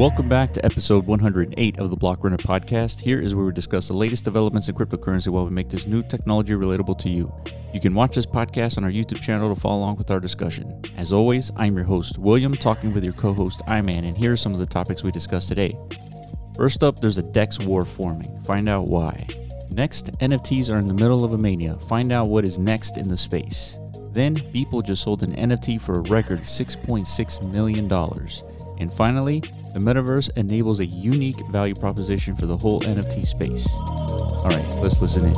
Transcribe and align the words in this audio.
Welcome 0.00 0.30
back 0.30 0.54
to 0.54 0.64
episode 0.64 1.04
108 1.04 1.78
of 1.78 1.90
the 1.90 1.96
Block 1.96 2.24
Runner 2.24 2.38
podcast. 2.38 3.00
Here 3.00 3.20
is 3.20 3.34
where 3.34 3.44
we 3.44 3.52
discuss 3.52 3.88
the 3.88 3.98
latest 3.98 4.24
developments 4.24 4.66
in 4.70 4.74
cryptocurrency 4.74 5.28
while 5.28 5.44
we 5.44 5.50
make 5.50 5.68
this 5.68 5.86
new 5.86 6.02
technology 6.02 6.54
relatable 6.54 6.96
to 7.00 7.10
you. 7.10 7.30
You 7.74 7.80
can 7.80 7.92
watch 7.92 8.14
this 8.14 8.24
podcast 8.24 8.78
on 8.78 8.84
our 8.84 8.90
YouTube 8.90 9.20
channel 9.20 9.54
to 9.54 9.60
follow 9.60 9.80
along 9.80 9.96
with 9.96 10.10
our 10.10 10.18
discussion. 10.18 10.82
As 10.96 11.12
always, 11.12 11.52
I'm 11.54 11.76
your 11.76 11.84
host, 11.84 12.16
William, 12.16 12.56
talking 12.56 12.94
with 12.94 13.04
your 13.04 13.12
co 13.12 13.34
host, 13.34 13.60
Iman, 13.68 14.06
and 14.06 14.16
here 14.16 14.32
are 14.32 14.38
some 14.38 14.54
of 14.54 14.58
the 14.58 14.64
topics 14.64 15.04
we 15.04 15.10
discussed 15.10 15.48
today. 15.48 15.70
First 16.56 16.82
up, 16.82 16.98
there's 17.00 17.18
a 17.18 17.32
DEX 17.32 17.58
war 17.58 17.84
forming. 17.84 18.42
Find 18.44 18.70
out 18.70 18.86
why. 18.86 19.14
Next, 19.72 20.18
NFTs 20.20 20.74
are 20.74 20.78
in 20.78 20.86
the 20.86 20.94
middle 20.94 21.26
of 21.26 21.34
a 21.34 21.38
mania. 21.38 21.74
Find 21.90 22.10
out 22.10 22.30
what 22.30 22.44
is 22.44 22.58
next 22.58 22.96
in 22.96 23.06
the 23.06 23.18
space. 23.18 23.76
Then, 24.14 24.34
Beeple 24.34 24.82
just 24.82 25.02
sold 25.02 25.22
an 25.24 25.36
NFT 25.36 25.78
for 25.78 25.98
a 25.98 26.08
record 26.08 26.40
$6.6 26.40 27.52
million. 27.52 27.86
And 28.80 28.90
finally, 28.90 29.40
the 29.74 29.80
metaverse 29.80 30.30
enables 30.36 30.80
a 30.80 30.86
unique 30.86 31.36
value 31.50 31.74
proposition 31.74 32.34
for 32.34 32.46
the 32.46 32.56
whole 32.56 32.80
NFT 32.80 33.26
space. 33.26 33.68
All 34.42 34.48
right, 34.48 34.74
let's 34.76 35.02
listen 35.02 35.26
in. 35.26 35.34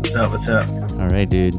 What's 0.00 0.16
up? 0.16 0.30
What's 0.30 0.48
up? 0.50 0.70
All 1.00 1.08
right, 1.08 1.28
dude. 1.28 1.54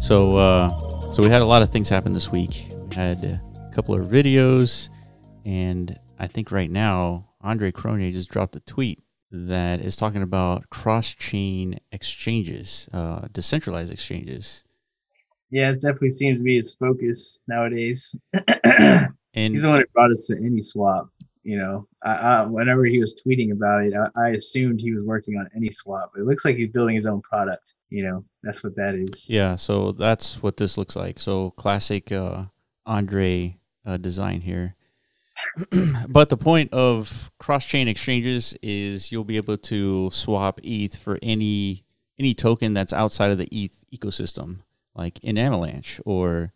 So, 0.00 0.36
uh, 0.36 0.70
so 1.10 1.22
we 1.22 1.28
had 1.28 1.42
a 1.42 1.46
lot 1.46 1.60
of 1.60 1.68
things 1.68 1.90
happen 1.90 2.14
this 2.14 2.32
week. 2.32 2.68
We 2.88 2.96
had 2.96 3.22
a 3.26 3.70
couple 3.74 3.94
of 3.94 4.06
videos, 4.06 4.88
and 5.44 5.98
I 6.18 6.28
think 6.28 6.50
right 6.50 6.70
now 6.70 7.28
Andre 7.42 7.70
Cronje 7.70 8.10
just 8.12 8.30
dropped 8.30 8.56
a 8.56 8.60
tweet 8.60 9.02
that 9.30 9.80
is 9.80 9.96
talking 9.96 10.22
about 10.22 10.70
cross-chain 10.70 11.78
exchanges, 11.92 12.88
uh, 12.92 13.28
decentralized 13.32 13.92
exchanges. 13.92 14.64
Yeah, 15.50 15.70
it 15.70 15.76
definitely 15.76 16.10
seems 16.10 16.38
to 16.38 16.44
be 16.44 16.56
his 16.56 16.74
focus 16.74 17.40
nowadays. 17.48 18.18
And 19.32 19.52
He's 19.54 19.62
the 19.62 19.68
one 19.68 19.78
that 19.78 19.92
brought 19.92 20.10
us 20.10 20.26
to 20.26 20.34
AnySwap. 20.34 21.08
You 21.44 21.56
know, 21.56 21.86
I, 22.04 22.10
I, 22.10 22.42
whenever 22.46 22.84
he 22.84 22.98
was 22.98 23.14
tweeting 23.14 23.52
about 23.52 23.84
it, 23.84 23.94
I, 23.94 24.20
I 24.20 24.28
assumed 24.30 24.80
he 24.80 24.92
was 24.92 25.04
working 25.04 25.36
on 25.36 25.48
AnySwap. 25.56 26.08
It 26.16 26.26
looks 26.26 26.44
like 26.44 26.56
he's 26.56 26.68
building 26.68 26.96
his 26.96 27.06
own 27.06 27.22
product. 27.22 27.74
You 27.88 28.02
know, 28.04 28.24
that's 28.42 28.64
what 28.64 28.74
that 28.76 28.94
is. 28.96 29.30
yeah, 29.30 29.54
so 29.54 29.92
that's 29.92 30.42
what 30.42 30.56
this 30.56 30.76
looks 30.76 30.96
like. 30.96 31.18
So 31.18 31.50
classic 31.52 32.10
uh, 32.12 32.46
Andre 32.86 33.56
uh, 33.86 33.96
design 33.96 34.40
here. 34.40 34.74
but 36.08 36.28
the 36.28 36.36
point 36.36 36.72
of 36.72 37.30
cross-chain 37.38 37.88
exchanges 37.88 38.54
is 38.62 39.10
you'll 39.10 39.24
be 39.24 39.36
able 39.36 39.56
to 39.56 40.10
swap 40.10 40.60
ETH 40.62 40.96
for 40.96 41.18
any 41.22 41.84
any 42.18 42.34
token 42.34 42.74
that's 42.74 42.92
outside 42.92 43.30
of 43.30 43.38
the 43.38 43.48
ETH 43.50 43.84
ecosystem, 43.94 44.58
like 44.94 45.18
in 45.20 45.38
Avalanche 45.38 46.00
or 46.04 46.52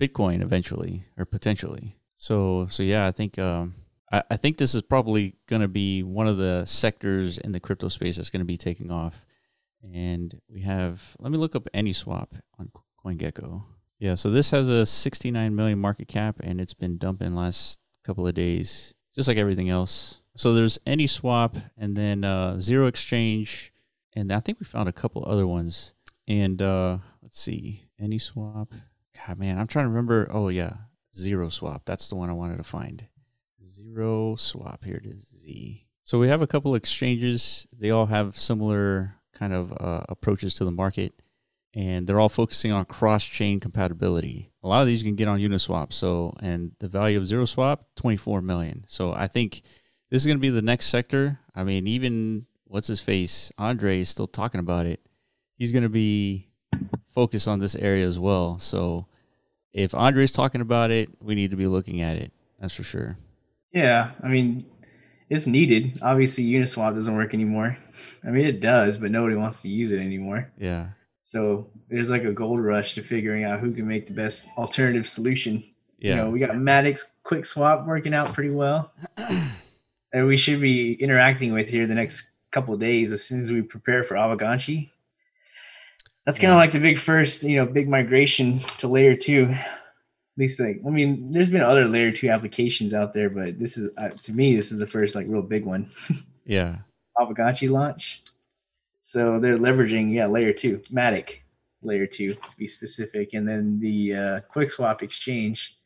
Bitcoin 0.00 0.42
eventually 0.42 1.04
or 1.18 1.24
potentially. 1.24 1.96
So 2.16 2.66
so 2.70 2.82
yeah, 2.82 3.06
I 3.06 3.10
think 3.10 3.38
um, 3.38 3.74
I, 4.10 4.22
I 4.30 4.36
think 4.36 4.56
this 4.56 4.74
is 4.74 4.82
probably 4.82 5.34
going 5.46 5.62
to 5.62 5.68
be 5.68 6.02
one 6.02 6.26
of 6.26 6.38
the 6.38 6.64
sectors 6.64 7.38
in 7.38 7.52
the 7.52 7.60
crypto 7.60 7.88
space 7.88 8.16
that's 8.16 8.30
going 8.30 8.40
to 8.40 8.46
be 8.46 8.56
taking 8.56 8.90
off. 8.90 9.24
And 9.82 10.40
we 10.48 10.62
have 10.62 11.16
let 11.18 11.32
me 11.32 11.38
look 11.38 11.54
up 11.54 11.68
any 11.72 11.92
swap 11.92 12.34
on 12.58 12.70
CoinGecko. 13.04 13.62
Yeah, 13.98 14.14
so 14.14 14.30
this 14.30 14.50
has 14.50 14.70
a 14.70 14.86
69 14.86 15.54
million 15.54 15.78
market 15.78 16.08
cap 16.08 16.36
and 16.42 16.60
it's 16.60 16.74
been 16.74 16.96
dumping 16.96 17.34
last 17.34 17.79
couple 18.04 18.26
of 18.26 18.34
days, 18.34 18.94
just 19.14 19.28
like 19.28 19.36
everything 19.36 19.68
else. 19.68 20.20
So 20.36 20.54
there's 20.54 20.78
any 20.86 21.06
swap 21.06 21.56
and 21.76 21.96
then 21.96 22.24
uh, 22.24 22.58
Zero 22.58 22.86
Exchange, 22.86 23.72
and 24.14 24.32
I 24.32 24.40
think 24.40 24.60
we 24.60 24.64
found 24.64 24.88
a 24.88 24.92
couple 24.92 25.24
other 25.26 25.46
ones. 25.46 25.94
And 26.26 26.62
uh, 26.62 26.98
let's 27.22 27.40
see, 27.40 27.84
any 27.98 28.18
swap. 28.18 28.72
God, 29.26 29.38
man, 29.38 29.58
I'm 29.58 29.66
trying 29.66 29.86
to 29.86 29.90
remember. 29.90 30.28
Oh 30.30 30.48
yeah, 30.48 30.74
Zero 31.16 31.48
Swap. 31.48 31.82
That's 31.84 32.08
the 32.08 32.14
one 32.14 32.30
I 32.30 32.34
wanted 32.34 32.58
to 32.58 32.64
find. 32.64 33.06
Zero 33.64 34.36
Swap. 34.36 34.84
Here 34.84 34.96
it 34.96 35.06
is. 35.06 35.26
Z. 35.42 35.86
So 36.04 36.18
we 36.18 36.28
have 36.28 36.42
a 36.42 36.46
couple 36.46 36.74
exchanges. 36.74 37.66
They 37.76 37.90
all 37.90 38.06
have 38.06 38.38
similar 38.38 39.16
kind 39.34 39.52
of 39.52 39.72
uh, 39.72 40.04
approaches 40.08 40.54
to 40.54 40.64
the 40.64 40.70
market 40.70 41.14
and 41.74 42.06
they're 42.06 42.20
all 42.20 42.28
focusing 42.28 42.72
on 42.72 42.84
cross-chain 42.84 43.60
compatibility. 43.60 44.50
A 44.62 44.68
lot 44.68 44.82
of 44.82 44.86
these 44.86 45.02
you 45.02 45.08
can 45.08 45.16
get 45.16 45.28
on 45.28 45.38
Uniswap. 45.38 45.92
So, 45.92 46.34
and 46.40 46.72
the 46.80 46.88
value 46.88 47.18
of 47.18 47.26
Zero 47.26 47.44
Swap, 47.44 47.86
24 47.96 48.42
million. 48.42 48.84
So, 48.88 49.12
I 49.12 49.28
think 49.28 49.62
this 50.10 50.22
is 50.22 50.26
going 50.26 50.38
to 50.38 50.42
be 50.42 50.50
the 50.50 50.62
next 50.62 50.86
sector. 50.86 51.38
I 51.54 51.64
mean, 51.64 51.86
even 51.86 52.46
what's 52.64 52.88
his 52.88 53.00
face, 53.00 53.52
Andre 53.58 54.00
is 54.00 54.08
still 54.08 54.26
talking 54.26 54.60
about 54.60 54.86
it. 54.86 55.00
He's 55.56 55.72
going 55.72 55.82
to 55.82 55.88
be 55.88 56.48
focused 57.14 57.48
on 57.48 57.60
this 57.60 57.74
area 57.76 58.06
as 58.06 58.18
well. 58.18 58.58
So, 58.58 59.06
if 59.72 59.94
Andre's 59.94 60.32
talking 60.32 60.60
about 60.60 60.90
it, 60.90 61.08
we 61.22 61.34
need 61.34 61.50
to 61.50 61.56
be 61.56 61.68
looking 61.68 62.00
at 62.00 62.16
it. 62.16 62.32
That's 62.58 62.74
for 62.74 62.82
sure. 62.82 63.16
Yeah, 63.72 64.10
I 64.22 64.28
mean, 64.28 64.66
it's 65.28 65.46
needed. 65.46 66.00
Obviously, 66.02 66.44
Uniswap 66.44 66.94
doesn't 66.94 67.14
work 67.14 67.32
anymore. 67.32 67.76
I 68.24 68.30
mean, 68.30 68.44
it 68.46 68.60
does, 68.60 68.98
but 68.98 69.12
nobody 69.12 69.36
wants 69.36 69.62
to 69.62 69.68
use 69.68 69.92
it 69.92 70.00
anymore. 70.00 70.50
Yeah. 70.58 70.88
So 71.30 71.68
there's 71.88 72.10
like 72.10 72.24
a 72.24 72.32
gold 72.32 72.58
rush 72.58 72.96
to 72.96 73.02
figuring 73.04 73.44
out 73.44 73.60
who 73.60 73.70
can 73.72 73.86
make 73.86 74.08
the 74.08 74.12
best 74.12 74.48
alternative 74.58 75.06
solution. 75.06 75.62
Yeah. 76.00 76.10
You 76.10 76.16
know, 76.16 76.30
we 76.30 76.40
got 76.40 76.56
Matic's 76.56 77.08
Quick 77.22 77.46
Swap 77.46 77.86
working 77.86 78.12
out 78.14 78.32
pretty 78.32 78.50
well. 78.50 78.90
and 79.16 80.26
we 80.26 80.36
should 80.36 80.60
be 80.60 80.94
interacting 80.94 81.52
with 81.52 81.68
here 81.68 81.86
the 81.86 81.94
next 81.94 82.32
couple 82.50 82.74
of 82.74 82.80
days 82.80 83.12
as 83.12 83.22
soon 83.22 83.42
as 83.42 83.52
we 83.52 83.62
prepare 83.62 84.02
for 84.02 84.16
Aavegotchi. 84.16 84.90
That's 86.26 86.36
kind 86.36 86.50
of 86.50 86.54
Yeah. 86.54 86.62
like 86.62 86.72
the 86.72 86.80
big 86.80 86.98
first, 86.98 87.44
you 87.44 87.58
know, 87.58 87.66
big 87.66 87.88
migration 87.88 88.58
to 88.78 88.88
layer 88.88 89.14
two. 89.14 89.50
At 89.52 89.68
least 90.36 90.58
like, 90.58 90.80
I 90.84 90.90
mean, 90.90 91.30
there's 91.30 91.48
been 91.48 91.62
other 91.62 91.86
layer 91.86 92.10
two 92.10 92.28
applications 92.28 92.92
out 92.92 93.14
there, 93.14 93.30
but 93.30 93.56
this 93.56 93.78
is, 93.78 93.96
uh, 93.98 94.08
to 94.08 94.32
me, 94.32 94.56
this 94.56 94.72
is 94.72 94.80
the 94.80 94.86
first 94.88 95.14
like 95.14 95.28
real 95.28 95.42
big 95.42 95.64
one. 95.64 95.88
yeah. 96.44 96.78
Aavegotchi 97.16 97.70
launch. 97.70 98.24
So 99.10 99.40
they're 99.40 99.58
leveraging, 99.58 100.14
yeah, 100.14 100.28
layer 100.28 100.52
two, 100.52 100.78
Matic 100.92 101.38
layer 101.82 102.06
two 102.06 102.34
to 102.34 102.40
be 102.56 102.68
specific, 102.68 103.30
and 103.32 103.48
then 103.48 103.80
the 103.80 104.14
uh, 104.14 104.40
quick 104.48 104.70
swap 104.70 105.02
exchange. 105.02 105.76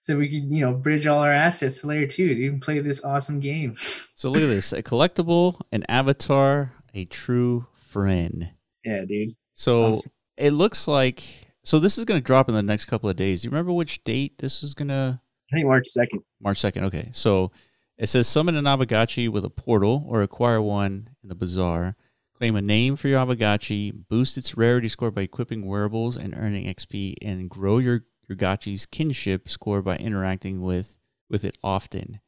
So 0.00 0.16
we 0.16 0.28
could, 0.28 0.50
you 0.50 0.60
know, 0.62 0.72
bridge 0.72 1.06
all 1.06 1.20
our 1.20 1.30
assets 1.30 1.82
to 1.82 1.86
layer 1.86 2.08
two 2.08 2.34
to 2.34 2.34
even 2.34 2.58
play 2.58 2.80
this 2.80 3.04
awesome 3.04 3.38
game. 3.38 3.76
So, 4.16 4.30
look 4.30 4.42
at 4.42 4.46
this 4.46 4.72
a 4.72 4.82
collectible, 4.82 5.60
an 5.70 5.84
avatar, 5.88 6.72
a 6.94 7.04
true 7.04 7.66
friend. 7.74 8.50
Yeah, 8.84 9.04
dude. 9.06 9.30
So 9.52 9.92
Awesome. 9.92 10.12
it 10.36 10.52
looks 10.52 10.88
like 10.88 11.22
so 11.62 11.78
this 11.78 11.98
is 11.98 12.04
going 12.04 12.20
to 12.20 12.24
drop 12.24 12.48
in 12.48 12.54
the 12.54 12.62
next 12.62 12.86
couple 12.86 13.08
of 13.10 13.16
days. 13.16 13.42
Do 13.42 13.46
you 13.46 13.50
remember 13.50 13.72
which 13.72 14.02
date 14.04 14.38
this 14.38 14.62
is 14.62 14.74
going 14.74 14.88
to 14.88 15.20
I 15.52 15.56
think 15.56 15.66
March 15.66 15.86
second. 15.88 16.22
March 16.40 16.60
2nd. 16.60 16.82
Okay. 16.84 17.10
So 17.12 17.50
it 17.98 18.06
says 18.06 18.26
summon 18.26 18.56
an 18.56 18.64
Aavegotchi 18.64 19.28
with 19.28 19.44
a 19.44 19.50
portal 19.50 20.04
or 20.08 20.22
acquire 20.22 20.62
one 20.62 21.10
in 21.22 21.28
the 21.28 21.34
bazaar. 21.34 21.96
Claim 22.34 22.56
a 22.56 22.62
name 22.62 22.96
for 22.96 23.06
your 23.08 23.24
Aavegotchi, 23.24 23.92
boost 24.08 24.36
its 24.36 24.56
rarity 24.56 24.88
score 24.88 25.10
by 25.12 25.22
equipping 25.22 25.66
wearables 25.66 26.16
and 26.16 26.34
earning 26.36 26.66
XP, 26.66 27.14
and 27.22 27.48
grow 27.48 27.78
your, 27.78 28.04
your 28.28 28.36
Gotchi's 28.36 28.86
kinship 28.86 29.48
score 29.48 29.82
by 29.82 29.96
interacting 29.96 30.60
with 30.62 30.96
with 31.30 31.44
it 31.44 31.56
often. 31.62 32.12
Dude, 32.12 32.20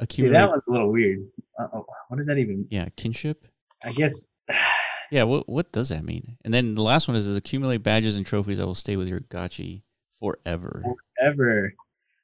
Accumulate 0.00 0.38
that 0.38 0.48
one's 0.50 0.62
a 0.68 0.70
little 0.70 0.92
weird. 0.92 1.20
Uh-oh. 1.58 1.86
What 2.08 2.18
does 2.18 2.26
that 2.26 2.36
even? 2.38 2.66
yeah, 2.70 2.88
kinship. 2.96 3.46
I 3.84 3.92
guess. 3.92 4.28
Yeah, 5.12 5.22
what 5.22 5.48
what 5.48 5.70
does 5.70 5.90
that 5.90 6.04
mean? 6.04 6.36
And 6.44 6.52
then 6.52 6.74
the 6.74 6.82
last 6.82 7.06
one 7.06 7.16
is, 7.16 7.28
is 7.28 7.36
accumulate 7.36 7.84
badges 7.84 8.16
and 8.16 8.26
trophies 8.26 8.58
that 8.58 8.66
will 8.66 8.74
stay 8.74 8.96
with 8.96 9.06
your 9.06 9.20
Gotchi 9.20 9.82
forever. 10.18 10.82
ever. 11.24 11.72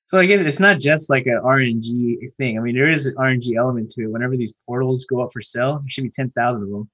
So 0.05 0.19
I 0.19 0.27
guess 0.27 0.41
it's 0.41 0.59
not 0.59 0.81
just 0.81 1.09
like 1.09 1.27
an 1.27 1.41
RNG 1.45 2.35
thing. 2.37 2.59
I 2.59 2.61
mean, 2.61 2.75
there 2.75 2.91
is 2.91 3.07
an 3.07 3.15
RNG 3.15 3.55
element 3.57 3.93
to 3.93 4.03
it. 4.03 4.11
Whenever 4.11 4.37
these 4.37 4.53
portals 4.67 5.05
go 5.05 5.23
up 5.23 5.33
for 5.33 5.41
sale, 5.41 5.75
there 5.75 5.89
should 5.91 6.03
be 6.03 6.11
ten 6.11 6.31
thousand 6.31 6.65
of 6.65 6.71
them. 6.71 6.91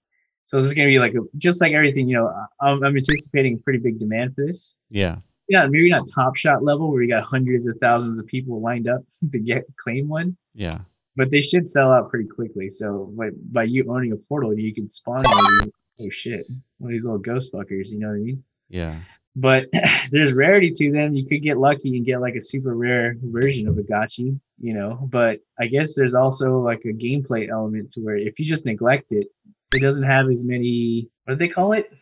So 0.49 0.57
this 0.57 0.65
is 0.65 0.73
going 0.73 0.87
to 0.89 0.91
be 0.91 0.99
like 0.99 1.13
a, 1.13 1.21
just 1.37 1.61
like 1.61 1.73
everything. 1.75 2.09
You 2.09 2.17
know, 2.17 2.47
I'm, 2.63 2.83
I'm 2.83 2.97
anticipating 2.97 3.59
pretty 3.59 3.81
big 3.81 3.99
demand 3.99 4.35
for 4.35 4.47
this. 4.47 4.79
Yeah. 4.89 5.17
Yeah, 5.51 5.67
maybe 5.67 5.91
not 5.91 6.07
top 6.15 6.37
shot 6.37 6.65
level 6.65 6.91
where 6.91 7.03
you 7.03 7.09
got 7.09 7.23
hundreds 7.23 7.67
of 7.69 7.77
thousands 7.83 8.19
of 8.19 8.27
people 8.27 8.61
lined 8.63 8.89
up 8.89 9.03
to 9.33 9.39
get 9.39 9.65
claim 9.77 10.09
one, 10.09 10.39
Yeah. 10.55 10.79
but 11.17 11.31
they 11.31 11.43
should 11.43 11.67
sell 11.69 11.93
out 11.93 12.09
pretty 12.09 12.29
quickly. 12.31 12.71
So 12.71 13.13
by, 13.15 13.29
by 13.53 13.65
you 13.65 13.85
owning 13.93 14.13
a 14.13 14.17
portal, 14.17 14.59
you 14.59 14.75
can 14.75 14.89
spawn 14.89 15.23
one 15.23 15.39
of 15.39 15.65
these- 15.65 15.73
oh 16.07 16.09
shit, 16.09 16.47
one 16.79 16.91
of 16.91 16.93
these 16.93 17.05
little 17.05 17.19
ghost 17.19 17.53
fuckers. 17.53 17.91
You 17.91 17.99
know 17.99 18.09
what 18.09 18.15
I 18.15 18.19
mean? 18.21 18.43
Yeah. 18.71 19.01
but 19.37 19.67
there's 20.11 20.33
rarity 20.33 20.71
to 20.71 20.91
them. 20.93 21.15
You 21.15 21.27
could 21.27 21.43
get 21.43 21.59
lucky 21.59 21.95
and 21.97 22.07
get 22.07 22.23
like 22.23 22.37
a 22.37 22.41
super 22.41 22.75
rare 22.75 23.17
version 23.23 23.69
of 23.69 23.77
a 23.77 23.83
gotchi, 23.83 24.39
you 24.61 24.73
know. 24.73 25.07
But 25.11 25.41
I 25.61 25.67
guess 25.67 25.95
there's 25.95 26.15
also 26.15 26.59
like 26.61 26.83
a 26.87 26.93
gameplay 26.95 27.49
element 27.51 27.93
to 27.93 28.01
where 28.01 28.17
if 28.17 28.39
you 28.41 28.47
just 28.47 28.65
neglect 28.65 29.13
it, 29.13 29.27
it 29.75 29.81
doesn't 29.81 30.05
have 30.05 30.29
as 30.31 30.45
many. 30.45 31.09
What 31.25 31.35
do 31.35 31.39
they 31.39 31.49
call 31.49 31.73
it? 31.73 31.93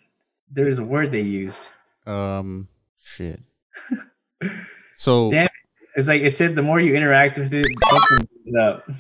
There's 0.51 0.79
a 0.79 0.85
word 0.85 1.11
they 1.13 1.21
used. 1.23 1.69
Um 2.07 2.69
shit. 3.03 3.41
So 4.99 5.31
Damn 5.31 5.49
It's 5.95 6.09
like 6.09 6.23
it 6.23 6.35
said 6.35 6.55
the 6.55 6.63
more 6.63 6.81
you 6.81 6.95
interact 6.95 7.39
with 7.39 7.53
it, 7.53 7.67
something 7.89 8.57
up. 8.59 8.85
Yeah, 8.89 8.95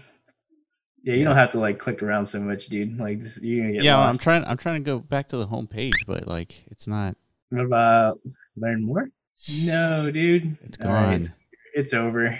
you 1.15 1.21
Yeah. 1.21 1.25
don't 1.25 1.37
have 1.37 1.51
to 1.53 1.61
like 1.61 1.79
click 1.79 2.03
around 2.03 2.27
so 2.27 2.41
much, 2.41 2.67
dude. 2.67 2.99
Like 2.99 3.21
this, 3.21 3.43
you're 3.43 3.63
gonna 3.63 3.73
get 3.75 3.85
yeah, 3.85 3.99
I'm 3.99 4.19
trying. 4.19 4.45
I'm 4.45 4.57
trying 4.57 4.83
to 4.83 4.87
go 4.91 4.99
back 4.99 5.29
to 5.29 5.37
the 5.37 5.47
home 5.47 5.67
page, 5.69 5.95
but 6.07 6.27
like 6.27 6.65
it's 6.71 6.87
not. 6.87 7.17
What 7.51 7.65
about 7.65 8.21
learn 8.57 8.83
more? 8.85 9.09
No, 9.63 10.11
dude. 10.11 10.57
It's 10.65 10.79
All 10.85 10.91
right, 10.93 11.05
gone. 11.05 11.13
it's, 11.21 11.31
it's 11.75 11.95
over. 11.95 12.39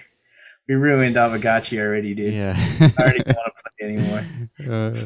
We 0.69 0.75
ruined 0.75 1.14
Aavegotchi 1.17 1.78
already, 1.78 2.14
dude. 2.14 2.34
Yeah. 2.34 2.55
I 2.56 2.93
already 3.00 3.19
don't 3.20 3.37
want 3.37 3.52
to 3.56 3.70
play 3.78 3.88
anymore. 3.88 4.25
Uh, 4.69 5.02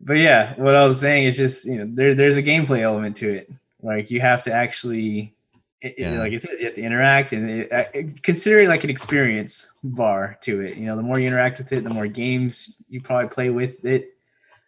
But 0.00 0.14
yeah, 0.14 0.54
what 0.56 0.74
I 0.74 0.84
was 0.84 1.00
saying 1.00 1.24
is 1.26 1.36
just 1.36 1.64
you 1.66 1.76
know 1.78 1.86
there 1.88 2.14
there's 2.14 2.36
a 2.36 2.42
gameplay 2.42 2.82
element 2.82 3.16
to 3.18 3.30
it. 3.32 3.50
Like 3.82 4.10
you 4.10 4.20
have 4.20 4.42
to 4.44 4.52
actually, 4.52 5.34
it, 5.82 5.94
it- 5.96 5.98
Yeah. 5.98 6.18
like 6.18 6.32
it 6.32 6.42
says, 6.42 6.58
you 6.60 6.66
have 6.66 6.74
to 6.74 6.82
interact 6.82 7.32
and 7.32 7.48
it, 7.50 7.72
uh, 7.72 7.84
it- 7.94 8.22
consider 8.22 8.60
it 8.60 8.68
like 8.68 8.84
an 8.84 8.90
experience 8.90 9.72
bar 9.84 10.38
to 10.42 10.60
it. 10.60 10.76
You 10.76 10.86
know, 10.86 10.96
the 10.96 11.02
more 11.02 11.18
you 11.18 11.26
interact 11.26 11.58
with 11.58 11.72
it, 11.72 11.84
the 11.84 11.90
more 11.90 12.06
games 12.06 12.80
you 12.88 13.00
probably 13.00 13.28
play 13.28 13.50
with 13.50 13.84
it, 13.84 14.14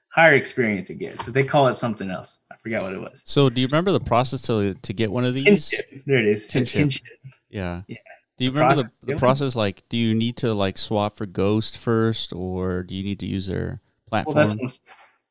higher 0.09 0.35
experience 0.35 0.91
it 0.91 0.99
gets. 0.99 1.23
But 1.23 1.35
they 1.35 1.45
call 1.45 1.69
it 1.69 1.75
something 1.75 2.11
else. 2.11 2.39
I 2.51 2.57
forgot 2.57 2.83
what 2.83 2.93
it 2.93 3.01
was. 3.01 3.23
so, 3.27 3.49
do 3.51 3.61
you 3.61 3.67
remember 3.69 3.93
the 3.93 4.01
process 4.01 4.43
to 4.43 4.75
to 4.75 4.93
get 4.93 5.11
one 5.13 5.25
of 5.25 5.35
these? 5.35 5.45
Kinship. 5.71 6.05
There 6.07 6.19
it 6.19 6.27
is. 6.27 6.49
Kinship. 6.51 6.73
Kinship. 6.81 7.07
Yeah. 7.51 7.83
Yeah. 7.89 7.97
Do 8.37 8.45
you 8.45 8.51
The 8.53 8.59
remember 8.61 8.75
process, 8.83 8.97
the, 9.03 9.07
the 9.15 9.19
process? 9.19 9.57
Like, 9.57 9.83
do 9.89 9.97
you 9.97 10.15
need 10.15 10.37
to 10.39 10.55
like 10.55 10.79
swap 10.79 11.17
for 11.17 11.27
Ghost 11.27 11.77
first, 11.79 12.33
or 12.33 12.83
do 12.85 12.95
you 12.95 13.03
need 13.05 13.19
to 13.21 13.27
use 13.27 13.47
their 13.49 13.81
Well, 14.11 14.25
platform? 14.25 14.35
that's 14.37 14.55
what's- 14.55 14.83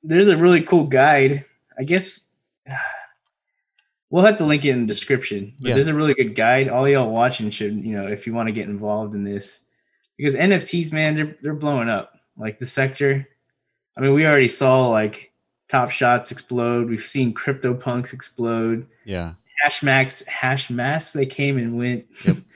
there's 0.04 0.28
a 0.28 0.38
really 0.38 0.62
cool 0.62 0.86
guide. 0.86 1.46
I 1.78 1.84
guess 1.84 2.28
we'll 4.10 4.26
have 4.26 4.38
to 4.38 4.46
link 4.46 4.66
it 4.66 4.70
in 4.72 4.82
the 4.82 4.88
description. 4.88 5.54
But 5.60 5.70
Yeah. 5.70 5.74
there's 5.76 5.88
a 5.88 5.94
really 5.94 6.14
good 6.14 6.36
guide. 6.36 6.70
All 6.70 6.88
y'all 6.88 7.12
watching 7.12 7.50
should, 7.50 7.76
you 7.84 7.94
know, 7.96 8.08
if 8.08 8.26
you 8.26 8.34
want 8.34 8.48
to 8.48 8.54
get 8.54 8.68
involved 8.68 9.14
in 9.16 9.24
this, 9.24 9.62
because 10.18 10.36
NFTs, 10.36 10.92
man, 10.92 11.16
they're 11.16 11.36
they're 11.42 11.54
blowing 11.54 11.90
up. 11.90 12.14
Like 12.38 12.60
the 12.60 12.66
sector. 12.66 13.28
I 13.98 14.02
mean, 14.02 14.14
we 14.14 14.26
already 14.26 14.48
saw 14.48 14.88
like 14.88 15.32
Top 15.68 15.90
Shots 15.92 16.32
explode. 16.32 16.90
We've 16.90 17.02
seen 17.02 17.34
Crypto 17.34 17.74
Punks 17.74 18.14
explode. 18.14 18.88
yeah. 19.06 19.34
Hashmax, 19.66 20.26
Hashmask, 20.26 21.12
they 21.12 21.26
came 21.26 21.58
and 21.58 21.78
went. 21.78 22.06
Yep. 22.26 22.38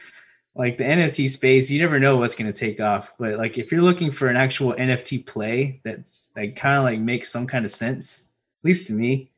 like 0.55 0.77
the 0.77 0.83
NFT 0.83 1.29
space, 1.29 1.69
you 1.69 1.81
never 1.81 1.99
know 1.99 2.17
what's 2.17 2.35
going 2.35 2.51
to 2.51 2.57
take 2.57 2.79
off. 2.79 3.13
But 3.17 3.37
like 3.37 3.57
if 3.57 3.71
you're 3.71 3.81
looking 3.81 4.11
for 4.11 4.27
an 4.27 4.37
actual 4.37 4.73
NFT 4.73 5.25
play 5.25 5.81
that's 5.83 6.31
like 6.35 6.55
kind 6.55 6.77
of 6.77 6.83
like 6.83 6.99
makes 6.99 7.31
some 7.31 7.47
kind 7.47 7.65
of 7.65 7.71
sense, 7.71 8.25
at 8.61 8.65
least 8.65 8.87
to 8.87 8.93
me, 8.93 9.31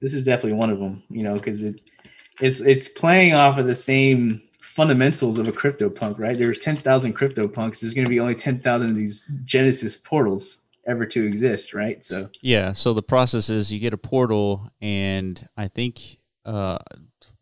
this 0.00 0.14
is 0.14 0.24
definitely 0.24 0.58
one 0.58 0.70
of 0.70 0.78
them. 0.78 1.02
You 1.10 1.22
know, 1.24 1.34
because 1.34 1.62
it 1.62 1.80
it's 2.40 2.60
it's 2.60 2.88
playing 2.88 3.34
off 3.34 3.58
of 3.58 3.66
the 3.66 3.74
same 3.74 4.42
fundamentals 4.60 5.38
of 5.38 5.46
a 5.46 5.52
crypto 5.52 5.90
punk, 5.90 6.18
right? 6.18 6.36
There's 6.36 6.58
ten 6.58 6.76
thousand 6.76 7.12
crypto 7.12 7.46
punks. 7.46 7.80
There's 7.80 7.94
going 7.94 8.06
to 8.06 8.10
be 8.10 8.20
only 8.20 8.34
ten 8.34 8.58
thousand 8.58 8.90
of 8.90 8.96
these 8.96 9.30
Genesis 9.44 9.96
portals 9.96 10.66
ever 10.86 11.06
to 11.06 11.24
exist, 11.24 11.74
right? 11.74 12.02
So 12.02 12.30
Yeah. 12.40 12.72
So 12.72 12.94
the 12.94 13.02
process 13.02 13.50
is 13.50 13.70
you 13.70 13.78
get 13.78 13.92
a 13.92 13.98
portal, 13.98 14.68
and 14.80 15.46
I 15.56 15.68
think 15.68 16.18
uh, 16.46 16.78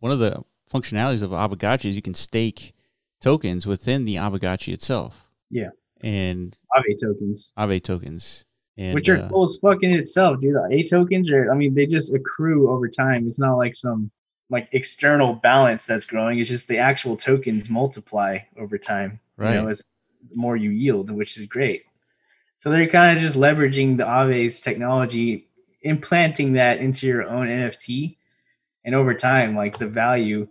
one 0.01 0.11
of 0.11 0.19
the 0.19 0.43
functionalities 0.73 1.23
of 1.23 1.31
Aavegotchi 1.31 1.87
is 1.87 1.97
you 1.97 2.03
can 2.03 2.15
stake 2.15 2.75
tokens 3.21 3.67
within 3.67 4.05
the 4.05 4.17
Aavegotchi 4.17 4.73
itself. 4.73 5.29
Yeah. 5.51 5.71
And 6.03 6.57
Aave 6.77 7.01
tokens. 7.01 7.53
Aave 7.59 7.83
tokens. 7.83 8.45
And, 8.79 8.95
which 8.95 9.09
are 9.09 9.19
uh, 9.19 9.29
cool 9.29 9.43
as 9.43 9.59
fuck 9.61 9.83
in 9.83 9.93
itself, 9.93 10.41
dude. 10.41 10.55
The 10.55 10.69
A 10.71 10.83
tokens 10.85 11.31
are, 11.31 11.53
I 11.53 11.55
mean, 11.55 11.75
they 11.75 11.87
just 11.87 12.15
accrue 12.15 12.71
over 12.71 12.89
time. 12.89 13.27
It's 13.27 13.39
not 13.39 13.57
like 13.57 13.75
some 13.75 14.11
like 14.49 14.69
external 14.73 15.35
balance 15.35 15.87
that's 15.87 16.05
growing. 16.05 16.39
It's 16.39 16.49
just 16.49 16.69
the 16.69 16.79
actual 16.79 17.17
tokens 17.17 17.69
multiply 17.69 18.39
over 18.59 18.79
time. 18.79 19.21
Right. 19.37 19.55
You 19.55 19.63
know, 19.63 19.69
as 19.69 19.83
the 20.29 20.37
more 20.37 20.57
you 20.57 20.71
yield, 20.71 21.11
which 21.11 21.37
is 21.37 21.47
great. 21.47 21.85
So 22.59 22.71
they're 22.71 22.89
kind 22.89 23.17
of 23.17 23.23
just 23.23 23.37
leveraging 23.37 23.97
the 23.97 24.05
Aave's 24.05 24.61
technology, 24.61 25.49
implanting 25.83 26.53
that 26.55 26.79
into 26.79 27.07
your 27.07 27.23
own 27.25 27.47
NFT, 27.47 28.17
and 28.85 28.95
over 28.95 29.15
time, 29.15 29.57
like 29.57 29.79
the 29.79 29.87
value. 29.87 30.49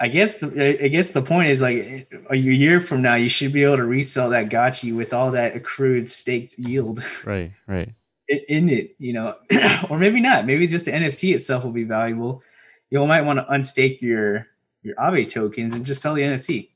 I 0.00 0.08
guess 0.08 0.38
the 0.38 0.84
I 0.84 0.88
guess 0.88 1.10
the 1.10 1.22
point 1.22 1.50
is 1.50 1.60
like 1.60 2.08
a 2.30 2.36
year 2.36 2.80
from 2.80 3.02
now, 3.02 3.16
you 3.16 3.28
should 3.28 3.52
be 3.52 3.64
able 3.64 3.78
to 3.78 3.84
resell 3.84 4.30
that 4.30 4.48
gotchi 4.48 4.94
with 4.94 5.12
all 5.12 5.32
that 5.32 5.56
accrued 5.56 6.08
staked 6.10 6.58
yield 6.58 7.02
right. 7.24 7.52
Right. 7.66 7.92
in 8.28 8.68
it, 8.68 8.94
you 8.98 9.12
know, 9.12 9.34
or 9.90 9.98
maybe 9.98 10.20
not. 10.20 10.46
Maybe 10.46 10.66
just 10.66 10.84
the 10.84 10.92
NFT 10.92 11.34
itself 11.34 11.64
will 11.64 11.72
be 11.72 11.84
valuable. 11.84 12.42
You 12.90 13.04
might 13.06 13.22
want 13.22 13.40
to 13.40 13.44
unstake 13.52 14.00
your 14.00 14.46
your 14.82 14.94
Aave 14.96 15.28
tokens 15.30 15.74
and 15.74 15.84
just 15.84 16.00
sell 16.00 16.14
the 16.14 16.22
NFT. 16.22 16.68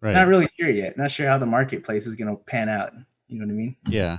Right. 0.00 0.14
Not 0.14 0.28
really 0.28 0.48
sure 0.58 0.70
yet. 0.70 0.96
Not 0.96 1.10
sure 1.10 1.28
how 1.28 1.38
the 1.38 1.46
marketplace 1.46 2.06
is 2.06 2.14
going 2.14 2.28
to 2.30 2.42
pan 2.44 2.68
out. 2.68 2.92
You 3.26 3.38
know 3.40 3.46
what 3.46 3.52
I 3.52 3.56
mean? 3.56 3.76
Yeah. 3.88 4.18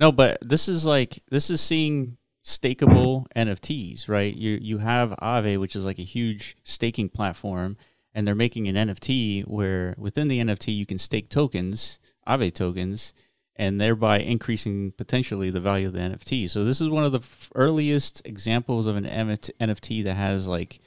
No, 0.00 0.10
but 0.10 0.38
this 0.40 0.68
is 0.68 0.84
like 0.84 1.20
this 1.30 1.50
is 1.50 1.60
seeing 1.60 2.16
stakeable 2.44 3.26
NFTs, 3.34 4.08
right? 4.08 4.34
You 4.34 4.58
you 4.60 4.78
have 4.78 5.10
Aave, 5.22 5.58
which 5.58 5.74
is 5.74 5.84
like 5.84 5.98
a 5.98 6.02
huge 6.02 6.56
staking 6.62 7.08
platform, 7.08 7.76
and 8.12 8.26
they're 8.26 8.34
making 8.34 8.68
an 8.68 8.76
NFT 8.88 9.44
where 9.48 9.94
within 9.96 10.28
the 10.28 10.40
NFT 10.40 10.76
you 10.76 10.86
can 10.86 10.98
stake 10.98 11.30
tokens, 11.30 11.98
Aave 12.28 12.52
tokens, 12.52 13.14
and 13.56 13.80
thereby 13.80 14.18
increasing 14.18 14.92
potentially 14.92 15.50
the 15.50 15.60
value 15.60 15.86
of 15.86 15.94
the 15.94 16.00
NFT. 16.00 16.50
So 16.50 16.64
this 16.64 16.80
is 16.80 16.88
one 16.88 17.04
of 17.04 17.12
the 17.12 17.18
f- 17.20 17.50
earliest 17.54 18.20
examples 18.26 18.86
of 18.86 18.96
an 18.96 19.04
NFT 19.04 20.04
that 20.04 20.14
has 20.14 20.46
like 20.46 20.80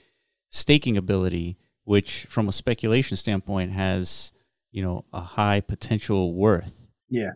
staking 0.49 0.95
ability, 0.95 1.57
which 1.85 2.25
from 2.25 2.47
a 2.47 2.53
speculation 2.53 3.17
standpoint 3.17 3.71
has, 3.71 4.31
you 4.71 4.83
know, 4.83 5.05
a 5.11 5.21
high 5.21 5.61
potential 5.61 6.35
worth. 6.35 6.87
Yeah. 7.09 7.31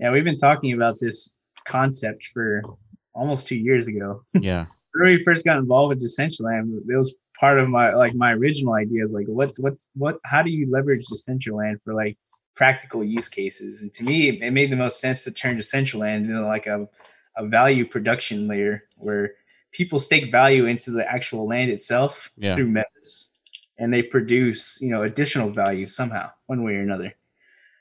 Yeah. 0.00 0.10
We've 0.10 0.24
been 0.24 0.36
talking 0.36 0.72
about 0.72 0.98
this 0.98 1.38
concept 1.68 2.30
for 2.32 2.62
almost 3.14 3.46
two 3.46 3.56
years 3.56 3.88
ago. 3.88 4.24
Yeah. 4.40 4.66
When 4.94 5.06
we 5.06 5.24
first 5.24 5.44
got 5.44 5.58
involved 5.58 5.90
with 5.90 6.02
Decentraland, 6.04 6.76
it 6.88 6.96
was 6.96 7.14
part 7.38 7.58
of 7.60 7.68
my 7.68 7.94
like 7.94 8.14
my 8.14 8.32
original 8.32 8.74
ideas 8.74 9.12
like 9.12 9.26
what 9.26 9.56
what 9.58 9.74
what 9.94 10.18
how 10.24 10.42
do 10.42 10.50
you 10.50 10.68
leverage 10.70 11.06
Decentraland 11.06 11.80
for 11.84 11.94
like 11.94 12.18
practical 12.54 13.02
use 13.04 13.28
cases? 13.28 13.80
And 13.80 13.92
to 13.94 14.02
me, 14.04 14.28
it, 14.28 14.52
made 14.52 14.70
the 14.70 14.76
most 14.76 15.00
sense 15.00 15.24
to 15.24 15.30
turn 15.30 15.56
Decentraland 15.56 16.24
into 16.26 16.44
like 16.44 16.66
a 16.66 16.88
a 17.36 17.46
value 17.46 17.86
production 17.86 18.48
layer 18.48 18.84
where 18.96 19.34
people 19.70 19.98
stake 20.00 20.32
value 20.32 20.66
into 20.66 20.90
the 20.90 21.08
actual 21.08 21.46
land 21.46 21.70
itself 21.70 22.28
Yeah. 22.36 22.56
through 22.56 22.66
metas, 22.66 23.30
and 23.78 23.94
they 23.94 24.02
produce 24.02 24.80
you 24.80 24.90
know 24.90 25.04
additional 25.04 25.50
value 25.50 25.86
somehow, 25.86 26.30
one 26.46 26.64
way 26.64 26.74
or 26.74 26.80
another. 26.80 27.14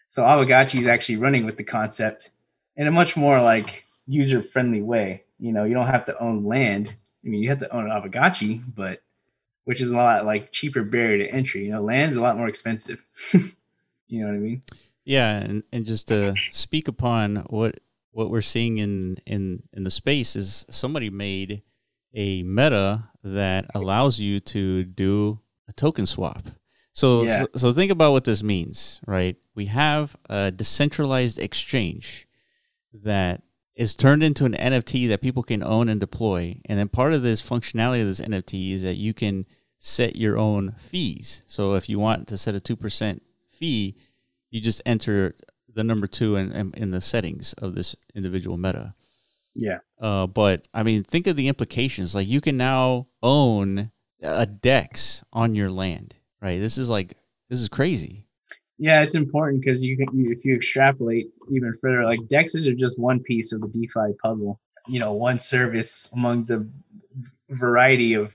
So 0.10 0.24
Aavegotchi 0.24 0.80
is 0.80 0.88
actually 0.88 1.18
running 1.18 1.46
with 1.46 1.58
the 1.58 1.64
concept 1.64 2.30
in 2.78 2.88
a 2.88 2.92
much 2.92 3.18
more 3.18 3.42
like 3.42 3.86
user 4.10 4.42
friendly 4.42 4.82
way. 4.82 5.24
You 5.40 5.54
know, 5.54 5.64
you 5.64 5.74
don't 5.74 5.88
have 5.88 6.06
to 6.06 6.20
own 6.20 6.44
land. 6.44 6.94
I 7.24 7.28
mean, 7.30 7.42
you 7.44 7.50
have 7.50 7.60
to 7.60 7.74
own 7.74 7.90
an 7.90 7.92
Aavegotchi, 7.92 8.64
but 8.76 9.02
which 9.66 9.80
is 9.82 9.92
a 9.92 9.96
lot 9.96 10.26
like 10.26 10.52
cheaper 10.52 10.84
barrier 10.84 11.26
to 11.26 11.34
entry. 11.34 11.66
You 11.66 11.72
know, 11.72 11.82
land's 11.84 12.16
a 12.16 12.22
lot 12.22 12.38
more 12.38 12.48
expensive. 12.48 13.06
you 13.34 14.20
know 14.22 14.28
what 14.28 14.36
I 14.36 14.40
mean? 14.40 14.62
Yeah, 15.06 15.38
and, 15.38 15.64
and 15.72 15.86
just 15.86 16.08
to 16.10 16.34
speak 16.52 16.88
upon 16.88 17.38
what 17.50 17.80
what 18.12 18.30
we're 18.32 18.42
seeing 18.42 18.80
in 18.80 19.18
in 19.26 19.64
in 19.74 19.84
the 19.84 19.92
space 19.92 20.36
is 20.36 20.66
somebody 20.70 21.10
made 21.10 21.62
a 22.14 22.42
meta 22.44 23.10
that 23.24 23.66
allows 23.76 24.20
you 24.20 24.40
to 24.40 24.84
do 24.84 25.40
a 25.68 25.74
token 25.74 26.06
swap. 26.06 26.48
So, 26.94 27.24
Yeah. 27.24 27.42
so 27.42 27.48
so 27.56 27.74
think 27.74 27.92
about 27.92 28.12
what 28.12 28.24
this 28.24 28.42
means, 28.42 29.00
right? 29.06 29.36
We 29.56 29.66
have 29.68 30.16
a 30.30 30.52
decentralized 30.52 31.38
exchange 31.38 32.28
that 32.94 33.44
is 33.76 33.96
turned 33.96 34.24
into 34.24 34.46
an 34.46 34.54
NFT 34.54 35.08
that 35.10 35.22
people 35.22 35.44
can 35.44 35.64
own 35.64 35.90
and 35.90 36.00
deploy. 36.00 36.60
And 36.66 36.78
then 36.78 36.90
part 36.90 37.14
of 37.14 37.24
this 37.24 37.42
functionality 37.42 38.02
of 38.02 38.08
this 38.08 38.20
NFT 38.20 38.72
is 38.72 38.84
that 38.84 38.98
you 38.98 39.14
can 39.14 39.46
set 39.78 40.16
your 40.16 40.38
own 40.38 40.74
fees. 40.78 41.44
So 41.48 41.76
if 41.76 41.88
you 41.88 42.00
want 42.00 42.28
to 42.28 42.38
set 42.38 42.56
a 42.56 42.60
2% 42.60 43.22
fee, 43.50 43.96
you 44.52 44.60
just 44.60 44.82
enter 44.86 45.36
the 45.74 45.84
number 45.84 46.08
two 46.08 46.36
in, 46.36 46.52
in, 46.52 46.74
in 46.76 46.92
the 46.92 47.02
settings 47.02 47.54
of 47.54 47.76
this 47.76 47.96
individual 48.14 48.58
meta. 48.58 48.96
Yeah. 49.56 49.80
Uh, 50.00 50.28
but 50.28 50.68
I 50.74 50.84
mean, 50.84 51.04
think 51.04 51.28
of 51.28 51.36
the 51.36 51.48
implications. 51.48 52.14
Like 52.14 52.28
you 52.28 52.42
can 52.42 52.58
now 52.58 53.08
own 53.24 53.92
a 54.22 54.46
DEX 54.46 55.24
on 55.32 55.56
your 55.56 55.70
land, 55.70 56.16
right? 56.42 56.60
This 56.60 56.78
is 56.78 56.90
like, 56.90 57.16
this 57.50 57.60
is 57.60 57.70
crazy. 57.70 58.26
Yeah, 58.82 59.02
it's 59.02 59.16
important 59.16 59.62
because 59.62 59.84
you 59.84 59.98
can 59.98 60.08
you, 60.18 60.32
if 60.32 60.46
you 60.46 60.56
extrapolate 60.56 61.28
even 61.52 61.74
further, 61.74 62.06
like 62.06 62.22
dexes 62.22 62.66
are 62.66 62.74
just 62.74 62.98
one 62.98 63.20
piece 63.20 63.52
of 63.52 63.60
the 63.60 63.68
DeFi 63.68 64.14
puzzle. 64.24 64.60
You 64.88 65.00
know, 65.00 65.12
one 65.12 65.38
service 65.38 66.10
among 66.14 66.46
the 66.46 66.66
variety 67.50 68.14
of 68.14 68.34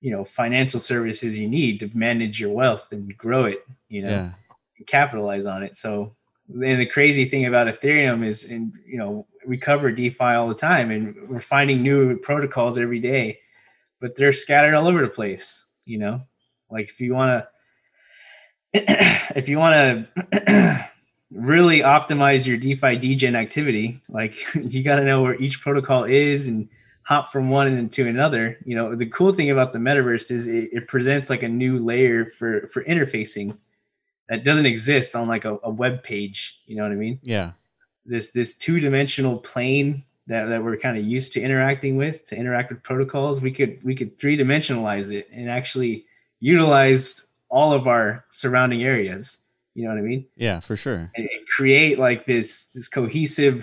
you 0.00 0.10
know 0.10 0.24
financial 0.24 0.80
services 0.80 1.38
you 1.38 1.48
need 1.48 1.78
to 1.80 1.90
manage 1.94 2.40
your 2.40 2.50
wealth 2.50 2.88
and 2.90 3.16
grow 3.16 3.44
it. 3.44 3.64
You 3.88 4.02
know, 4.02 4.10
Yeah. 4.10 4.32
and 4.78 4.86
capitalize 4.88 5.46
on 5.46 5.62
it. 5.62 5.76
So, 5.76 6.16
and 6.48 6.80
the 6.80 6.86
crazy 6.86 7.24
thing 7.24 7.46
about 7.46 7.68
Ethereum 7.68 8.26
is, 8.26 8.50
and 8.50 8.72
you 8.84 8.98
know, 8.98 9.24
we 9.46 9.56
cover 9.56 9.92
DeFi 9.92 10.24
all 10.34 10.48
the 10.48 10.54
time, 10.56 10.90
and 10.90 11.28
we're 11.28 11.38
finding 11.38 11.80
new 11.80 12.18
protocols 12.18 12.76
every 12.76 12.98
day, 12.98 13.38
but 14.00 14.16
they're 14.16 14.32
scattered 14.32 14.74
all 14.74 14.88
over 14.88 15.00
the 15.02 15.08
place. 15.08 15.64
You 15.84 15.98
know, 15.98 16.22
like 16.70 16.88
if 16.88 17.00
you 17.00 17.14
want 17.14 17.28
to, 17.44 17.48
if 19.36 19.48
you 19.48 19.58
want 19.58 20.08
to 20.32 20.90
really 21.34 21.80
optimize 21.80 22.46
your 22.46 22.56
DeFi 22.56 22.96
degen 22.96 23.36
activity. 23.36 24.00
Like 24.08 24.36
you 24.54 24.82
got 24.82 24.96
to 24.96 25.04
know 25.04 25.22
where 25.22 25.40
each 25.40 25.60
protocol 25.60 26.04
is 26.04 26.46
and 26.46 26.68
hop 27.02 27.30
from 27.30 27.50
one 27.50 27.68
into 27.68 28.08
another. 28.08 28.58
You 28.64 28.76
know, 28.76 28.94
the 28.94 29.06
cool 29.06 29.32
thing 29.32 29.50
about 29.50 29.72
the 29.72 29.78
metaverse 29.78 30.30
is 30.30 30.46
it, 30.46 30.70
it 30.72 30.88
presents 30.88 31.28
like 31.28 31.42
a 31.42 31.48
new 31.48 31.78
layer 31.78 32.32
for 32.38 32.68
for 32.68 32.84
interfacing 32.84 33.56
that 34.28 34.44
doesn't 34.44 34.66
exist 34.66 35.14
on 35.14 35.28
like 35.28 35.44
a, 35.44 35.58
a 35.62 35.70
web 35.70 36.02
page. 36.02 36.60
You 36.66 36.76
know 36.76 36.84
what 36.84 36.92
I 36.92 36.96
mean? 36.96 37.18
Yeah. 37.22 37.52
This 38.06 38.30
this 38.30 38.56
two 38.56 38.80
dimensional 38.80 39.38
plane 39.38 40.04
that, 40.26 40.46
that 40.46 40.64
we're 40.64 40.76
kind 40.78 40.96
of 40.96 41.04
used 41.04 41.32
to 41.34 41.40
interacting 41.40 41.96
with 41.96 42.24
to 42.26 42.36
interact 42.36 42.70
with 42.70 42.82
protocols 42.82 43.42
we 43.42 43.52
could 43.52 43.82
we 43.84 43.94
could 43.94 44.16
three 44.16 44.38
dimensionalize 44.38 45.12
it 45.12 45.28
and 45.30 45.50
actually 45.50 46.06
utilize 46.40 47.26
all 47.54 47.70
of 47.72 47.86
our 47.86 48.24
surrounding 48.30 48.82
areas 48.82 49.38
you 49.74 49.82
know 49.84 49.90
what 49.92 49.98
i 49.98 50.02
mean 50.10 50.26
Yeah, 50.36 50.58
for 50.60 50.76
sure. 50.76 51.02
and, 51.16 51.24
and 51.34 51.42
create 51.56 51.96
like 51.98 52.24
this 52.26 52.48
this 52.74 52.88
cohesive 52.88 53.58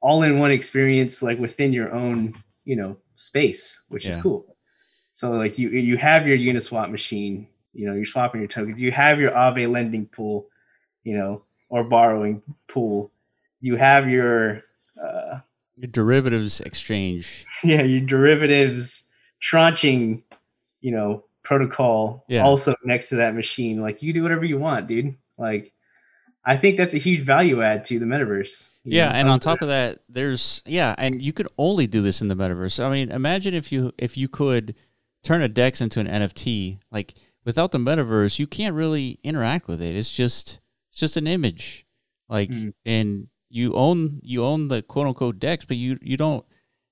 all-in-one 0.00 0.50
experience 0.50 1.22
like 1.28 1.38
within 1.38 1.72
your 1.78 1.90
own 2.02 2.18
you 2.64 2.76
know 2.80 2.96
space 3.14 3.84
which 3.92 4.04
Yeah. 4.04 4.16
is 4.16 4.22
cool 4.22 4.56
so 5.12 5.24
like 5.42 5.58
you 5.60 5.68
you 5.90 5.96
have 5.98 6.26
your 6.26 6.38
uniswap 6.38 6.90
machine 6.90 7.34
you 7.78 7.84
know 7.86 7.94
you're 7.94 8.12
swapping 8.14 8.40
your 8.40 8.48
tokens 8.48 8.80
you 8.80 8.92
have 8.92 9.20
your 9.20 9.32
Aave 9.32 9.70
lending 9.76 10.06
pool 10.06 10.46
you 11.04 11.14
know 11.18 11.32
or 11.68 11.84
borrowing 11.84 12.42
pool 12.68 13.10
you 13.60 13.76
have 13.76 14.08
your 14.16 14.62
uh 15.02 15.40
Your 15.76 15.88
derivatives 16.00 16.60
exchange. 16.60 17.46
yeah, 17.64 17.82
your 17.82 18.00
derivatives 18.00 19.10
tranching, 19.40 20.22
you 20.80 20.92
know, 20.96 21.24
protocol 21.46 22.24
Yeah. 22.28 22.44
also 22.44 22.74
next 22.84 23.08
to 23.10 23.16
that 23.16 23.34
machine. 23.34 23.80
Like 23.80 24.02
you 24.02 24.12
do 24.12 24.22
whatever 24.22 24.44
you 24.44 24.58
want, 24.58 24.86
dude. 24.88 25.14
Like 25.38 25.72
I 26.44 26.56
think 26.56 26.76
that's 26.76 26.94
a 26.94 26.98
huge 26.98 27.20
value 27.22 27.62
add 27.62 27.84
to 27.86 27.98
the 27.98 28.04
metaverse. 28.06 28.70
Yeah, 28.84 29.10
know, 29.12 29.18
and 29.18 29.28
on 29.28 29.40
top 29.40 29.62
of 29.62 29.68
that, 29.68 30.00
there's 30.08 30.62
yeah, 30.66 30.94
and 30.98 31.20
you 31.22 31.32
could 31.32 31.48
only 31.58 31.86
do 31.86 32.00
this 32.02 32.20
in 32.22 32.28
the 32.28 32.36
metaverse. 32.36 32.82
I 32.84 32.90
mean, 32.90 33.10
imagine 33.10 33.54
if 33.54 33.72
you 33.72 33.92
if 33.98 34.16
you 34.16 34.28
could 34.28 34.74
turn 35.24 35.42
a 35.42 35.48
Dex 35.48 35.80
into 35.80 35.98
an 36.00 36.06
NFT. 36.06 36.78
Like 36.92 37.14
without 37.44 37.72
the 37.72 37.78
metaverse, 37.78 38.38
you 38.38 38.46
can't 38.46 38.74
really 38.76 39.18
interact 39.24 39.66
with 39.68 39.80
it. 39.82 39.96
It's 39.96 40.12
just 40.12 40.60
it's 40.90 41.00
just 41.00 41.16
an 41.16 41.26
image. 41.26 41.84
Like 42.28 42.50
Mhm. 42.50 42.72
and 42.84 43.26
you 43.48 43.74
own 43.74 44.20
you 44.22 44.44
own 44.44 44.68
the 44.68 44.82
quote 44.82 45.06
unquote 45.08 45.38
Dex, 45.38 45.64
but 45.64 45.76
you 45.76 45.98
you 46.02 46.16
don't 46.16 46.44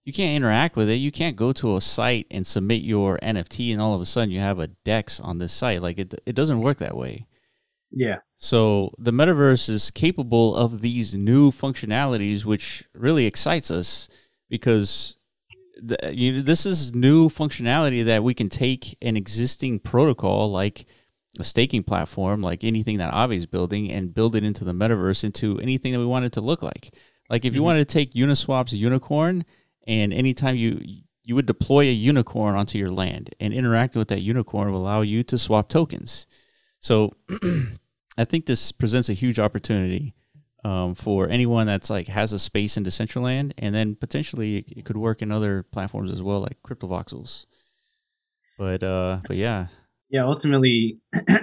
you 0.05 0.13
can't 0.13 0.37
interact 0.37 0.77
with 0.77 0.89
it. 0.91 0.97
You 0.97 1.11
can't 1.11 1.37
go 1.37 1.53
to 1.53 1.77
a 1.77 1.81
site 1.81 2.27
and 2.31 2.47
submit 2.47 2.83
your 2.83 3.19
NFT 3.23 3.73
and 3.73 3.81
all 3.81 3.95
of 3.95 4.01
a 4.01 4.07
sudden 4.07 4.31
you 4.31 4.41
have 4.41 4.59
a 4.61 4.67
Dex 4.69 5.19
on 5.21 5.39
this 5.39 5.53
site. 5.53 5.81
Like 5.83 5.99
it 5.99 6.15
it 6.27 6.35
doesn't 6.35 6.61
work 6.61 6.79
that 6.79 6.97
way. 6.97 7.27
yeah. 7.91 8.19
So 8.37 8.93
the 8.99 9.13
metaverse 9.13 9.69
is 9.71 9.91
capable 9.91 10.55
of 10.55 10.81
these 10.83 11.15
new 11.15 11.51
functionalities, 11.51 12.45
which 12.45 12.85
really 12.95 13.25
excites 13.25 13.71
us 13.71 14.09
because 14.51 15.17
the, 15.83 15.97
you 16.13 16.43
this 16.43 16.67
is 16.67 16.95
new 16.95 17.29
functionality 17.29 18.05
that 18.05 18.23
we 18.23 18.35
can 18.35 18.49
take 18.49 18.97
an 19.01 19.17
existing 19.17 19.79
protocol 19.79 20.51
like 20.51 20.85
a 21.39 21.45
staking 21.45 21.83
platform, 21.83 22.43
like 22.43 22.63
anything 22.63 22.99
that 22.99 23.13
Aave 23.15 23.35
is 23.37 23.47
building, 23.47 23.91
and 23.91 24.15
build 24.15 24.37
it 24.37 24.45
into 24.45 24.65
the 24.65 24.73
metaverse 24.73 25.25
into 25.25 25.59
anything 25.61 25.93
that 25.93 25.99
we 25.99 26.07
want 26.07 26.25
it 26.27 26.33
to 26.33 26.41
look 26.41 26.63
like. 26.63 26.95
Like 27.31 27.45
if 27.45 27.55
you 27.55 27.63
Mhm. 27.63 27.65
wanted 27.65 27.89
to 27.89 27.93
take 27.93 28.13
Uniswap's 28.13 28.73
unicorn, 28.75 29.45
and 29.87 30.13
anytime 30.13 30.57
you 30.57 30.81
you 31.27 31.35
would 31.35 31.47
deploy 31.47 31.85
a 31.85 31.93
unicorn 31.93 32.55
onto 32.55 32.79
your 32.79 32.91
land, 32.91 33.35
and 33.41 33.55
interacting 33.55 33.99
with 33.99 34.09
that 34.09 34.21
unicorn 34.21 34.71
will 34.71 34.81
allow 34.81 35.01
you 35.01 35.23
to 35.25 35.39
swap 35.39 35.69
tokens. 35.69 36.27
So 36.81 37.15
I 38.19 38.25
think 38.25 38.47
this 38.47 38.73
presents 38.73 39.09
a 39.09 39.15
huge 39.15 39.39
opportunity 39.39 40.15
um, 40.65 40.95
for 40.95 41.29
anyone 41.29 41.67
that's 41.67 41.89
like 41.91 42.09
has 42.09 42.33
a 42.33 42.39
space 42.39 42.77
in 42.77 42.85
Decentraland, 42.85 43.53
and 43.59 43.75
then 43.75 43.95
potentially 43.97 44.59
it, 44.59 44.65
it 44.79 44.85
could 44.85 44.97
work 44.99 45.23
in 45.23 45.33
other 45.33 45.63
platforms 45.63 46.11
as 46.11 46.23
well, 46.23 46.41
like 46.41 46.59
CryptoVoxels. 46.63 47.47
But 48.59 48.83
uh, 48.83 49.21
but 49.27 49.37
yeah, 49.37 49.67
Yeah, 50.11 50.23
ultimately 50.25 50.99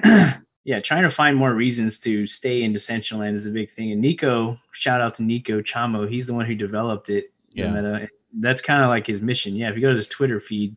yeah, 0.63 0.79
trying 0.79 1.03
to 1.03 1.09
find 1.09 1.35
more 1.35 1.53
reasons 1.53 1.99
to 2.01 2.25
stay 2.25 2.63
in 2.63 2.73
Decentraland 2.73 3.33
is 3.33 3.45
a 3.47 3.51
big 3.51 3.69
thing. 3.71 3.91
And 3.91 4.01
Nico, 4.01 4.57
shout 4.71 5.01
out 5.01 5.15
to 5.15 5.23
Nico 5.23 5.61
Chamo, 5.61 6.07
he's 6.09 6.27
the 6.27 6.33
one 6.33 6.45
who 6.45 6.55
developed 6.55 7.09
it. 7.09 7.31
the 7.53 7.61
Yeah. 7.63 7.71
meta. 7.71 8.09
That's 8.39 8.61
kind 8.61 8.83
of 8.83 8.89
like 8.89 9.07
his 9.07 9.21
mission. 9.21 9.55
Yeah, 9.55 9.69
if 9.69 9.75
you 9.75 9.81
go 9.81 9.91
to 9.91 9.97
his 9.97 10.07
Twitter 10.07 10.39
feed, 10.39 10.75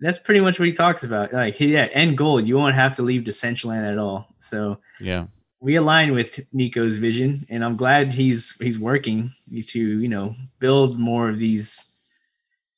that's 0.00 0.18
pretty 0.18 0.40
much 0.40 0.58
what 0.58 0.66
he 0.66 0.72
talks 0.74 1.04
about. 1.04 1.32
Like, 1.32 1.58
yeah, 1.60 1.88
end 1.92 2.18
goal, 2.18 2.40
you 2.40 2.56
won't 2.56 2.74
have 2.74 2.96
to 2.96 3.02
leave 3.02 3.22
Decentraland 3.22 3.90
at 3.90 3.98
all. 3.98 4.34
So 4.38 4.78
yeah, 5.00 5.26
we 5.60 5.76
align 5.76 6.12
with 6.12 6.40
Nico's 6.52 6.96
vision, 6.96 7.46
and 7.48 7.64
I'm 7.64 7.76
glad 7.76 8.12
he's 8.12 8.50
he's 8.60 8.78
working 8.78 9.32
to 9.50 9.78
you 9.78 10.08
know 10.08 10.34
build 10.58 10.98
more 10.98 11.30
of 11.30 11.38
these, 11.38 11.90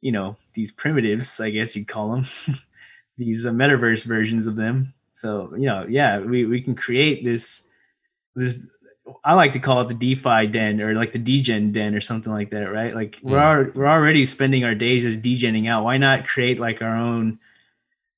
you 0.00 0.12
know, 0.12 0.36
these 0.54 0.70
primitives, 0.70 1.40
I 1.40 1.50
guess 1.50 1.74
you'd 1.74 1.88
call 1.88 2.12
them, 2.12 2.26
these 3.18 3.44
uh, 3.44 3.50
metaverse 3.50 4.04
versions 4.04 4.46
of 4.46 4.54
them. 4.54 4.94
So 5.12 5.52
you 5.56 5.66
know, 5.66 5.84
yeah, 5.88 6.20
we 6.20 6.44
we 6.44 6.60
can 6.60 6.76
create 6.76 7.24
this 7.24 7.68
this. 8.36 8.60
I 9.24 9.34
like 9.34 9.52
to 9.52 9.58
call 9.58 9.80
it 9.82 9.88
the 9.88 9.94
DeFi 9.94 10.48
den 10.48 10.80
or 10.80 10.94
like 10.94 11.12
the 11.12 11.18
degen 11.18 11.72
den 11.72 11.94
or 11.94 12.00
something 12.00 12.32
like 12.32 12.50
that, 12.50 12.72
right? 12.72 12.94
Like 12.94 13.18
we're 13.22 13.38
Yeah. 13.38 13.58
al- 13.58 13.70
we're 13.74 13.86
already 13.86 14.26
spending 14.26 14.64
our 14.64 14.74
days 14.74 15.06
as 15.06 15.16
degenning 15.16 15.68
out. 15.68 15.84
Why 15.84 15.96
not 15.96 16.26
create 16.26 16.58
like 16.58 16.82
our 16.82 16.96
own 16.96 17.38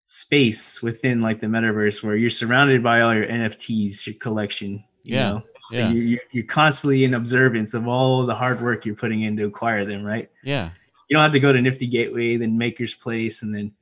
space 0.07 0.83
within 0.83 1.21
like 1.21 1.41
the 1.41 1.47
metaverse 1.47 2.03
where 2.03 2.17
you're 2.17 2.31
surrounded 2.31 2.83
by 2.83 3.03
all 3.03 3.15
your 3.15 3.27
NFTs, 3.27 4.07
your 4.07 4.15
collection. 4.17 4.83
You 5.03 5.15
Yeah, 5.17 5.29
know? 5.29 5.43
So 5.71 5.77
yeah. 5.77 5.91
you, 5.91 6.01
you, 6.01 6.19
you're 6.33 6.47
constantly 6.47 7.05
in 7.05 7.13
observance 7.13 7.75
of 7.75 7.87
all 7.87 8.25
the 8.25 8.35
hard 8.35 8.63
work 8.63 8.87
you're 8.87 8.95
putting 8.95 9.23
in 9.23 9.37
to 9.37 9.45
acquire 9.45 9.85
them, 9.85 10.03
right? 10.03 10.31
yeah, 10.43 10.71
You 11.09 11.15
don't 11.17 11.23
have 11.23 11.33
to 11.33 11.41
go 11.41 11.53
to 11.53 11.61
Nifty 11.61 11.87
Gateway, 11.87 12.39
then 12.39 12.57
Maker's 12.57 12.95
Place, 12.95 13.43
and 13.43 13.55
then, 13.55 13.73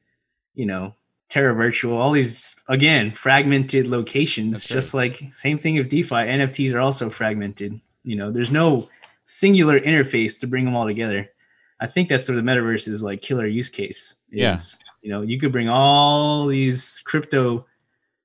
you 0.55 0.67
know, 0.67 0.97
Terra 1.29 1.55
Virtua, 1.55 1.93
all 1.93 2.13
these, 2.13 2.57
again, 2.69 3.13
fragmented 3.13 3.89
locations. 3.89 4.65
Just 4.65 4.95
like, 4.95 5.23
same 5.33 5.59
thing 5.59 5.77
with 5.77 5.89
DeFi. 5.89 6.15
NFTs 6.15 6.73
are 6.73 6.81
also 6.81 7.11
fragmented. 7.11 7.81
You 8.05 8.17
know, 8.17 8.31
there's 8.31 8.51
no 8.51 8.89
singular 9.25 9.81
interface 9.81 10.39
to 10.41 10.47
bring 10.47 10.65
them 10.65 10.77
all 10.77 10.87
together. 10.87 11.29
I 11.81 11.87
think 11.87 12.09
that's 12.09 12.29
where 12.29 12.37
the 12.37 12.43
metaverse 12.43 12.89
is 12.89 13.03
like 13.03 13.23
killer 13.23 13.47
use 13.47 13.69
case. 13.69 14.15
Is, 14.31 14.41
Yeah. 14.41 14.57
You 15.03 15.11
know, 15.11 15.23
you 15.23 15.39
could 15.39 15.53
bring 15.53 15.69
all 15.69 16.47
these 16.47 17.01
crypto 17.05 17.67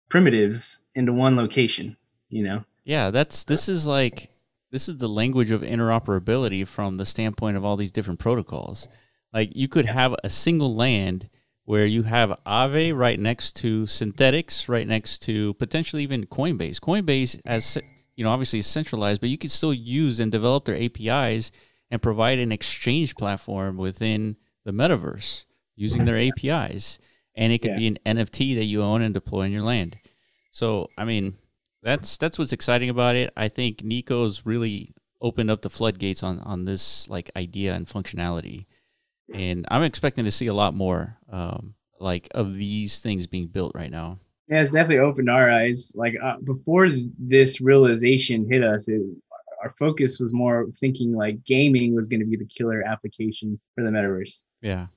primitives 0.10 0.86
into 0.96 1.14
one 1.14 1.36
location, 1.36 1.96
you 2.30 2.44
know? 2.44 2.64
yeah. 2.86 3.12
That's 3.12 3.44
this 3.44 3.70
is 3.70 3.86
like 3.86 4.32
this 4.72 4.90
is 4.90 4.98
the 4.98 5.08
language 5.08 5.52
of 5.52 5.62
interoperability 5.62 6.68
from 6.68 6.98
the 6.98 7.06
standpoint 7.06 7.58
of 7.58 7.66
all 7.66 7.78
these 7.78 7.92
different 7.92 8.20
protocols. 8.20 8.88
Like 9.34 9.52
you 9.54 9.68
could 9.68 9.86
have 9.86 10.16
a 10.24 10.30
single 10.30 10.76
land 10.76 11.30
where 11.72 11.86
you 11.86 12.04
have 12.04 12.38
Aave 12.46 12.98
right 12.98 13.18
next 13.18 13.56
to 13.56 13.84
Synthetix, 13.84 14.68
right 14.68 14.86
next 14.86 15.20
to 15.20 15.54
potentially 15.54 16.04
even 16.04 16.26
Coinbase. 16.26 16.82
Coinbase, 16.82 17.40
as 17.46 17.78
you 18.18 18.26
know, 18.26 18.30
obviously 18.30 18.60
is 18.60 18.68
centralized, 18.68 19.22
but 19.22 19.30
you 19.30 19.38
could 19.38 19.52
still 19.52 19.74
use 19.74 20.20
and 20.20 20.34
develop 20.34 20.66
their 20.66 20.76
APIs 20.76 21.50
and 21.90 22.02
provide 22.02 22.40
an 22.40 22.52
exchange 22.52 23.16
platform 23.16 23.78
within 23.78 24.36
the 24.66 24.74
metaverse 24.74 25.46
using 25.78 26.04
their 26.04 26.18
mm-hmm. 26.18 26.46
APIs, 26.46 27.00
and 27.36 27.54
it 27.54 27.60
could 27.60 27.72
Yeah. 27.72 27.78
be 27.78 27.88
an 27.88 28.00
NFT 28.06 28.54
that 28.56 28.66
you 28.66 28.84
own 28.84 29.02
and 29.02 29.14
deploy 29.14 29.44
in 29.44 29.54
your 29.54 29.64
land. 29.64 29.98
So, 30.52 30.90
I 30.98 31.06
mean, 31.06 31.36
that's 31.82 32.18
that's 32.18 32.38
what's 32.38 32.52
exciting 32.52 32.90
about 32.90 33.16
it. 33.16 33.32
I 33.38 33.48
think 33.48 33.82
Nico's 33.82 34.46
really 34.46 34.94
opened 35.22 35.50
up 35.50 35.62
the 35.62 35.70
floodgates 35.70 36.22
on 36.22 36.40
on 36.40 36.66
this 36.66 37.10
like 37.10 37.32
idea 37.38 37.74
and 37.74 37.88
functionality, 37.88 38.66
and 39.34 39.66
I'm 39.70 39.84
expecting 39.84 40.26
to 40.26 40.32
see 40.32 40.48
a 40.48 40.54
lot 40.54 40.74
more 40.74 41.18
um, 41.32 41.76
like 42.00 42.28
of 42.32 42.54
these 42.54 43.00
things 43.00 43.28
being 43.28 43.48
built 43.48 43.74
right 43.76 43.92
now. 43.92 44.20
Yeah, 44.48 44.62
it's 44.62 44.72
definitely 44.72 45.00
opened 45.00 45.30
our 45.30 45.50
eyes. 45.50 45.94
Like 45.96 46.16
uh, 46.22 46.38
before 46.44 46.90
this 47.18 47.62
realization 47.62 48.48
hit 48.50 48.64
us, 48.64 48.88
it, 48.90 49.02
our 49.64 49.74
focus 49.78 50.20
was 50.20 50.34
more 50.34 50.68
thinking 50.80 51.14
like 51.14 51.44
gaming 51.46 51.96
was 51.96 52.08
going 52.08 52.20
to 52.20 52.26
be 52.26 52.36
the 52.36 52.46
killer 52.46 52.84
application 52.84 53.60
for 53.76 53.84
the 53.84 53.90
metaverse. 53.90 54.44
Yeah, 54.62 54.88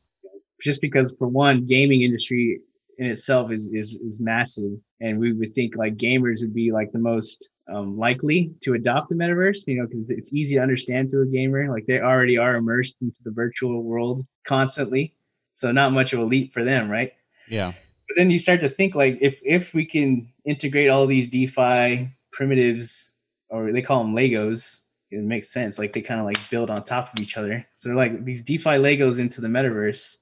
Just 0.60 0.80
because, 0.80 1.14
for 1.18 1.28
one, 1.28 1.66
gaming 1.66 2.02
industry 2.02 2.60
in 2.98 3.06
itself 3.06 3.52
is 3.52 3.68
is 3.72 3.94
is 3.96 4.20
massive, 4.20 4.72
and 5.00 5.18
we 5.18 5.32
would 5.32 5.54
think 5.54 5.76
like 5.76 5.96
gamers 5.96 6.40
would 6.40 6.54
be 6.54 6.72
like 6.72 6.90
the 6.92 6.98
most 6.98 7.48
um, 7.68 7.96
likely 7.96 8.54
to 8.60 8.74
adopt 8.74 9.08
the 9.08 9.14
metaverse. 9.14 9.66
You 9.66 9.78
know, 9.78 9.86
because 9.86 10.10
it's 10.10 10.32
easy 10.32 10.56
to 10.56 10.60
understand 10.60 11.10
to 11.10 11.22
a 11.22 11.26
gamer. 11.26 11.70
Like 11.70 11.86
they 11.86 12.00
already 12.00 12.38
are 12.38 12.56
immersed 12.56 12.96
into 13.00 13.22
the 13.24 13.30
virtual 13.30 13.82
world 13.82 14.24
constantly, 14.44 15.14
so 15.54 15.72
not 15.72 15.92
much 15.92 16.12
of 16.12 16.20
a 16.20 16.24
leap 16.24 16.52
for 16.52 16.64
them, 16.64 16.90
right? 16.90 17.12
yeah, 17.48 17.72
but 18.08 18.16
then 18.16 18.30
you 18.30 18.38
start 18.38 18.60
to 18.60 18.68
think 18.68 18.94
like 18.94 19.18
if 19.20 19.40
if 19.44 19.74
we 19.74 19.84
can 19.84 20.28
integrate 20.44 20.90
all 20.90 21.06
these 21.06 21.28
DeFi 21.28 22.10
primitives, 22.32 23.10
or 23.48 23.72
they 23.72 23.82
call 23.82 24.02
them 24.02 24.14
Legos, 24.14 24.82
it 25.10 25.22
makes 25.22 25.50
sense. 25.50 25.78
Like 25.78 25.92
they 25.92 26.00
kind 26.00 26.20
of 26.20 26.26
like 26.26 26.38
build 26.50 26.70
on 26.70 26.82
top 26.84 27.12
of 27.12 27.20
each 27.20 27.36
other. 27.36 27.66
So 27.74 27.88
they're 27.88 27.96
like 27.96 28.24
these 28.24 28.42
DeFi 28.42 28.70
Legos 28.70 29.18
into 29.18 29.40
the 29.40 29.48
metaverse. 29.48 30.16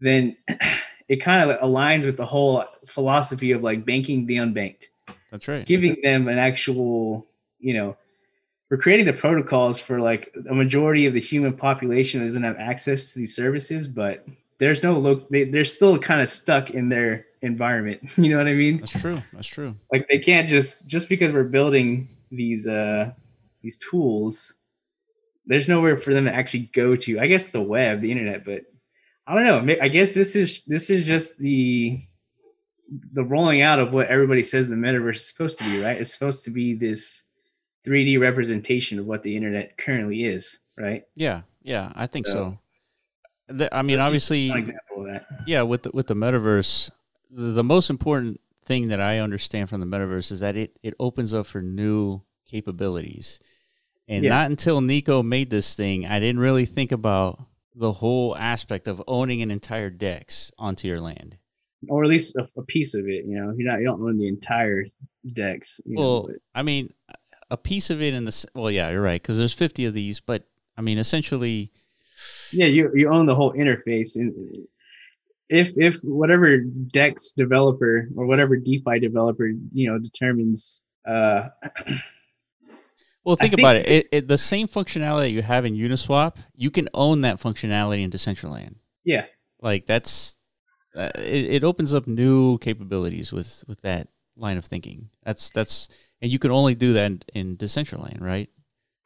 Then 0.00 0.36
it 1.08 1.16
kind 1.16 1.50
of 1.50 1.60
aligns 1.60 2.04
with 2.04 2.16
the 2.16 2.26
whole 2.26 2.64
philosophy 2.86 3.52
of 3.52 3.62
like 3.62 3.84
banking 3.84 4.26
the 4.26 4.36
unbanked, 4.36 4.86
that's 5.30 5.48
right. 5.48 5.66
giving 5.66 5.96
them 6.02 6.28
an 6.28 6.38
actual, 6.38 7.26
you 7.58 7.74
know, 7.74 7.96
we're 8.70 8.78
creating 8.78 9.06
the 9.06 9.12
protocols 9.12 9.78
for 9.78 10.00
like 10.00 10.34
a 10.48 10.54
majority 10.54 11.06
of 11.06 11.14
the 11.14 11.20
human 11.20 11.52
population 11.52 12.20
that 12.20 12.26
doesn't 12.26 12.44
have 12.44 12.56
access 12.56 13.12
to 13.12 13.18
these 13.18 13.34
services, 13.34 13.88
but 13.88 14.24
there's 14.58 14.82
no 14.82 14.98
look 14.98 15.28
they, 15.28 15.44
they're 15.44 15.64
still 15.64 15.98
kind 15.98 16.20
of 16.20 16.28
stuck 16.28 16.70
in 16.70 16.88
their 16.88 17.26
environment. 17.42 18.00
You 18.16 18.30
know 18.30 18.38
what 18.38 18.46
I 18.46 18.54
mean? 18.54 18.78
That's 18.78 18.92
true. 18.92 19.22
That's 19.32 19.46
true. 19.46 19.74
Like 19.92 20.06
they 20.08 20.18
can't 20.18 20.48
just 20.48 20.86
just 20.86 21.08
because 21.08 21.32
we're 21.32 21.44
building 21.44 22.08
these 22.30 22.66
uh 22.68 23.12
these 23.62 23.78
tools, 23.78 24.54
there's 25.46 25.68
nowhere 25.68 25.96
for 25.96 26.14
them 26.14 26.26
to 26.26 26.34
actually 26.34 26.70
go 26.72 26.94
to. 26.96 27.18
I 27.18 27.26
guess 27.26 27.48
the 27.48 27.60
web, 27.60 28.00
the 28.00 28.12
internet, 28.12 28.44
but 28.44 28.62
I 29.26 29.34
don't 29.34 29.66
know. 29.66 29.76
I 29.82 29.88
guess 29.88 30.12
this 30.12 30.36
is 30.36 30.62
this 30.66 30.90
is 30.90 31.04
just 31.04 31.38
the 31.38 32.00
the 33.12 33.24
rolling 33.24 33.62
out 33.62 33.78
of 33.78 33.92
what 33.92 34.08
everybody 34.08 34.42
says 34.42 34.68
the 34.68 34.74
metaverse 34.74 35.16
is 35.16 35.28
supposed 35.28 35.58
to 35.58 35.64
be, 35.64 35.82
right? 35.82 36.00
It's 36.00 36.12
supposed 36.12 36.44
to 36.44 36.50
be 36.50 36.74
this 36.74 37.24
3D 37.86 38.20
representation 38.20 38.98
of 38.98 39.06
what 39.06 39.22
the 39.22 39.36
internet 39.36 39.76
currently 39.78 40.24
is, 40.24 40.58
right? 40.76 41.04
Yeah, 41.14 41.42
yeah, 41.62 41.92
I 41.94 42.06
think 42.06 42.26
so. 42.26 42.32
so. 43.48 43.54
The, 43.54 43.74
I 43.74 43.82
mean, 43.82 43.98
so 43.98 44.02
obviously, 44.02 44.74
yeah, 45.46 45.62
with 45.62 45.84
the, 45.84 45.90
with 45.92 46.06
the 46.06 46.14
metaverse, 46.14 46.90
the, 47.30 47.52
the 47.52 47.64
most 47.64 47.90
important 47.90 48.40
thing 48.64 48.88
that 48.88 49.00
I 49.00 49.18
understand 49.18 49.68
from 49.68 49.80
the 49.80 49.86
metaverse 49.86 50.30
is 50.30 50.40
that 50.40 50.56
it 50.56 50.78
it 50.82 50.94
opens 51.00 51.34
up 51.34 51.46
for 51.46 51.62
new 51.62 52.22
capabilities. 52.46 53.40
And 54.06 54.24
yeah. 54.24 54.30
not 54.30 54.50
until 54.50 54.80
Nico 54.80 55.22
made 55.22 55.50
this 55.50 55.74
thing, 55.74 56.06
I 56.06 56.18
didn't 56.18 56.40
really 56.40 56.66
think 56.66 56.90
about 56.90 57.40
the 57.74 57.92
whole 57.92 58.36
aspect 58.36 58.88
of 58.88 59.02
owning 59.06 59.42
an 59.42 59.50
entire 59.50 59.90
dex 59.90 60.50
onto 60.58 60.88
your 60.88 61.00
land 61.00 61.38
or 61.88 62.04
at 62.04 62.10
least 62.10 62.36
a, 62.36 62.48
a, 62.56 62.62
piece 62.62 62.94
of 62.94 63.06
it. 63.06 63.24
You 63.24 63.40
know, 63.40 63.54
you're 63.56 63.70
not 63.70 63.80
you 63.80 63.86
don't 63.86 64.02
own 64.02 64.18
the 64.18 64.28
entire 64.28 64.84
dex. 65.32 65.80
well, 65.86 66.28
know, 66.28 66.34
I 66.54 66.62
mean, 66.62 66.92
a 67.50 67.56
piece 67.56 67.90
of 67.90 68.02
it 68.02 68.14
in 68.14 68.24
the 68.24 68.46
well, 68.54 68.70
yeah, 68.70 68.90
you're 68.90 69.02
right 69.02 69.20
because 69.20 69.38
there's 69.38 69.52
50 69.52 69.86
of 69.86 69.94
these, 69.94 70.20
but 70.20 70.44
I 70.76 70.82
mean, 70.82 70.98
essentially, 70.98 71.70
yeah, 72.52 72.66
you 72.66 72.90
you 72.94 73.10
own 73.10 73.26
the 73.26 73.34
whole 73.34 73.52
interface 73.52 74.16
and. 74.16 74.66
If, 75.52 75.76
if 75.78 75.96
whatever 76.04 76.58
Dex 76.58 77.32
developer 77.32 78.08
or 78.14 78.24
whatever 78.24 78.56
DeFi 78.56 79.00
developer 79.00 79.48
you 79.48 79.90
know 79.90 79.98
determines 79.98 80.86
uh, 81.04 81.48
Well, 83.24 83.36
think, 83.36 83.50
think 83.50 83.62
about 83.62 83.76
it. 83.76 83.88
It, 83.88 84.08
it. 84.12 84.28
The 84.28 84.38
same 84.38 84.66
functionality 84.66 85.32
you 85.32 85.42
have 85.42 85.64
in 85.64 85.74
Uniswap, 85.74 86.36
you 86.54 86.70
can 86.70 86.88
own 86.94 87.20
that 87.22 87.38
functionality 87.38 88.02
in 88.02 88.10
Decentraland. 88.10 88.76
Yeah, 89.04 89.26
like 89.60 89.86
that's 89.86 90.38
uh, 90.96 91.10
it, 91.16 91.54
it 91.54 91.64
opens 91.64 91.94
up 91.94 92.06
new 92.06 92.58
capabilities 92.58 93.32
with 93.32 93.64
with 93.66 93.80
that 93.82 94.08
line 94.36 94.56
of 94.56 94.64
thinking. 94.64 95.10
That's 95.24 95.50
that's 95.50 95.88
and 96.20 96.30
you 96.30 96.38
can 96.38 96.50
only 96.50 96.74
do 96.74 96.92
that 96.94 97.06
in, 97.06 97.22
in 97.34 97.56
Decentraland, 97.56 98.20
right? 98.20 98.48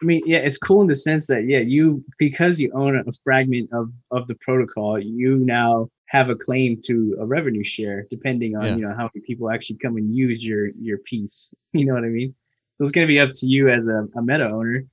I 0.02 0.04
mean, 0.04 0.22
yeah, 0.26 0.38
it's 0.38 0.58
cool 0.58 0.82
in 0.82 0.88
the 0.88 0.96
sense 0.96 1.26
that 1.28 1.44
yeah, 1.46 1.60
you 1.60 2.04
because 2.18 2.58
you 2.58 2.70
own 2.74 2.96
a 2.96 3.12
fragment 3.22 3.70
of 3.72 3.90
of 4.10 4.26
the 4.28 4.34
protocol, 4.36 4.98
you 4.98 5.38
now 5.38 5.88
have 6.06 6.30
a 6.30 6.34
claim 6.36 6.80
to 6.84 7.16
a 7.20 7.26
revenue 7.26 7.64
share, 7.64 8.06
depending 8.10 8.56
on 8.56 8.64
yeah. 8.64 8.76
you 8.76 8.82
know 8.82 8.94
how 8.94 9.10
many 9.14 9.24
people 9.26 9.50
actually 9.50 9.78
come 9.78 9.96
and 9.96 10.14
use 10.14 10.44
your 10.44 10.68
your 10.80 10.98
piece. 10.98 11.54
You 11.72 11.86
know 11.86 11.94
what 11.94 12.04
I 12.04 12.08
mean? 12.08 12.32
So 12.76 12.84
it's 12.84 12.92
going 12.92 13.04
to 13.06 13.12
be 13.12 13.18
up 13.18 13.30
to 13.32 13.46
you 13.46 13.68
as 13.68 13.88
a, 13.88 14.06
a 14.16 14.22
meta 14.22 14.48
owner 14.48 14.84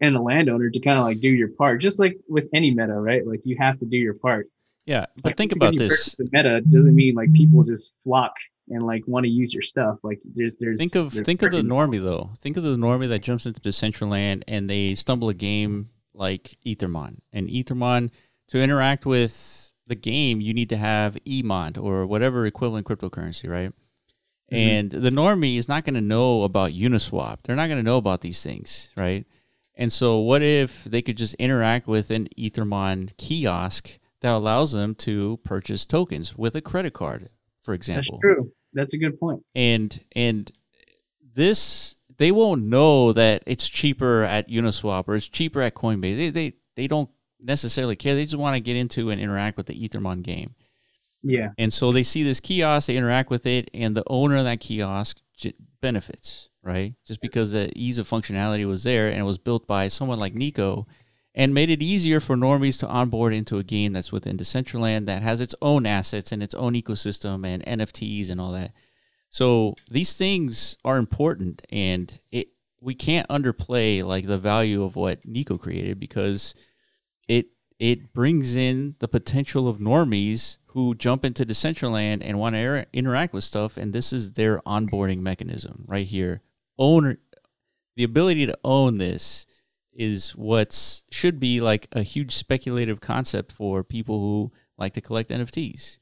and 0.00 0.16
a 0.16 0.20
landowner 0.20 0.70
to 0.70 0.80
kind 0.80 0.98
of 0.98 1.04
like 1.04 1.20
do 1.20 1.28
your 1.28 1.48
part, 1.48 1.82
just 1.82 2.00
like 2.00 2.16
with 2.26 2.48
any 2.54 2.70
meta, 2.70 2.94
right? 2.94 3.26
Like 3.26 3.40
you 3.44 3.56
have 3.58 3.78
to 3.80 3.86
do 3.86 3.98
your 3.98 4.14
part. 4.14 4.48
Yeah, 4.86 5.06
but 5.16 5.30
like, 5.30 5.36
think 5.36 5.52
about 5.52 5.76
this. 5.76 6.14
The 6.16 6.28
meta 6.32 6.60
doesn't 6.60 6.94
mean 6.94 7.14
like 7.14 7.32
people 7.32 7.64
just 7.64 7.92
flock 8.04 8.32
and 8.68 8.84
like 8.84 9.02
want 9.06 9.24
to 9.24 9.30
use 9.30 9.52
your 9.52 9.62
stuff. 9.62 9.98
Like 10.02 10.20
there's 10.24 10.56
there's 10.56 10.78
think 10.78 10.94
of 10.94 11.12
there's 11.12 11.26
think 11.26 11.42
of 11.42 11.50
the 11.50 11.62
normie 11.62 12.02
though. 12.02 12.30
Think 12.38 12.56
of 12.56 12.62
the 12.62 12.76
normie 12.76 13.08
that 13.08 13.20
jumps 13.20 13.46
into 13.46 13.60
Decentraland 13.60 14.42
and 14.46 14.70
they 14.70 14.94
stumble 14.94 15.28
a 15.28 15.34
game 15.34 15.90
like 16.14 16.56
Ethermon. 16.64 17.18
And 17.32 17.48
Ethermon 17.48 18.10
to 18.48 18.62
interact 18.62 19.06
with 19.06 19.72
the 19.86 19.94
game, 19.94 20.40
you 20.40 20.54
need 20.54 20.68
to 20.70 20.76
have 20.76 21.16
EMONT 21.24 21.78
or 21.78 22.06
whatever 22.06 22.46
equivalent 22.46 22.86
cryptocurrency, 22.86 23.48
right? 23.48 23.72
Mm-hmm. 24.52 24.56
And 24.56 24.90
the 24.90 25.10
normie 25.10 25.56
is 25.56 25.68
not 25.68 25.84
going 25.84 25.94
to 25.94 26.00
know 26.00 26.42
about 26.42 26.72
Uniswap. 26.72 27.38
They're 27.42 27.56
not 27.56 27.66
going 27.66 27.78
to 27.78 27.84
know 27.84 27.96
about 27.96 28.20
these 28.20 28.42
things, 28.42 28.90
right? 28.96 29.26
And 29.74 29.92
so, 29.92 30.18
what 30.18 30.42
if 30.42 30.84
they 30.84 31.02
could 31.02 31.16
just 31.16 31.34
interact 31.34 31.86
with 31.86 32.10
an 32.10 32.28
Ethermon 32.38 33.16
kiosk 33.18 33.98
that 34.20 34.32
allows 34.32 34.72
them 34.72 34.94
to 34.94 35.38
purchase 35.44 35.86
tokens 35.86 36.36
with 36.36 36.56
a 36.56 36.60
credit 36.60 36.94
card, 36.94 37.28
for 37.62 37.74
example. 37.74 38.20
That's 38.22 38.34
true. 38.34 38.52
That's 38.72 38.94
a 38.94 38.98
good 38.98 39.18
point. 39.18 39.42
And 39.54 40.00
and 40.14 40.50
this 41.34 41.96
they 42.18 42.32
won't 42.32 42.62
know 42.62 43.12
that 43.12 43.42
it's 43.46 43.68
cheaper 43.68 44.22
at 44.22 44.48
Uniswap 44.48 45.04
or 45.06 45.16
it's 45.16 45.28
cheaper 45.28 45.60
at 45.60 45.74
Coinbase. 45.74 46.16
They 46.16 46.30
they, 46.30 46.52
they 46.74 46.86
don't 46.86 47.10
necessarily 47.40 47.96
care. 47.96 48.14
They 48.14 48.24
just 48.24 48.36
want 48.36 48.54
to 48.54 48.60
get 48.60 48.76
into 48.76 49.10
and 49.10 49.20
interact 49.20 49.56
with 49.56 49.66
the 49.66 49.88
Ethermon 49.88 50.22
game. 50.22 50.54
Yeah. 51.22 51.50
And 51.58 51.72
so 51.72 51.92
they 51.92 52.02
see 52.02 52.22
this 52.22 52.40
kiosk, 52.40 52.86
they 52.86 52.96
interact 52.96 53.30
with 53.30 53.46
it, 53.46 53.70
and 53.74 53.96
the 53.96 54.04
owner 54.06 54.36
of 54.36 54.44
that 54.44 54.60
kiosk 54.60 55.18
benefits, 55.80 56.48
right? 56.62 56.94
Just 57.06 57.20
because 57.20 57.52
the 57.52 57.70
ease 57.74 57.98
of 57.98 58.08
functionality 58.08 58.66
was 58.66 58.84
there 58.84 59.08
and 59.08 59.18
it 59.18 59.24
was 59.24 59.38
built 59.38 59.66
by 59.66 59.88
someone 59.88 60.18
like 60.18 60.34
Nico 60.34 60.86
and 61.36 61.52
made 61.52 61.68
it 61.68 61.82
easier 61.82 62.18
for 62.18 62.34
normies 62.34 62.80
to 62.80 62.88
onboard 62.88 63.34
into 63.34 63.58
a 63.58 63.62
game 63.62 63.92
that's 63.92 64.10
within 64.10 64.38
Decentraland 64.38 65.04
that 65.04 65.20
has 65.20 65.42
its 65.42 65.54
own 65.60 65.84
assets 65.84 66.32
and 66.32 66.42
its 66.42 66.54
own 66.54 66.72
ecosystem 66.72 67.46
and 67.46 67.62
NFTs 67.66 68.30
and 68.30 68.40
all 68.40 68.52
that. 68.52 68.72
So 69.28 69.74
these 69.90 70.16
things 70.16 70.78
are 70.82 70.96
important 70.96 71.62
and 71.70 72.18
it 72.32 72.48
we 72.80 72.94
can't 72.94 73.28
underplay 73.28 74.02
like 74.02 74.26
the 74.26 74.38
value 74.38 74.82
of 74.82 74.96
what 74.96 75.26
Nico 75.26 75.58
created 75.58 76.00
because 76.00 76.54
it 77.28 77.48
it 77.78 78.14
brings 78.14 78.56
in 78.56 78.94
the 79.00 79.08
potential 79.08 79.68
of 79.68 79.76
normies 79.76 80.56
who 80.68 80.94
jump 80.94 81.22
into 81.22 81.44
Decentraland 81.44 82.22
and 82.22 82.38
want 82.38 82.54
to 82.54 82.62
er- 82.62 82.86
interact 82.94 83.34
with 83.34 83.44
stuff 83.44 83.76
and 83.76 83.92
this 83.92 84.10
is 84.10 84.32
their 84.32 84.60
onboarding 84.60 85.18
mechanism 85.18 85.84
right 85.86 86.06
here. 86.06 86.40
Owner 86.78 87.18
the 87.94 88.04
ability 88.04 88.46
to 88.46 88.58
own 88.64 88.96
this 88.96 89.46
is 89.96 90.30
what's 90.36 91.02
should 91.10 91.40
be 91.40 91.60
like 91.60 91.88
a 91.92 92.02
huge 92.02 92.34
speculative 92.34 93.00
concept 93.00 93.52
for 93.52 93.82
people 93.82 94.18
who 94.18 94.52
like 94.78 94.92
to 94.94 95.00
collect 95.00 95.30
NFTs. 95.30 95.98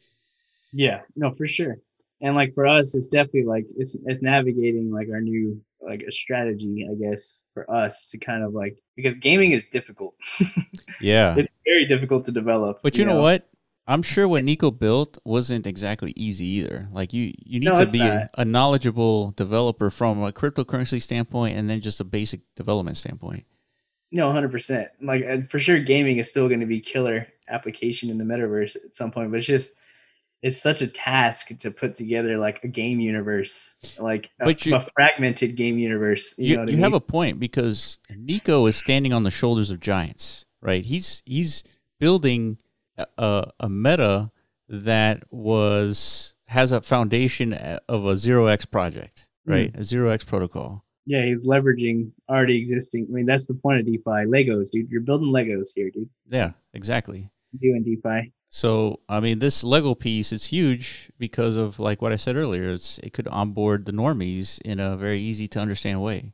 Yeah, 0.73 1.03
no, 1.17 1.33
for 1.33 1.47
sure. 1.47 1.77
And 2.21 2.35
like 2.35 2.55
for 2.55 2.67
us, 2.67 2.95
it's 2.95 3.07
definitely 3.07 3.45
like 3.45 3.67
it's 3.77 3.97
it's 4.07 4.23
navigating 4.23 4.91
like 4.91 5.09
our 5.13 5.21
new 5.21 5.61
like 5.81 6.03
a 6.07 6.13
strategy, 6.13 6.89
I 6.91 6.95
guess, 6.95 7.43
for 7.53 7.71
us 7.71 8.09
to 8.11 8.19
kind 8.19 8.43
of 8.43 8.55
like 8.55 8.79
because 8.97 9.15
gaming 9.15 9.53
is 9.53 9.65
difficult. 9.65 10.15
yeah, 11.01 11.35
it's 11.37 11.53
very 11.65 11.87
difficult 11.87 12.25
to 12.27 12.33
develop. 12.33 12.81
But 12.83 12.97
you, 12.97 13.01
you 13.01 13.07
know, 13.07 13.15
know, 13.15 13.23
what? 13.23 13.49
I'm 13.87 14.03
sure 14.03 14.27
what 14.27 14.45
Nico 14.45 14.71
built 14.71 15.19
wasn't 15.27 15.67
exactly 15.67 16.15
easy 16.17 16.47
either. 16.47 16.89
Like 16.91 17.13
you, 17.13 17.35
you 17.37 17.61
need 17.61 17.69
no, 17.69 17.85
to 17.85 17.91
be 17.91 18.01
a, 18.01 18.31
a 18.39 18.45
knowledgeable 18.45 19.33
developer 19.33 19.91
from 19.91 20.23
a 20.23 20.33
cryptocurrency 20.33 21.03
standpoint, 21.03 21.57
and 21.57 21.69
then 21.69 21.81
just 21.83 22.01
a 22.01 22.05
basic 22.05 22.41
development 22.57 22.97
standpoint. 22.97 23.45
No, 24.15 24.31
hundred 24.31 24.53
percent. 24.53 24.91
Like 25.03 25.51
for 25.51 25.59
sure, 25.59 25.81
gaming 25.81 26.19
is 26.19 26.31
still 26.31 26.47
going 26.47 26.61
to 26.61 26.67
be 26.67 26.81
killer 26.81 27.27
application 27.49 28.11
in 28.11 28.17
the 28.17 28.25
metaverse 28.25 28.77
at 28.77 28.95
some 28.95 29.11
point. 29.11 29.33
But 29.33 29.39
it's 29.39 29.47
just 29.47 29.75
it's 30.41 30.63
such 30.63 30.83
a 30.83 30.87
task 30.87 31.49
to 31.59 31.71
put 31.73 31.97
together 31.97 32.39
like 32.39 32.63
a 32.63 32.69
game 32.69 33.01
universe, 33.01 33.75
like 33.99 34.31
a, 34.39 34.53
you, 34.53 34.77
a 34.77 34.81
fragmented 34.81 35.57
game 35.57 35.79
universe. 35.79 36.39
You, 36.39 36.45
you, 36.45 36.61
you 36.61 36.67
mean? 36.67 36.79
have 36.79 36.93
a 36.93 37.01
point 37.01 37.41
because 37.41 37.99
Nico 38.09 38.65
is 38.67 38.77
standing 38.77 39.13
on 39.13 39.25
the 39.25 39.33
shoulders 39.33 39.73
of 39.73 39.81
giants, 39.81 40.45
right? 40.61 40.85
He's 40.85 41.21
he's 41.27 41.65
building 41.99 42.59
a, 43.19 43.51
a 43.59 43.69
meta 43.69 44.31
that 44.69 45.25
was 45.33 46.35
has 46.47 46.71
a 46.71 46.83
foundation 46.83 47.53
of 47.53 48.07
a 48.07 48.17
zero 48.17 48.47
x 48.47 48.65
project, 48.65 49.27
right? 49.45 49.73
Mm. 49.73 49.81
A 49.81 49.83
zero 49.83 50.11
x 50.11 50.23
protocol 50.23 50.84
yeah, 51.07 51.25
he's 51.25 51.47
leveraging 51.47 52.11
already 52.29 52.61
existing. 52.61 53.07
I 53.11 53.13
mean, 53.13 53.27
that's 53.27 53.47
the 53.47 53.55
point 53.55 53.81
of 53.81 53.87
DeFi. 53.87 54.27
Legos, 54.27 54.71
dude. 54.71 54.91
You're 54.91 55.03
building 55.03 55.29
Legos 55.29 55.69
here, 55.75 55.91
dude. 55.91 56.09
Yeah, 56.29 56.53
exactly. 56.73 57.31
Doing 57.61 57.83
DeFi. 57.83 58.33
So, 58.51 59.01
I 59.09 59.21
mean, 59.21 59.41
this 59.41 59.65
Lego 59.65 59.95
piece 59.95 60.33
is 60.33 60.45
huge 60.45 61.11
because 61.19 61.57
of 61.57 61.81
like 61.81 62.01
what 62.01 62.13
I 62.13 62.17
said 62.17 62.37
earlier. 62.37 62.71
It's 62.71 62.99
it 62.99 63.13
could 63.13 63.29
onboard 63.29 63.85
the 63.85 63.93
normies 63.93 64.61
in 64.63 64.81
a 64.81 64.97
very 64.97 65.21
easy 65.21 65.49
to 65.49 65.61
understand 65.61 66.03
way. 66.03 66.33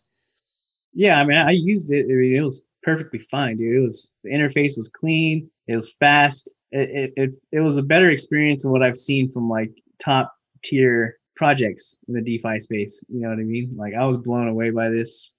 Yeah, 0.93 1.21
I 1.21 1.25
mean, 1.25 1.39
I 1.39 1.53
used 1.53 1.93
it. 1.93 2.05
I 2.05 2.13
mean, 2.13 2.37
it 2.37 2.43
was 2.43 2.63
perfectly 2.83 3.21
fine, 3.31 3.57
dude. 3.57 3.77
It 3.77 3.81
was 3.81 4.15
the 4.23 4.31
interface 4.31 4.77
was 4.77 4.89
clean. 4.89 5.51
It 5.67 5.77
was 5.77 5.95
fast. 5.99 6.51
It 6.71 6.91
it 6.91 7.13
it, 7.17 7.31
it 7.53 7.61
was 7.61 7.79
a 7.79 7.83
better 7.83 8.11
experience 8.11 8.63
than 8.63 8.73
what 8.73 8.83
I've 8.83 8.99
seen 8.99 9.33
from 9.33 9.49
like 9.49 9.73
top 9.99 10.33
tier 10.63 11.17
projects 11.41 11.97
in 12.07 12.13
the 12.13 12.21
DeFi 12.21 12.61
space. 12.61 13.03
You 13.09 13.23
know 13.23 13.31
what 13.31 13.39
I 13.39 13.45
mean? 13.45 13.75
Like 13.75 13.95
I 13.95 14.05
was 14.05 14.19
blown 14.19 14.47
away 14.47 14.69
by 14.69 14.91
this. 14.91 15.35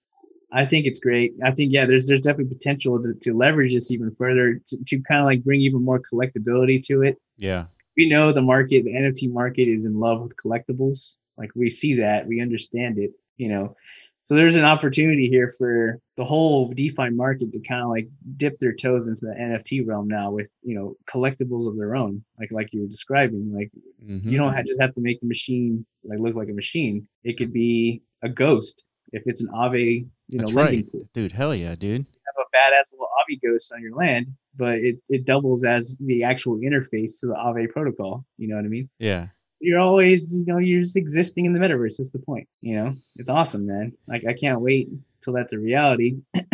I 0.52 0.66
think 0.66 0.88
it's 0.88 1.00
great. 1.00 1.36
I 1.46 1.52
think 1.52 1.72
yeah, 1.72 1.86
there's 1.86 2.08
there's 2.08 2.22
definitely 2.22 2.56
potential 2.56 3.00
to, 3.04 3.14
to 3.14 3.38
leverage 3.38 3.76
this 3.76 3.92
even 3.92 4.10
further 4.16 4.60
to, 4.68 4.78
to 4.88 5.00
kind 5.02 5.22
of 5.22 5.26
like 5.28 5.44
bring 5.44 5.62
even 5.62 5.86
more 5.86 6.02
collectability 6.12 6.84
to 6.88 7.04
it. 7.04 7.22
Yeah. 7.38 7.66
We 7.96 8.10
know 8.10 8.34
the 8.34 8.42
market, 8.42 8.84
the 8.84 8.96
NFT 8.96 9.32
market 9.32 9.68
is 9.68 9.86
in 9.86 10.00
love 10.00 10.22
with 10.24 10.36
collectibles. 10.44 11.20
Like 11.38 11.52
we 11.56 11.70
see 11.70 11.94
that, 12.02 12.26
we 12.26 12.42
understand 12.42 12.98
it, 12.98 13.12
you 13.38 13.50
know. 13.50 13.76
So 14.24 14.36
there's 14.36 14.56
an 14.56 14.66
opportunity 14.66 15.28
here 15.30 15.50
for 15.58 16.00
the 16.16 16.24
whole 16.24 16.72
DeFi 16.74 17.10
market 17.10 17.52
to 17.54 17.60
kind 17.68 17.82
of 17.82 17.90
like 17.90 18.08
dip 18.38 18.60
their 18.60 18.74
toes 18.74 19.08
into 19.08 19.22
the 19.26 19.34
NFT 19.34 19.86
realm 19.86 20.08
now 20.08 20.32
with 20.32 20.50
you 20.62 20.76
know 20.76 20.96
collectibles 21.10 21.68
of 21.68 21.76
their 21.78 21.96
own, 21.96 22.24
like 22.40 22.52
like 22.52 22.70
you 22.72 22.82
were 22.82 22.88
describing. 22.88 23.52
Like 23.54 23.72
Mhm. 24.04 24.32
you 24.32 24.38
don't 24.38 24.54
have, 24.54 24.66
just 24.66 24.82
have 24.82 24.94
to 24.96 25.02
make 25.02 25.20
the 25.22 25.28
machine 25.28 25.86
like 26.04 26.20
look 26.20 26.36
like 26.36 26.50
a 26.50 26.54
machine. 26.54 27.08
It 27.24 27.38
could 27.38 27.52
be 27.52 28.02
a 28.22 28.30
ghost 28.30 28.84
if 29.12 29.24
it's 29.26 29.42
an 29.42 29.50
Aave, 29.50 30.06
you 30.30 30.38
know, 30.40 30.46
That's 30.46 30.54
right, 30.54 30.92
pool. 30.92 31.10
dude. 31.14 31.32
Hell 31.32 31.54
yeah, 31.56 31.76
dude. 31.76 32.02
You 32.02 32.22
Have 32.38 32.46
a 32.46 32.56
badass 32.56 32.94
little 32.94 33.08
Aave 33.20 33.40
ghost 33.42 33.72
on 33.74 33.82
your 33.82 33.94
land, 33.96 34.28
but 34.56 34.76
it, 34.76 35.00
it 35.10 35.26
doubles 35.26 35.64
as 35.66 35.98
the 36.00 36.24
actual 36.24 36.58
interface 36.60 37.20
to 37.20 37.28
the 37.28 37.34
Aave 37.34 37.70
protocol. 37.70 38.24
You 38.38 38.48
know 38.50 38.56
what 38.56 38.66
I 38.66 38.70
mean? 38.70 38.90
Yeah, 39.00 39.28
You're 39.62 39.80
always, 39.80 40.34
you 40.34 40.44
know, 40.46 40.58
you're 40.58 40.82
just 40.82 40.98
existing 40.98 41.46
in 41.46 41.54
the 41.54 41.60
metaverse. 41.60 41.98
That's 41.98 42.12
the 42.12 42.20
point. 42.20 42.48
You 42.62 42.76
know, 42.78 42.98
it's 43.18 43.30
awesome, 43.30 43.66
man. 43.68 43.94
Like 44.08 44.26
I 44.28 44.34
can't 44.34 44.60
wait 44.62 44.90
till 45.22 45.34
that's 45.34 45.54
a 45.54 45.60
reality. 45.60 46.18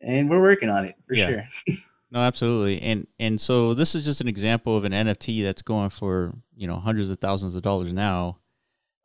and 0.00 0.30
we're 0.30 0.40
working 0.40 0.68
on 0.68 0.84
it 0.84 0.94
for 1.06 1.14
Yeah. 1.14 1.26
sure. 1.66 1.76
no, 2.10 2.20
absolutely. 2.20 2.80
And 2.80 3.06
and 3.18 3.40
so 3.40 3.74
this 3.74 3.94
is 3.94 4.04
just 4.04 4.20
an 4.20 4.28
example 4.28 4.76
of 4.76 4.84
an 4.84 4.92
NFT 4.92 5.42
that's 5.44 5.62
going 5.62 5.90
for 5.90 6.34
you 6.56 6.66
know 6.66 6.76
hundreds 6.76 7.10
of 7.10 7.18
thousands 7.18 7.54
of 7.54 7.62
dollars 7.62 7.92
now. 7.92 8.38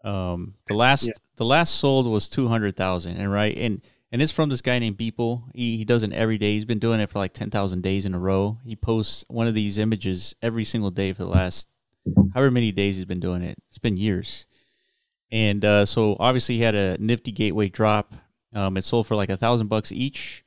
Um, 0.03 0.55
the 0.67 0.73
last 0.73 1.07
Yeah. 1.07 1.13
the 1.35 1.45
last 1.45 1.75
sold 1.75 2.07
was 2.07 2.27
two 2.29 2.47
hundred 2.47 2.75
thousand, 2.75 3.17
and 3.17 3.31
right, 3.31 3.55
and 3.57 3.81
and 4.11 4.21
it's 4.21 4.31
from 4.31 4.49
this 4.49 4.61
guy 4.61 4.79
named 4.79 4.97
Beeple. 4.97 5.43
He 5.53 5.77
he 5.77 5.85
does 5.85 6.03
it 6.03 6.11
every 6.13 6.37
day. 6.37 6.53
He's 6.53 6.65
been 6.65 6.79
doing 6.79 6.99
it 6.99 7.09
for 7.09 7.19
like 7.19 7.33
ten 7.33 7.49
thousand 7.49 7.81
days 7.83 8.05
in 8.05 8.13
a 8.13 8.19
row. 8.19 8.57
He 8.65 8.75
posts 8.75 9.25
one 9.27 9.47
of 9.47 9.53
these 9.53 9.77
images 9.77 10.35
every 10.41 10.63
single 10.63 10.91
day 10.91 11.13
for 11.13 11.23
the 11.23 11.29
last 11.29 11.67
however 12.33 12.51
many 12.51 12.71
days 12.71 12.95
he's 12.95 13.05
been 13.05 13.19
doing 13.19 13.41
it. 13.41 13.57
It's 13.69 13.77
been 13.77 13.97
years. 13.97 14.45
And 15.31 15.63
uh, 15.63 15.85
so 15.85 16.17
obviously 16.19 16.55
he 16.55 16.61
had 16.61 16.75
a 16.75 16.97
nifty 16.99 17.31
gateway 17.31 17.69
drop. 17.69 18.13
Um, 18.53 18.75
it 18.75 18.83
sold 18.83 19.07
for 19.07 19.15
like 19.15 19.29
a 19.29 19.37
thousand 19.37 19.67
bucks 19.67 19.91
each, 19.91 20.43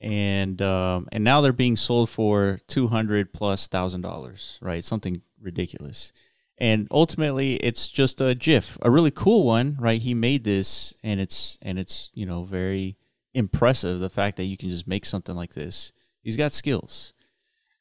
and 0.00 0.62
um, 0.62 1.08
and 1.10 1.24
now 1.24 1.40
they're 1.40 1.52
being 1.52 1.76
sold 1.76 2.08
for 2.08 2.60
two 2.68 2.86
hundred 2.86 3.32
plus 3.32 3.66
thousand 3.66 4.02
dollars, 4.02 4.58
right? 4.62 4.84
Something 4.84 5.22
ridiculous. 5.40 6.12
And 6.58 6.86
ultimately, 6.92 7.56
it's 7.56 7.88
just 7.88 8.20
a 8.20 8.36
GIF, 8.36 8.78
a 8.82 8.90
really 8.90 9.10
cool 9.10 9.44
one, 9.44 9.76
right? 9.80 10.00
He 10.00 10.14
made 10.14 10.44
this, 10.44 10.94
and 11.02 11.18
it's 11.18 11.58
and 11.62 11.78
it's 11.80 12.12
you 12.14 12.26
know 12.26 12.44
very 12.44 12.96
impressive. 13.34 13.98
The 13.98 14.10
fact 14.10 14.36
that 14.36 14.44
you 14.44 14.56
can 14.56 14.70
just 14.70 14.86
make 14.86 15.04
something 15.04 15.34
like 15.34 15.54
this. 15.54 15.92
He's 16.22 16.36
got 16.36 16.52
skills. 16.52 17.12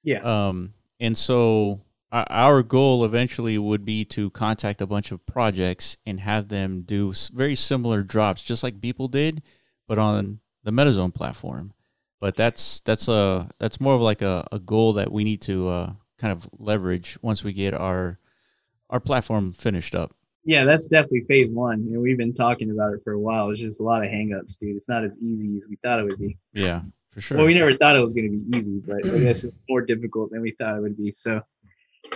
Yeah. 0.03 0.21
Um, 0.23 0.73
and 0.99 1.15
so 1.15 1.81
our 2.11 2.61
goal 2.61 3.05
eventually 3.05 3.57
would 3.57 3.85
be 3.85 4.03
to 4.05 4.29
contact 4.31 4.81
a 4.81 4.87
bunch 4.87 5.11
of 5.11 5.25
projects 5.25 5.97
and 6.05 6.19
have 6.19 6.49
them 6.49 6.81
do 6.81 7.13
very 7.33 7.55
similar 7.55 8.03
drops, 8.03 8.43
just 8.43 8.63
like 8.63 8.81
Beeple 8.81 9.09
did, 9.09 9.41
but 9.87 9.97
on 9.97 10.39
the 10.63 10.71
MetaZone 10.71 11.13
platform. 11.13 11.73
But 12.19 12.35
that's 12.35 12.81
that's 12.81 13.07
a 13.07 13.49
that's 13.59 13.81
more 13.81 13.95
of 13.95 14.01
like 14.01 14.21
a, 14.21 14.47
a 14.51 14.59
goal 14.59 14.93
that 14.93 15.11
we 15.11 15.23
need 15.23 15.41
to 15.43 15.69
uh, 15.69 15.93
kind 16.19 16.31
of 16.31 16.47
leverage 16.59 17.17
once 17.21 17.43
we 17.43 17.53
get 17.53 17.73
our 17.73 18.19
our 18.89 18.99
platform 18.99 19.53
finished 19.53 19.95
up. 19.95 20.13
Yeah, 20.43 20.65
that's 20.65 20.87
definitely 20.87 21.23
phase 21.27 21.49
one. 21.51 21.85
You 21.85 21.93
know, 21.93 21.99
we've 21.99 22.17
been 22.17 22.33
talking 22.33 22.71
about 22.71 22.93
it 22.93 23.01
for 23.03 23.13
a 23.13 23.19
while. 23.19 23.49
It's 23.49 23.59
just 23.59 23.79
a 23.79 23.83
lot 23.83 24.03
of 24.03 24.11
hangups, 24.11 24.57
dude. 24.59 24.75
It's 24.75 24.89
not 24.89 25.03
as 25.03 25.17
easy 25.19 25.55
as 25.55 25.65
we 25.69 25.77
thought 25.83 25.99
it 25.99 26.03
would 26.03 26.19
be. 26.19 26.37
Yeah, 26.53 26.81
for 27.11 27.21
sure. 27.21 27.37
Well, 27.37 27.45
we 27.45 27.53
never 27.53 27.73
thought 27.75 27.95
it 27.95 28.01
was 28.01 28.13
going 28.13 28.31
to 28.31 28.37
be 28.37 28.57
easy, 28.57 28.81
but 28.85 29.05
I 29.05 29.19
guess 29.19 29.43
it's 29.43 29.55
more 29.69 29.81
difficult 29.81 30.31
than 30.31 30.41
we 30.41 30.51
thought 30.59 30.77
it 30.77 30.81
would 30.81 30.97
be. 30.97 31.11
So 31.11 31.41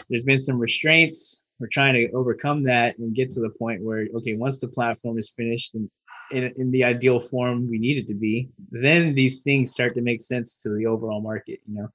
there's 0.10 0.24
been 0.26 0.40
some 0.40 0.58
restraints. 0.60 1.44
We're 1.60 1.68
trying 1.68 1.94
to 1.94 2.12
overcome 2.12 2.64
that 2.64 2.98
and 2.98 3.16
get 3.16 3.30
to 3.32 3.40
the 3.40 3.50
point 3.50 3.82
where, 3.82 4.08
okay, 4.16 4.36
once 4.36 4.60
the 4.60 4.68
platform 4.68 5.18
is 5.18 5.32
finished 5.38 5.74
and 5.76 5.90
in, 6.32 6.52
in 6.58 6.72
the 6.72 6.84
ideal 6.84 7.20
form 7.20 7.70
we 7.70 7.78
need 7.78 7.98
it 7.98 8.08
to 8.08 8.14
be, 8.16 8.50
then 8.72 9.14
these 9.14 9.40
things 9.40 9.72
start 9.72 9.96
to 9.96 10.02
make 10.02 10.22
sense 10.22 10.62
to 10.64 10.70
the 10.70 10.86
overall 10.86 11.22
market. 11.22 11.60
You 11.68 11.76
know, 11.76 11.90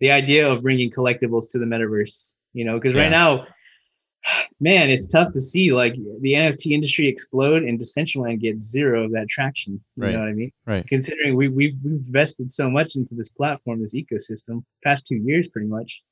the 0.00 0.10
idea 0.10 0.48
of 0.50 0.62
bringing 0.62 0.90
collectibles 0.90 1.50
to 1.50 1.58
the 1.58 1.66
metaverse. 1.66 2.36
You 2.52 2.64
know, 2.64 2.78
because 2.78 2.94
Yeah. 2.94 3.02
right 3.02 3.10
now, 3.10 3.46
man, 4.60 4.88
it's 4.90 5.06
tough 5.06 5.32
to 5.34 5.40
see 5.40 5.72
like 5.72 5.94
the 6.20 6.32
NFT 6.34 6.72
industry 6.72 7.08
explode 7.08 7.64
and 7.64 7.78
Decentraland 7.78 8.40
get 8.40 8.62
zero 8.62 9.04
of 9.04 9.12
that 9.12 9.28
traction. 9.28 9.74
You 9.96 10.02
Right. 10.04 10.12
know 10.12 10.20
what 10.20 10.28
I 10.28 10.32
mean? 10.32 10.52
right. 10.66 10.86
considering 10.86 11.34
we, 11.36 11.48
we've, 11.48 11.74
we've 11.84 11.94
invested 12.06 12.50
so 12.52 12.70
much 12.70 12.96
into 12.96 13.14
this 13.14 13.28
platform, 13.28 13.80
this 13.80 13.94
ecosystem, 13.94 14.64
past 14.82 15.06
two 15.06 15.16
years, 15.16 15.48
pretty 15.48 15.68
much, 15.68 16.02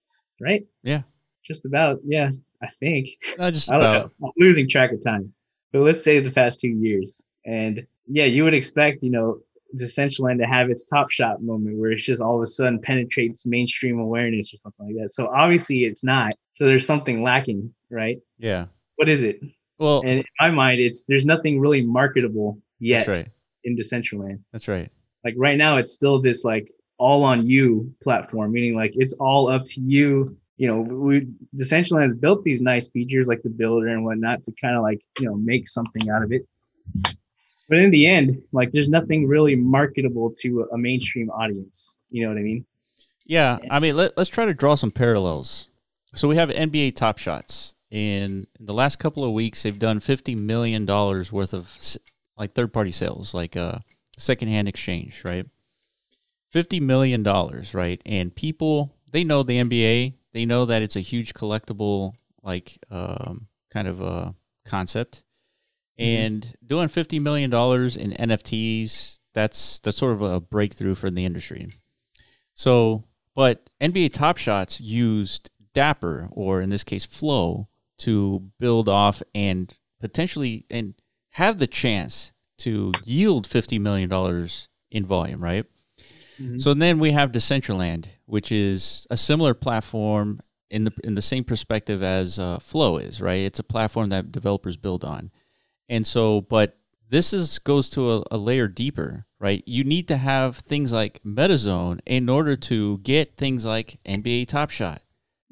right? 0.40 0.66
Yeah. 0.82 1.02
Just 1.44 1.64
about, 1.64 2.00
yeah, 2.04 2.30
I 2.62 2.68
think. 2.80 3.08
Not 3.38 3.54
just 3.54 3.70
I 3.70 3.76
about. 3.76 4.12
Know, 4.20 4.28
i'm 4.28 4.32
losing 4.38 4.68
track 4.68 4.92
of 4.92 5.02
time. 5.02 5.32
But 5.72 5.80
let's 5.80 6.02
say 6.02 6.20
the 6.20 6.30
past 6.30 6.60
two 6.60 6.68
years. 6.68 7.26
And 7.44 7.86
yeah, 8.06 8.24
you 8.24 8.44
would 8.44 8.54
expect, 8.54 9.02
you 9.02 9.10
know, 9.10 9.38
Decentraland 9.78 10.38
to 10.38 10.46
have 10.46 10.70
its 10.70 10.84
top 10.84 11.10
shot 11.10 11.42
moment 11.42 11.78
where 11.78 11.92
it's 11.92 12.02
just 12.04 12.20
all 12.20 12.36
of 12.36 12.42
a 12.42 12.46
sudden 12.46 12.78
penetrates 12.80 13.46
mainstream 13.46 13.98
awareness 13.98 14.52
or 14.52 14.58
something 14.58 14.86
like 14.86 14.96
that. 15.02 15.10
So 15.10 15.28
obviously 15.28 15.84
it's 15.84 16.04
not. 16.04 16.32
So 16.52 16.66
there's 16.66 16.86
something 16.86 17.22
lacking, 17.22 17.72
right? 17.90 18.18
yeah. 18.38 18.66
What 18.96 19.08
is 19.08 19.24
it? 19.24 19.40
Well, 19.78 20.02
And 20.02 20.16
in 20.16 20.24
my 20.38 20.50
mind, 20.50 20.80
it's 20.80 21.04
there's 21.04 21.24
nothing 21.24 21.58
really 21.58 21.80
marketable 21.80 22.58
yet 22.78 23.06
that's 23.06 23.18
right. 23.18 23.28
in 23.64 23.76
Decentraland 23.76 24.40
That's 24.52 24.68
right. 24.68 24.90
like 25.24 25.34
right 25.36 25.56
now 25.56 25.78
it's 25.78 25.92
still 25.92 26.20
this 26.20 26.44
like 26.44 26.70
all 26.98 27.24
on 27.24 27.46
you 27.46 27.92
platform 28.02 28.52
meaning 28.52 28.76
like 28.76 28.92
it's 28.94 29.14
all 29.14 29.48
up 29.48 29.64
to 29.64 29.80
you 29.80 30.36
you 30.56 30.66
know 30.68 30.80
we 30.80 31.26
Decentraland 31.56 32.02
has 32.02 32.14
built 32.14 32.44
these 32.44 32.60
nice 32.60 32.88
features 32.88 33.26
like 33.28 33.42
the 33.42 33.50
builder 33.50 33.88
and 33.88 34.04
whatnot 34.04 34.42
to 34.44 34.52
kind 34.60 34.76
of 34.76 34.82
like 34.82 35.00
you 35.18 35.26
know 35.26 35.34
make 35.34 35.68
something 35.68 36.10
out 36.10 36.22
of 36.22 36.32
it 36.32 36.46
but 37.68 37.78
in 37.78 37.90
the 37.90 38.06
end 38.06 38.42
like 38.52 38.70
there's 38.72 38.88
nothing 38.88 39.26
really 39.26 39.56
marketable 39.56 40.30
to 40.38 40.68
a 40.72 40.78
mainstream 40.78 41.30
audience 41.30 41.98
you 42.10 42.22
know 42.22 42.28
what 42.28 42.38
i 42.38 42.42
mean 42.42 42.64
Yeah, 43.24 43.58
I 43.70 43.78
mean, 43.78 43.96
let, 43.96 44.16
let's 44.18 44.28
try 44.28 44.44
to 44.44 44.54
draw 44.54 44.74
some 44.74 44.90
parallels. 44.90 45.68
So 46.14 46.28
we 46.28 46.36
have 46.36 46.50
NBA 46.50 46.96
Top 46.96 47.18
Shots. 47.18 47.74
And 47.90 48.46
in 48.58 48.66
the 48.66 48.72
last 48.72 48.98
couple 48.98 49.22
of 49.24 49.32
weeks, 49.32 49.62
they've 49.62 49.78
done 49.78 50.00
fifty 50.00 50.34
million 50.34 50.86
dollars 50.86 51.30
worth 51.30 51.54
of 51.54 51.78
like 52.36 52.54
third 52.54 52.72
party 52.72 52.90
sales, 52.90 53.32
like 53.32 53.56
uh, 53.56 53.78
secondhand 54.18 54.66
exchange, 54.66 55.22
right? 55.24 55.46
Fifty 56.50 56.80
million 56.80 57.22
dollars, 57.22 57.74
right? 57.74 58.02
And 58.04 58.34
people 58.34 58.94
they 59.12 59.24
know 59.24 59.42
the 59.42 59.58
NBA, 59.58 60.14
they 60.32 60.46
know 60.46 60.64
that 60.64 60.82
it's 60.82 60.96
a 60.96 61.00
huge 61.00 61.34
collectible, 61.34 62.14
like 62.42 62.78
um, 62.90 63.48
kind 63.70 63.88
of 63.88 64.00
a 64.00 64.34
concept. 64.64 65.24
And 65.98 66.56
doing 66.64 66.88
fifty 66.88 67.18
million 67.18 67.50
dollars 67.50 67.96
in 67.96 68.12
NFTs, 68.12 69.20
that's 69.34 69.78
that's 69.80 69.96
sort 69.96 70.12
of 70.12 70.22
a 70.22 70.40
breakthrough 70.40 70.94
for 70.94 71.10
the 71.10 71.24
industry. 71.24 71.70
So, 72.54 73.00
but 73.34 73.70
NBA 73.80 74.12
Top 74.12 74.38
Shots 74.38 74.80
used 74.80 75.50
Dapper, 75.74 76.28
or 76.30 76.60
in 76.60 76.70
this 76.70 76.84
case, 76.84 77.04
Flow, 77.04 77.68
to 77.98 78.50
build 78.58 78.88
off 78.88 79.22
and 79.34 79.74
potentially 80.00 80.66
and 80.70 80.94
have 81.32 81.58
the 81.58 81.66
chance 81.66 82.32
to 82.58 82.92
yield 83.04 83.46
fifty 83.46 83.78
million 83.78 84.08
dollars 84.08 84.68
in 84.90 85.04
volume, 85.04 85.42
right? 85.42 85.66
Mhm. 86.40 86.60
So 86.60 86.74
then 86.74 86.98
we 86.98 87.12
have 87.12 87.32
Decentraland, 87.32 88.06
which 88.26 88.50
is 88.52 89.06
a 89.10 89.16
similar 89.16 89.54
platform 89.54 90.40
in 90.70 90.84
the 90.84 90.92
in 91.04 91.14
the 91.14 91.22
same 91.22 91.44
perspective 91.44 92.02
as 92.02 92.38
uh, 92.38 92.58
Flow 92.58 92.96
is, 92.98 93.20
right? 93.20 93.40
It's 93.44 93.58
a 93.58 93.62
platform 93.64 94.08
that 94.10 94.32
developers 94.32 94.76
build 94.76 95.04
on, 95.04 95.30
and 95.88 96.06
so, 96.06 96.40
but 96.40 96.78
this 97.10 97.32
is 97.34 97.58
goes 97.58 97.90
to 97.90 98.12
a, 98.12 98.22
a 98.30 98.38
layer 98.38 98.68
deeper, 98.68 99.26
right? 99.38 99.62
You 99.66 99.84
need 99.84 100.08
to 100.08 100.16
have 100.16 100.56
things 100.56 100.90
like 100.92 101.20
MetaZone 101.24 102.00
in 102.06 102.28
order 102.30 102.56
to 102.56 102.98
get 102.98 103.36
things 103.36 103.66
like 103.66 103.98
NBA 104.06 104.46
Top 104.46 104.70
Shot 104.70 105.02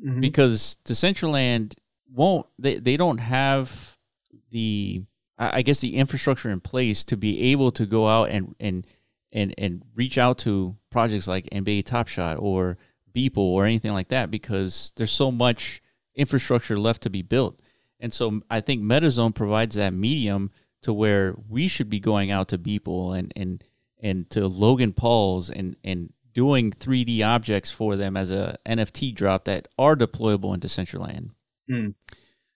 Mhm. 0.03 0.23
because 0.23 0.79
Decentraland 0.87 1.75
won't 2.11 2.47
they, 2.59 2.77
they 2.79 2.97
don't 2.97 3.19
have 3.19 3.99
the 4.51 5.03
I 5.39 5.59
I 5.59 5.63
guess 5.63 5.81
the 5.81 5.97
infrastructure 5.97 6.49
in 6.51 6.61
place 6.61 7.05
to 7.05 7.17
be 7.19 7.53
able 7.53 7.71
to 7.73 7.85
go 7.85 8.09
out 8.09 8.31
and 8.31 8.55
and 8.59 8.87
and 9.33 9.55
and 9.59 9.83
reach 9.95 10.19
out 10.19 10.39
to 10.39 10.77
projects 10.91 11.29
like 11.29 11.49
NBA 11.51 11.85
Top 11.85 12.09
Shot 12.09 12.37
or 12.39 12.79
Beeple 13.15 13.39
or 13.39 13.65
anything 13.65 13.93
like 13.93 14.09
that 14.09 14.31
because 14.31 14.93
there's 14.97 15.11
so 15.11 15.31
much 15.31 15.83
infrastructure 16.15 16.79
left 16.79 17.03
to 17.03 17.11
be 17.11 17.23
built. 17.23 17.61
And 17.99 18.13
so 18.13 18.43
I 18.51 18.61
think 18.61 18.83
MetaZone 18.83 19.35
provides 19.35 19.77
that 19.77 19.93
medium 19.93 20.51
to 20.83 20.93
where 20.93 21.35
we 21.49 21.69
should 21.69 21.91
be 21.91 22.01
going 22.01 22.31
out 22.31 22.49
to 22.49 22.59
Beeple 22.59 23.19
and 23.19 23.33
and 23.37 23.65
and 24.03 24.31
to 24.31 24.47
Logan 24.47 24.93
Paul's 24.93 25.51
and 25.51 25.77
and 25.85 26.13
doing 26.33 26.71
3D 26.71 27.25
objects 27.27 27.71
for 27.71 27.97
them 27.97 28.17
as 28.17 28.31
a 28.31 28.57
NFT 28.65 29.15
drop 29.15 29.45
that 29.45 29.69
are 29.79 29.97
deployable 29.97 30.55
into 30.55 30.69
Decentraland. 30.69 31.31
Hmm. 31.69 31.89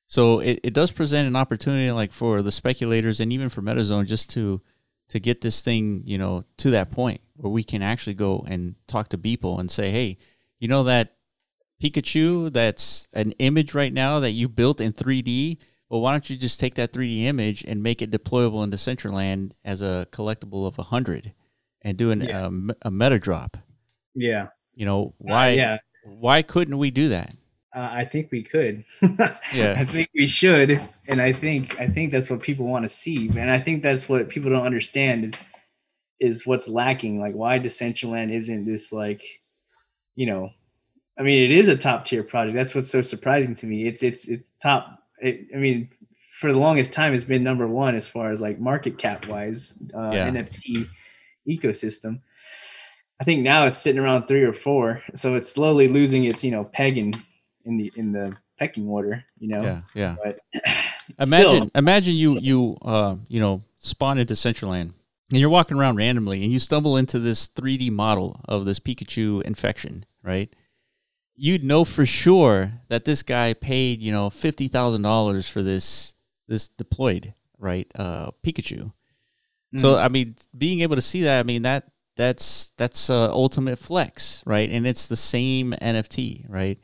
So 0.07 0.39
it, 0.41 0.61
it 0.63 0.75
does 0.75 0.91
present 0.91 1.27
an 1.27 1.37
opportunity 1.37 1.91
like 1.91 2.13
for 2.13 2.41
the 2.43 2.53
speculators 2.53 3.21
and 3.21 3.33
even 3.33 3.49
for 3.49 3.63
MetaZone 3.63 4.07
just 4.07 4.31
to 4.31 4.61
to 5.09 5.21
get 5.21 5.40
this 5.40 5.62
thing, 5.62 6.03
you 6.05 6.19
know, 6.19 6.45
to 6.59 6.71
that 6.71 6.90
point 6.90 7.21
where 7.37 7.51
we 7.53 7.62
can 7.64 7.83
actually 7.83 8.14
go 8.14 8.45
and 8.49 8.75
talk 8.87 9.09
to 9.11 9.19
people 9.19 9.59
and 9.61 9.71
say, 9.71 9.90
hey, 9.90 10.17
you 10.59 10.69
know 10.69 10.85
that 10.85 11.14
Pikachu 11.83 12.53
that's 12.53 13.09
an 13.12 13.33
image 13.33 13.75
right 13.75 13.93
now 13.93 14.21
that 14.21 14.31
you 14.33 14.49
built 14.49 14.81
in 14.81 14.93
3D. 14.93 15.59
well, 15.90 16.01
why 16.01 16.12
don't 16.12 16.29
you 16.31 16.37
just 16.37 16.59
take 16.59 16.75
that 16.77 16.93
3D 16.93 17.25
image 17.25 17.62
and 17.64 17.83
make 17.83 18.01
it 18.01 18.11
deployable 18.11 18.64
into 18.64 18.77
Decentraland 18.77 19.53
as 19.64 19.83
a 19.83 20.07
collectible 20.11 20.67
of 20.67 20.79
100 20.79 21.33
and 21.83 21.97
do 21.99 22.11
an, 22.11 22.23
Yeah. 22.23 22.47
um, 22.47 22.73
a 22.83 22.90
meta 22.90 23.19
drop? 23.19 23.57
Yeah. 24.14 24.47
You 24.75 24.87
know, 24.87 25.14
why, 25.19 25.53
Uh, 25.53 25.57
yeah. 25.57 25.77
why 26.05 26.43
couldn't 26.43 26.79
we 26.79 26.90
do 26.90 27.11
that? 27.11 27.35
Uh, 27.75 27.89
I 27.93 28.05
think 28.05 28.31
we 28.31 28.43
could. 28.43 28.85
Yeah. 29.53 29.75
I 29.77 29.85
think 29.85 30.09
we 30.15 30.27
should, 30.27 30.81
and 31.09 31.21
I 31.21 31.33
think 31.33 31.79
I 31.81 31.87
think 31.89 32.13
that's 32.13 32.31
what 32.31 32.41
people 32.43 32.67
want 32.67 32.85
to 32.85 32.89
see, 32.89 33.29
and 33.37 33.51
I 33.51 33.59
think 33.59 33.83
that's 33.83 34.09
what 34.09 34.29
people 34.29 34.51
don't 34.51 34.67
understand 34.67 35.25
is 35.27 35.33
is 36.21 36.47
what's 36.47 36.69
lacking. 36.69 37.21
Like 37.21 37.35
why 37.35 37.59
Decentraland 37.59 38.33
isn't 38.33 38.65
this 38.65 38.93
like, 38.93 39.23
you 40.17 40.27
know, 40.27 40.51
I 41.19 41.23
mean, 41.23 41.51
it 41.51 41.57
is 41.57 41.69
a 41.69 41.77
top 41.77 42.05
tier 42.05 42.23
project. 42.25 42.55
That's 42.55 42.75
what's 42.75 42.91
so 42.91 43.03
surprising 43.03 43.55
to 43.57 43.67
me. 43.67 43.87
It's 43.87 44.03
it's 44.03 44.29
it's 44.29 44.53
top. 44.63 44.99
It, 45.21 45.47
I 45.55 45.59
mean, 45.59 45.89
for 46.33 46.53
the 46.53 46.59
longest 46.59 46.93
time, 46.93 47.15
it's 47.15 47.25
been 47.25 47.45
number 47.45 47.67
one 47.69 47.95
as 47.95 48.07
far 48.07 48.31
as 48.33 48.41
like 48.41 48.59
market 48.59 48.99
cap 48.99 49.27
wise, 49.27 49.79
uh, 49.95 50.11
Yeah. 50.13 50.31
NFT 50.31 50.89
ecosystem. 51.49 52.21
I 53.21 53.25
think 53.25 53.43
now 53.43 53.67
it's 53.67 53.77
sitting 53.79 54.01
around 54.01 54.27
three 54.27 54.43
or 54.43 54.53
four, 54.53 55.03
so 55.15 55.37
it's 55.37 55.49
slowly 55.53 55.87
losing 55.87 56.25
its 56.25 56.43
you 56.43 56.51
know 56.51 56.65
peg 56.65 56.99
in 56.99 57.15
in 57.64 57.77
the 57.77 57.92
in 57.96 58.12
the 58.12 58.37
pecking 58.59 58.88
order. 58.88 59.24
You 59.38 59.48
know, 59.48 59.62
Yeah, 59.62 59.81
yeah. 59.94 60.16
but 60.22 60.38
Imagine, 61.18 61.48
still, 61.57 61.70
imagine 61.74 62.14
you 62.14 62.38
you 62.38 62.77
uh 62.83 63.16
you 63.29 63.40
know 63.40 63.62
spawn 63.77 64.18
into 64.18 64.35
Decentraland 64.35 64.92
and 65.31 65.38
you're 65.40 65.50
walking 65.50 65.77
around 65.77 65.96
randomly 65.96 66.42
and 66.42 66.53
you 66.53 66.59
stumble 66.59 66.96
into 66.96 67.18
this 67.18 67.48
3D 67.48 67.90
model 67.90 68.40
of 68.46 68.64
this 68.64 68.79
Pikachu 68.79 69.42
infection, 69.42 70.07
right? 70.22 70.55
You'd 71.37 71.64
know 71.64 71.85
for 71.85 72.07
sure 72.07 72.72
that 72.88 73.05
this 73.05 73.22
guy 73.22 73.53
paid 73.55 74.00
you 74.00 74.12
know 74.12 74.31
fifty 74.31 74.68
thousand 74.68 75.03
dollars 75.03 75.48
for 75.48 75.62
this 75.62 76.14
this 76.48 76.68
deployed 76.68 77.35
right 77.59 77.90
uh 77.96 78.31
Pikachu. 78.42 78.92
So 79.77 79.94
Mhm. 79.96 80.05
I 80.05 80.09
mean, 80.09 80.37
being 80.57 80.81
able 80.83 80.94
to 80.96 81.03
see 81.03 81.22
that, 81.22 81.40
I 81.40 81.42
mean 81.42 81.62
that 81.62 81.90
that's 82.16 82.72
that's 82.77 83.11
uh, 83.11 83.33
ultimate 83.33 83.77
flex, 83.79 84.40
right? 84.46 84.70
And 84.70 84.87
it's 84.87 85.09
the 85.09 85.16
same 85.16 85.74
NFT, 85.83 86.46
right? 86.48 86.79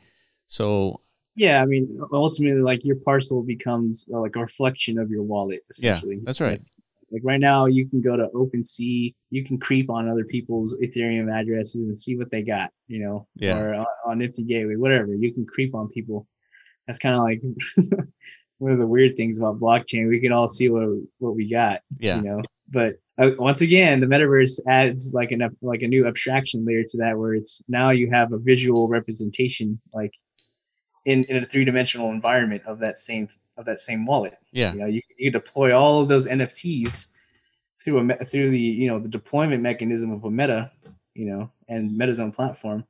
So 0.51 0.99
yeah, 1.37 1.61
I 1.61 1.65
mean, 1.65 1.97
ultimately, 2.11 2.61
like 2.61 2.83
your 2.83 2.97
parcel 2.97 3.41
becomes 3.41 4.05
uh, 4.13 4.19
like 4.19 4.35
a 4.35 4.41
reflection 4.41 4.99
of 4.99 5.09
your 5.09 5.23
wallet. 5.23 5.61
Essentially. 5.69 6.15
Yeah, 6.15 6.21
that's 6.25 6.41
right. 6.41 6.59
Like, 6.59 7.13
like 7.13 7.21
right 7.23 7.39
now, 7.39 7.67
you 7.67 7.87
can 7.87 8.01
go 8.01 8.17
to 8.17 8.27
OpenSea, 8.35 9.13
you 9.29 9.45
can 9.45 9.57
creep 9.57 9.89
on 9.89 10.09
other 10.09 10.25
people's 10.25 10.75
Ethereum 10.75 11.33
addresses 11.33 11.75
and 11.75 11.97
see 11.97 12.17
what 12.17 12.29
they 12.31 12.41
got, 12.41 12.69
you 12.87 12.99
know, 12.99 13.27
Yeah. 13.35 13.57
or 13.57 13.73
on, 13.75 13.85
on 14.05 14.17
Nifty 14.19 14.43
Gateway, 14.43 14.75
whatever. 14.75 15.15
You 15.15 15.33
can 15.33 15.45
creep 15.45 15.73
on 15.73 15.87
people. 15.87 16.27
That's 16.85 16.99
kind 16.99 17.15
of 17.15 17.23
like 17.23 17.41
one 18.57 18.73
of 18.73 18.79
the 18.79 18.87
weird 18.87 19.15
things 19.15 19.37
about 19.37 19.59
blockchain. 19.59 20.09
We 20.09 20.19
can 20.19 20.33
all 20.33 20.49
see 20.49 20.67
what 20.69 20.83
what 21.19 21.35
we 21.35 21.49
got, 21.49 21.81
yeah, 21.97 22.17
you 22.17 22.23
know 22.23 22.41
but 22.73 22.93
uh, 23.21 23.31
once 23.37 23.61
again 23.61 23.99
the 23.99 24.05
metaverse 24.05 24.59
adds 24.67 25.13
like 25.13 25.31
an 25.31 25.41
like 25.61 25.81
a 25.81 25.87
new 25.87 26.07
abstraction 26.07 26.65
layer 26.65 26.83
to 26.83 26.97
that 26.97 27.17
where 27.17 27.33
it's 27.35 27.61
now 27.67 27.89
you 27.89 28.09
have 28.09 28.31
a 28.31 28.37
visual 28.37 28.87
representation 28.87 29.79
like 29.93 30.13
in, 31.05 31.23
in 31.25 31.43
a 31.43 31.45
three-dimensional 31.45 32.11
environment 32.11 32.63
of 32.65 32.79
that 32.79 32.97
same 32.97 33.27
of 33.57 33.65
that 33.65 33.79
same 33.79 34.05
wallet 34.05 34.37
yeah, 34.51 34.73
you 34.73 34.79
know 34.79 34.85
you, 34.85 35.01
you 35.17 35.31
deploy 35.31 35.75
all 35.77 36.01
of 36.01 36.07
those 36.07 36.27
nfts 36.27 37.07
through 37.83 38.11
a 38.11 38.25
through 38.25 38.51
the 38.51 38.59
you 38.59 38.87
know 38.87 38.99
the 38.99 39.09
deployment 39.09 39.61
mechanism 39.61 40.11
of 40.11 40.23
a 40.23 40.31
meta 40.31 40.71
you 41.13 41.25
know 41.25 41.51
and 41.67 41.91
metazone 41.99 42.33
platform 42.33 42.85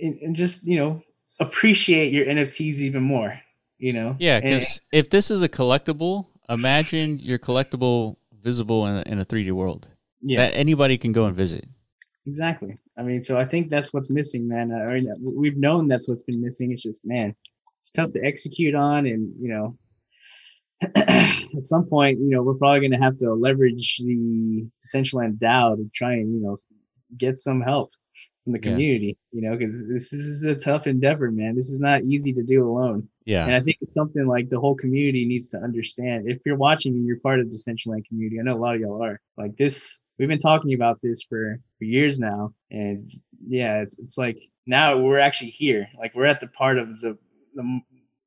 and, 0.00 0.18
and 0.20 0.36
just 0.36 0.64
you 0.64 0.76
know 0.76 1.02
appreciate 1.40 2.12
your 2.12 2.26
nfts 2.26 2.76
even 2.76 3.02
more 3.02 3.40
you 3.78 3.92
know 3.92 4.16
Yeah, 4.18 4.40
because 4.40 4.80
if 4.92 5.10
this 5.10 5.30
is 5.30 5.42
a 5.42 5.48
collectible, 5.48 6.26
imagine 6.48 7.18
your 7.18 7.38
collectible 7.38 8.16
visible 8.40 8.86
in 8.86 8.96
a, 8.96 9.02
in 9.06 9.18
a 9.18 9.24
3D 9.24 9.52
world 9.52 9.88
yeah 10.20 10.38
that 10.38 10.54
anybody 10.54 10.96
can 10.96 11.12
go 11.12 11.26
and 11.26 11.36
visit. 11.36 11.66
Exactly. 12.26 12.78
I 12.98 13.02
mean, 13.02 13.22
so 13.22 13.38
I 13.38 13.44
think 13.44 13.70
that's 13.70 13.92
what's 13.92 14.10
missing, 14.10 14.46
man. 14.46 14.72
I 14.72 14.94
mean, 14.94 15.12
we've 15.34 15.56
known 15.56 15.88
that's 15.88 16.08
what's 16.08 16.22
been 16.22 16.42
missing. 16.42 16.72
It's 16.72 16.82
just, 16.82 17.00
man, 17.04 17.34
it's 17.80 17.90
tough 17.90 18.12
to 18.12 18.24
execute 18.24 18.74
on, 18.74 19.06
and 19.06 19.32
you 19.40 19.48
know, 19.48 19.78
at 20.96 21.64
some 21.64 21.84
point, 21.86 22.18
you 22.18 22.30
know, 22.30 22.42
we're 22.42 22.54
probably 22.54 22.80
going 22.80 22.92
to 22.92 22.98
have 23.04 23.16
to 23.18 23.32
leverage 23.32 23.98
the 23.98 24.66
Decentraland 24.84 25.38
DAO 25.38 25.76
to 25.76 25.88
try 25.94 26.14
and, 26.14 26.34
you 26.34 26.40
know, 26.40 26.56
get 27.16 27.36
some 27.36 27.60
help 27.60 27.90
from 28.44 28.52
the 28.52 28.58
Yeah. 28.58 28.70
community. 28.70 29.16
You 29.30 29.42
know, 29.42 29.56
because 29.56 29.86
this 29.86 30.12
is 30.12 30.44
a 30.44 30.56
tough 30.56 30.86
endeavor, 30.86 31.30
man. 31.30 31.54
This 31.54 31.70
is 31.70 31.80
not 31.80 32.02
easy 32.02 32.32
to 32.32 32.42
do 32.42 32.68
alone. 32.68 33.08
Yeah, 33.24 33.46
And 33.46 33.54
I 33.54 33.60
think 33.60 33.76
it's 33.80 33.94
something 33.94 34.26
like 34.26 34.48
the 34.48 34.58
whole 34.58 34.74
community 34.74 35.24
needs 35.24 35.48
to 35.50 35.58
understand. 35.58 36.28
If 36.28 36.40
you're 36.44 36.56
watching 36.56 36.94
and 36.94 37.06
you're 37.06 37.20
part 37.20 37.38
of 37.38 37.48
the 37.48 37.56
Decentraland 37.56 38.06
community, 38.08 38.40
I 38.40 38.42
know 38.42 38.56
a 38.56 38.58
lot 38.58 38.74
of 38.74 38.80
y'all 38.80 39.02
are. 39.04 39.20
Like 39.38 39.56
this, 39.56 40.00
we've 40.18 40.28
been 40.28 40.38
talking 40.38 40.74
about 40.74 40.98
this 41.02 41.22
for, 41.22 41.60
for 41.82 41.86
years 41.86 42.20
now. 42.20 42.54
And 42.70 43.12
yeah, 43.48 43.80
it's, 43.80 43.98
it's 43.98 44.16
like 44.16 44.38
now 44.66 44.96
we're 44.96 45.18
actually 45.18 45.50
here. 45.50 45.88
Like 45.98 46.14
we're 46.14 46.26
at 46.26 46.38
the 46.38 46.46
part 46.46 46.78
of 46.78 47.00
the, 47.00 47.18
the 47.54 47.80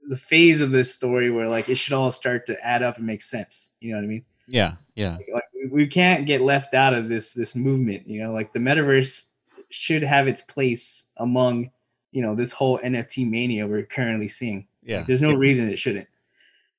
the 0.10 0.18
phase 0.18 0.62
of 0.62 0.72
this 0.72 0.94
story 0.94 1.32
where 1.32 1.48
like 1.48 1.70
it 1.70 1.76
should 1.76 1.94
all 1.94 2.12
start 2.12 2.46
to 2.48 2.60
add 2.66 2.84
up 2.84 2.98
and 2.98 3.08
make 3.08 3.22
sense. 3.24 3.72
You 3.80 3.92
know 3.92 3.98
what 4.00 4.04
I 4.04 4.08
mean? 4.08 4.26
yeah, 4.48 4.74
yeah, 4.96 5.18
Like 5.34 5.44
we, 5.72 5.88
can't 5.88 6.28
get 6.28 6.42
left 6.42 6.74
out 6.76 6.94
of 6.94 7.08
this 7.10 7.34
this 7.34 7.56
movement. 7.56 8.08
You 8.08 8.24
know, 8.24 8.34
like 8.34 8.52
the 8.54 8.60
metaverse 8.60 9.30
should 9.70 10.04
have 10.04 10.28
its 10.28 10.42
place 10.44 11.08
among 11.18 11.72
you 12.12 12.22
know 12.22 12.36
this 12.36 12.52
whole 12.52 12.78
NFT 12.80 13.28
mania 13.30 13.66
we're 13.68 13.84
currently 13.84 14.28
seeing. 14.28 14.68
yeah, 14.84 15.04
There's 15.08 15.22
no 15.22 15.34
reason 15.34 15.70
it 15.70 15.80
shouldn't. 15.80 16.08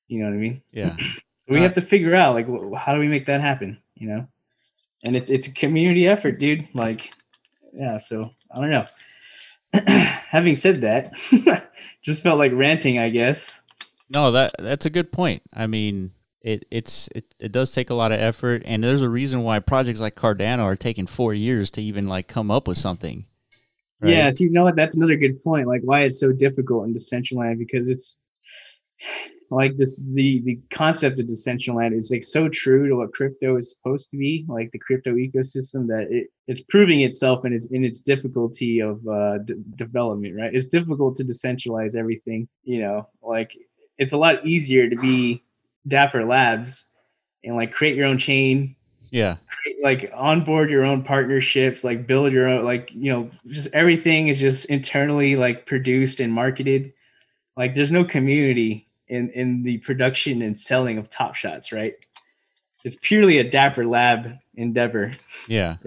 You 0.07 0.19
know 0.19 0.27
what 0.27 0.35
I 0.35 0.37
mean? 0.37 0.61
yeah, 0.71 0.95
So 1.47 1.53
we 1.53 1.59
Uh, 1.59 1.63
have 1.63 1.73
to 1.73 1.81
figure 1.81 2.15
out 2.15 2.33
like 2.35 2.47
wh- 2.47 2.77
how 2.77 2.93
do 2.93 2.99
we 2.99 3.07
make 3.09 3.25
that 3.25 3.41
happen? 3.41 3.77
You 3.95 4.07
know, 4.09 4.27
and 5.03 5.15
it's 5.15 5.29
it's 5.29 5.47
a 5.47 5.53
community 5.53 6.07
effort, 6.07 6.39
dude. 6.39 6.67
Like, 6.73 7.13
yeah. 7.73 7.97
So 7.99 8.31
I 8.51 8.61
don't 8.61 8.71
know. 8.71 8.85
Having 9.73 10.55
said 10.55 10.81
that, 10.81 11.13
just 12.03 12.23
felt 12.23 12.39
like 12.39 12.51
ranting, 12.53 12.99
I 12.99 13.09
guess. 13.09 13.63
No, 14.09 14.31
that 14.31 14.53
that's 14.59 14.85
a 14.85 14.89
good 14.89 15.11
point. 15.11 15.43
I 15.53 15.67
mean, 15.67 16.11
it 16.41 16.65
it's 16.71 17.09
it, 17.13 17.35
it 17.39 17.51
does 17.51 17.73
take 17.73 17.89
a 17.89 17.93
lot 17.93 18.11
of 18.11 18.19
effort, 18.19 18.63
and 18.65 18.83
there's 18.83 19.01
a 19.01 19.09
reason 19.09 19.43
why 19.43 19.59
projects 19.59 20.01
like 20.01 20.15
Cardano 20.15 20.63
are 20.63 20.75
taking 20.75 21.07
four 21.07 21.33
years 21.33 21.71
to 21.71 21.81
even 21.81 22.07
like 22.07 22.27
come 22.27 22.49
up 22.49 22.67
with 22.67 22.77
something. 22.77 23.25
right? 23.99 24.13
Yeah, 24.13 24.29
so 24.29 24.43
you 24.43 24.51
know 24.51 24.63
what? 24.63 24.75
That's 24.75 24.95
another 24.95 25.17
good 25.17 25.43
point. 25.43 25.67
Like 25.67 25.81
why 25.83 26.03
it's 26.03 26.19
so 26.19 26.31
difficult 26.31 26.87
in 26.87 26.93
Decentraland 26.93 27.57
because 27.59 27.89
it's 27.89 28.19
like 29.49 29.77
this 29.77 29.95
the 30.13 30.41
the 30.43 30.59
concept 30.71 31.19
of 31.19 31.27
Decentraland 31.27 31.95
is 31.95 32.11
like 32.11 32.23
so 32.23 32.49
true 32.49 32.89
to 32.89 32.95
what 32.95 33.13
crypto 33.13 33.55
is 33.55 33.71
supposed 33.71 34.09
to 34.11 34.17
be, 34.17 34.45
like 34.47 34.71
the 34.71 34.79
crypto 34.79 35.13
ecosystem 35.13 35.87
that 35.87 36.07
it, 36.09 36.27
it's 36.47 36.61
proving 36.61 37.01
itself 37.01 37.45
in 37.45 37.53
its 37.53 37.67
in 37.67 37.85
its 37.85 37.99
difficulty 37.99 38.79
of 38.79 39.05
uh 39.07 39.37
d- 39.39 39.55
development, 39.75 40.35
right? 40.35 40.53
It's 40.53 40.65
difficult 40.65 41.15
to 41.17 41.23
decentralize 41.23 41.95
everything, 41.95 42.47
you 42.63 42.81
know, 42.81 43.07
like 43.21 43.51
it's 43.97 44.13
a 44.13 44.17
lot 44.17 44.45
easier 44.45 44.89
to 44.89 44.95
be 44.97 45.43
Dapper 45.87 46.25
Labs 46.25 46.91
and 47.43 47.55
like 47.55 47.71
create 47.71 47.95
your 47.95 48.05
own 48.05 48.17
chain, 48.17 48.75
yeah, 49.11 49.37
create, 49.47 49.77
like 49.81 50.11
onboard 50.13 50.69
your 50.69 50.83
own 50.83 51.03
partnerships 51.03 51.85
like 51.85 52.05
build 52.05 52.33
your 52.33 52.49
own 52.49 52.65
like 52.65 52.89
you 52.93 53.11
know 53.11 53.29
just 53.47 53.73
everything 53.73 54.27
is 54.27 54.39
just 54.39 54.65
internally 54.65 55.37
like 55.37 55.65
produced 55.65 56.19
and 56.19 56.33
marketed. 56.33 56.91
Like 57.55 57.73
there's 57.73 57.91
no 57.91 58.03
community 58.03 58.86
in 59.07 59.29
in 59.29 59.63
the 59.63 59.77
production 59.79 60.41
and 60.41 60.59
selling 60.59 60.97
of 60.97 61.09
top 61.09 61.35
shots 61.35 61.71
right? 61.71 61.95
It's 62.83 62.97
purely 63.01 63.37
a 63.39 63.43
dapper 63.49 63.85
lab 63.85 64.37
endeavor. 64.55 65.11
Yeah, 65.47 65.77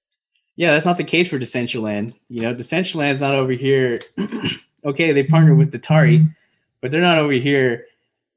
yeah 0.56 0.72
that's 0.72 0.86
not 0.86 0.96
the 0.96 1.04
case 1.04 1.28
for 1.28 1.38
decentraland. 1.38 2.14
You 2.28 2.42
know 2.42 2.54
decentraland's 2.54 3.20
not 3.20 3.34
over 3.34 3.52
here. 3.52 4.00
Okay 4.84 5.10
they 5.10 5.24
partner 5.24 5.56
with 5.56 5.72
atari 5.72 6.32
but 6.80 6.92
they're 6.92 7.00
not 7.00 7.18
over 7.18 7.32
here 7.32 7.86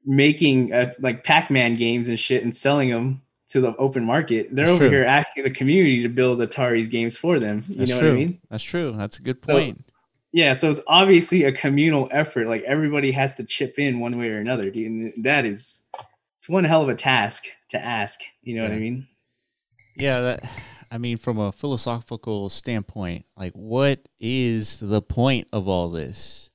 making 0.04 0.72
uh, 0.72 0.92
like 0.98 1.22
pac-man 1.22 1.74
games 1.74 2.08
and 2.08 2.18
shit 2.18 2.42
and 2.42 2.54
selling 2.54 2.90
them 2.90 3.22
to 3.48 3.60
the 3.60 3.74
open 3.76 4.04
market. 4.04 4.48
They're 4.50 4.66
That's 4.66 4.74
over 4.74 4.88
true. 4.88 4.90
here 4.90 5.04
asking 5.04 5.44
the 5.44 5.50
community 5.50 6.02
to 6.02 6.08
build 6.08 6.40
atari's 6.40 6.88
games 6.88 7.16
for 7.16 7.38
them. 7.38 7.64
You 7.68 7.76
that's 7.76 7.90
know 7.92 8.00
true. 8.00 8.08
what 8.08 8.14
i 8.14 8.18
mean? 8.18 8.40
That's 8.50 8.64
true. 8.64 8.92
That's 8.96 9.18
a 9.18 9.22
good 9.22 9.38
So- 9.44 9.52
point. 9.52 9.84
Yeah 10.32 10.52
so 10.52 10.70
it's 10.70 10.80
obviously 10.86 11.44
a 11.44 11.52
communal 11.52 12.08
effort 12.10 12.46
like 12.48 12.62
everybody 12.62 13.12
has 13.12 13.34
to 13.34 13.44
chip 13.44 13.78
in 13.78 14.00
one 14.00 14.18
way 14.18 14.30
or 14.30 14.38
another 14.38 14.70
dude 14.70 14.86
and 14.86 15.24
that 15.24 15.44
is 15.44 15.82
it's 16.36 16.48
one 16.48 16.64
hell 16.64 16.82
of 16.82 16.88
a 16.88 16.94
task 16.94 17.44
to 17.68 17.78
ask 17.78 18.20
you 18.42 18.56
know 18.56 18.62
what 18.62 18.72
i 18.72 18.78
mean 18.78 19.06
Yeah, 19.96 20.20
that 20.20 20.50
I 20.90 20.98
mean 20.98 21.16
from 21.18 21.38
a 21.38 21.52
philosophical 21.52 22.48
standpoint, 22.48 23.26
like 23.36 23.52
what 23.52 24.08
is 24.20 24.80
the 24.80 25.02
point 25.02 25.48
of 25.52 25.68
all 25.68 25.90
this? 25.90 26.50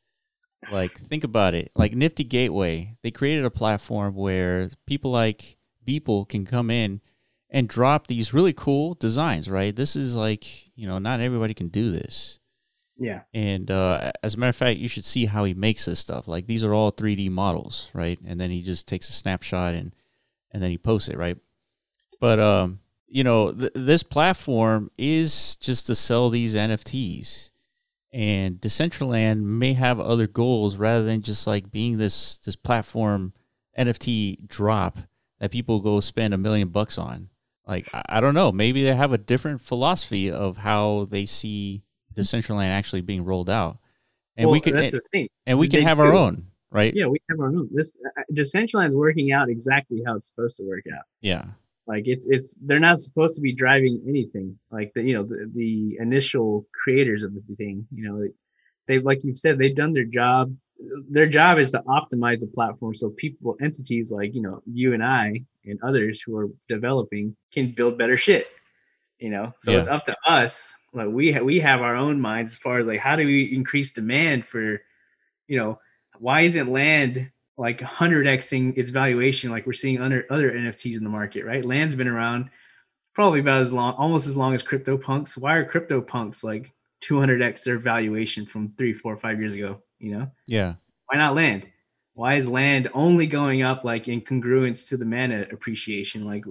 Like 0.72 0.98
think 1.00 1.24
about 1.24 1.54
it. 1.54 1.72
Like 1.76 1.94
Nifty 1.94 2.24
Gateway, 2.24 2.96
they 3.04 3.12
created 3.12 3.46
a 3.46 3.52
platform 3.52 4.16
where 4.16 4.70
people 4.86 5.12
like 5.12 5.58
Beeple 5.88 6.28
can 6.28 6.46
come 6.46 6.70
in 6.70 7.02
and 7.50 7.70
drop 7.70 8.08
these 8.08 8.34
really 8.34 8.54
cool 8.54 8.94
designs, 8.96 9.50
right? 9.50 9.76
This 9.76 9.96
is 9.96 10.16
like, 10.16 10.76
you 10.76 10.88
know, 10.88 10.98
not 11.00 11.22
everybody 11.22 11.54
can 11.54 11.70
do 11.70 11.92
this. 11.92 12.40
Yeah. 13.00 13.22
And 13.34 13.70
uh, 13.70 14.12
as 14.24 14.36
a 14.36 14.38
matter 14.38 14.50
of 14.50 14.56
fact, 14.56 14.80
you 14.80 14.88
should 14.88 15.06
see 15.06 15.26
how 15.26 15.44
he 15.44 15.54
makes 15.54 15.86
this 15.86 16.00
stuff. 16.00 16.28
Like 16.28 16.48
these 16.48 16.64
are 16.64 16.74
all 16.74 16.92
3D 16.92 17.30
models, 17.30 17.92
right? 17.94 18.20
And 18.26 18.40
then 18.40 18.50
he 18.50 18.62
just 18.62 18.88
takes 18.88 19.10
a 19.10 19.14
snapshot 19.14 19.74
and 19.74 19.94
and 20.52 20.64
then 20.64 20.72
he 20.72 20.78
posts 20.78 21.10
it, 21.10 21.18
right? 21.18 21.38
But 22.20 22.40
um, 22.40 22.80
you 23.08 23.24
know, 23.24 23.52
th- 23.52 23.72
this 23.76 24.04
platform 24.04 24.92
is 24.98 25.58
just 25.58 25.88
to 25.88 25.96
sell 25.96 26.30
these 26.30 26.56
NFTs. 26.56 27.52
And 28.14 28.60
Decentraland 28.60 29.42
may 29.42 29.74
have 29.74 30.00
other 30.00 30.28
goals 30.28 30.78
rather 30.78 31.04
than 31.04 31.22
just 31.22 31.46
like 31.46 31.72
being 31.72 31.98
this 31.98 32.40
this 32.40 32.56
platform 32.56 33.34
NFT 33.78 34.48
drop 34.48 34.98
that 35.40 35.52
people 35.52 35.82
go 35.82 36.00
spend 36.00 36.34
a 36.34 36.38
million 36.38 36.70
bucks 36.70 36.98
on. 36.98 37.30
Like 37.68 37.94
I, 37.94 38.02
I 38.10 38.20
don't 38.22 38.34
know, 38.34 38.52
maybe 38.52 38.84
they 38.84 38.96
have 38.96 39.14
a 39.14 39.18
different 39.18 39.62
philosophy 39.62 40.32
of 40.32 40.58
how 40.58 41.08
they 41.12 41.26
see 41.26 41.84
Decentraland 42.18 42.70
actually 42.70 43.02
being 43.02 43.24
rolled 43.24 43.50
out, 43.50 43.78
and 44.36 44.48
well, 44.48 44.54
we 44.54 44.60
can 44.62 44.76
that's 44.76 44.94
and, 44.94 45.02
the 45.02 45.08
thing. 45.12 45.28
and 45.46 45.60
we 45.60 45.68
can 45.68 45.84
have 45.84 46.00
our 46.00 46.14
own, 46.14 46.48
right? 46.72 46.94
Yeah, 46.96 47.08
we 47.08 47.20
have 47.30 47.40
our 47.40 47.48
own. 47.48 47.70
This 47.72 47.92
uh, 48.06 48.22
Decentraland's 48.34 48.96
working 48.96 49.32
out 49.32 49.50
exactly 49.50 50.02
how 50.06 50.16
it's 50.16 50.28
supposed 50.28 50.58
to 50.58 50.64
work 50.64 50.84
out. 50.94 51.04
Yeah, 51.22 51.46
Like 51.86 52.08
it's 52.08 52.28
it's 52.30 52.56
they're 52.62 52.80
not 52.80 53.00
supposed 53.00 53.36
to 53.36 53.42
be 53.42 53.54
driving 53.54 54.04
anything. 54.08 54.58
Like 54.72 54.92
the 54.94 55.04
you 55.04 55.14
know 55.14 55.24
the, 55.24 55.50
the 55.54 55.98
initial 56.00 56.66
creators 56.84 57.24
of 57.24 57.34
the 57.34 57.42
thing. 57.56 57.88
You 57.94 58.10
know 58.10 58.28
they 58.88 59.00
like 59.00 59.24
you've 59.24 59.38
said 59.38 59.58
they've 59.58 59.76
done 59.76 59.94
their 59.94 60.06
job. 60.06 60.56
Their 61.10 61.28
job 61.28 61.58
is 61.58 61.72
to 61.72 61.82
optimize 61.88 62.40
the 62.40 62.52
platform 62.54 62.94
so 62.94 63.10
people 63.10 63.58
entities 63.62 64.12
like 64.12 64.36
you 64.36 64.42
know 64.42 64.62
you 64.66 64.94
and 64.94 65.04
I 65.04 65.44
and 65.66 65.80
others 65.84 66.22
who 66.22 66.38
are 66.38 66.48
developing 66.70 67.36
can 67.54 67.72
build 67.72 67.98
better 67.98 68.18
shit. 68.18 68.48
You 69.20 69.30
know, 69.32 69.54
so 69.58 69.72
Yeah. 69.72 69.80
it's 69.80 69.88
up 69.88 70.06
to 70.06 70.16
us. 70.28 70.76
Like 70.94 71.08
we 71.10 71.32
ha- 71.32 71.42
we 71.42 71.60
have 71.60 71.82
our 71.82 71.96
own 71.96 72.20
minds 72.20 72.52
as 72.52 72.58
far 72.58 72.80
as 72.80 72.88
like 72.88 73.00
how 73.00 73.16
do 73.16 73.26
we 73.26 73.44
increase 73.54 73.90
demand 73.92 74.46
for, 74.46 74.82
you 75.48 75.58
know, 75.58 75.80
why 76.20 76.42
isn't 76.42 76.72
land 76.72 77.32
like 77.58 77.80
100xing 77.80 78.78
its 78.78 78.92
valuation 78.92 79.50
like 79.50 79.66
we're 79.66 79.74
seeing 79.74 80.00
under 80.00 80.26
other 80.30 80.52
NFTs 80.52 80.98
in 80.98 81.04
the 81.04 81.10
market, 81.10 81.46
right? 81.46 81.66
Land's 81.66 81.96
been 81.96 82.08
around 82.08 82.50
probably 83.14 83.40
about 83.40 83.62
as 83.62 83.74
long, 83.74 83.94
almost 83.96 84.28
as 84.28 84.38
long 84.38 84.54
as 84.54 84.62
CryptoPunks. 84.62 85.36
Why 85.38 85.56
are 85.56 85.66
CryptoPunks 85.66 86.44
like 86.44 86.72
200x 87.02 87.64
their 87.64 87.80
valuation 87.80 88.46
from 88.46 88.70
three, 88.78 88.94
four, 88.94 89.18
five 89.18 89.40
years 89.40 89.56
ago? 89.56 89.82
You 89.98 90.12
know, 90.12 90.32
yeah, 90.46 90.76
why 91.08 91.18
not 91.18 91.34
land? 91.34 91.66
Why 92.14 92.36
is 92.36 92.48
land 92.48 92.90
only 92.94 93.26
going 93.26 93.64
up 93.64 93.84
like 93.84 94.08
in 94.08 94.22
congruence 94.22 94.88
to 94.90 94.98
the 94.98 95.06
mana 95.06 95.48
appreciation? 95.52 96.24
Like, 96.26 96.46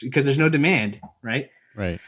because 0.00 0.24
there's 0.24 0.38
no 0.38 0.48
demand, 0.48 1.00
right? 1.22 1.50
Right. 1.76 2.00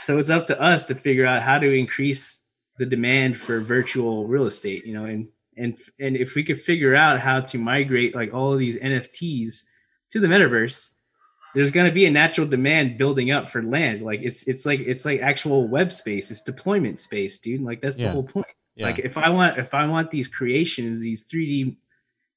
so 0.00 0.18
it's 0.18 0.30
up 0.30 0.46
to 0.46 0.60
us 0.60 0.86
to 0.86 0.94
figure 0.94 1.26
out 1.26 1.42
how 1.42 1.58
to 1.58 1.70
increase 1.70 2.44
the 2.78 2.86
demand 2.86 3.36
for 3.36 3.60
virtual 3.60 4.26
real 4.26 4.46
estate 4.46 4.84
you 4.84 4.92
know 4.92 5.04
and 5.04 5.28
and 5.56 5.76
and 6.00 6.16
if 6.16 6.34
we 6.34 6.42
could 6.42 6.60
figure 6.60 6.94
out 6.94 7.20
how 7.20 7.40
to 7.40 7.58
migrate 7.58 8.14
like 8.14 8.34
all 8.34 8.52
of 8.52 8.58
these 8.58 8.76
nfts 8.78 9.62
to 10.10 10.20
the 10.20 10.26
metaverse 10.26 10.98
there's 11.54 11.70
going 11.70 11.86
to 11.86 11.92
be 11.94 12.06
a 12.06 12.10
natural 12.10 12.48
demand 12.48 12.98
building 12.98 13.30
up 13.30 13.48
for 13.48 13.62
land 13.62 14.00
like 14.00 14.20
it's 14.22 14.42
it's 14.48 14.66
like 14.66 14.80
it's 14.80 15.04
like 15.04 15.20
actual 15.20 15.68
web 15.68 15.92
space 15.92 16.30
it's 16.32 16.40
deployment 16.40 16.98
space 16.98 17.38
dude 17.38 17.60
like 17.62 17.80
that's 17.80 17.96
Yeah. 17.96 18.06
the 18.08 18.12
whole 18.12 18.24
point 18.24 18.46
Yeah, 18.74 18.86
like 18.86 18.98
if 18.98 19.16
i 19.16 19.28
want 19.28 19.56
if 19.56 19.72
i 19.72 19.86
want 19.86 20.10
these 20.10 20.26
creations 20.26 20.98
these 21.00 21.30
3d 21.30 21.76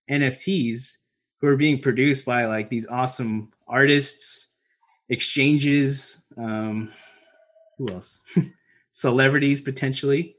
nfts 0.10 0.98
who 1.40 1.48
are 1.48 1.58
being 1.58 1.80
produced 1.82 2.26
by 2.26 2.46
like 2.46 2.70
these 2.70 2.88
awesome 2.88 3.52
artists 3.68 4.50
exchanges 5.10 6.24
um 6.38 6.89
who 7.78 7.89
else 7.89 8.20
celebrities 8.91 9.62
potentially 9.62 10.36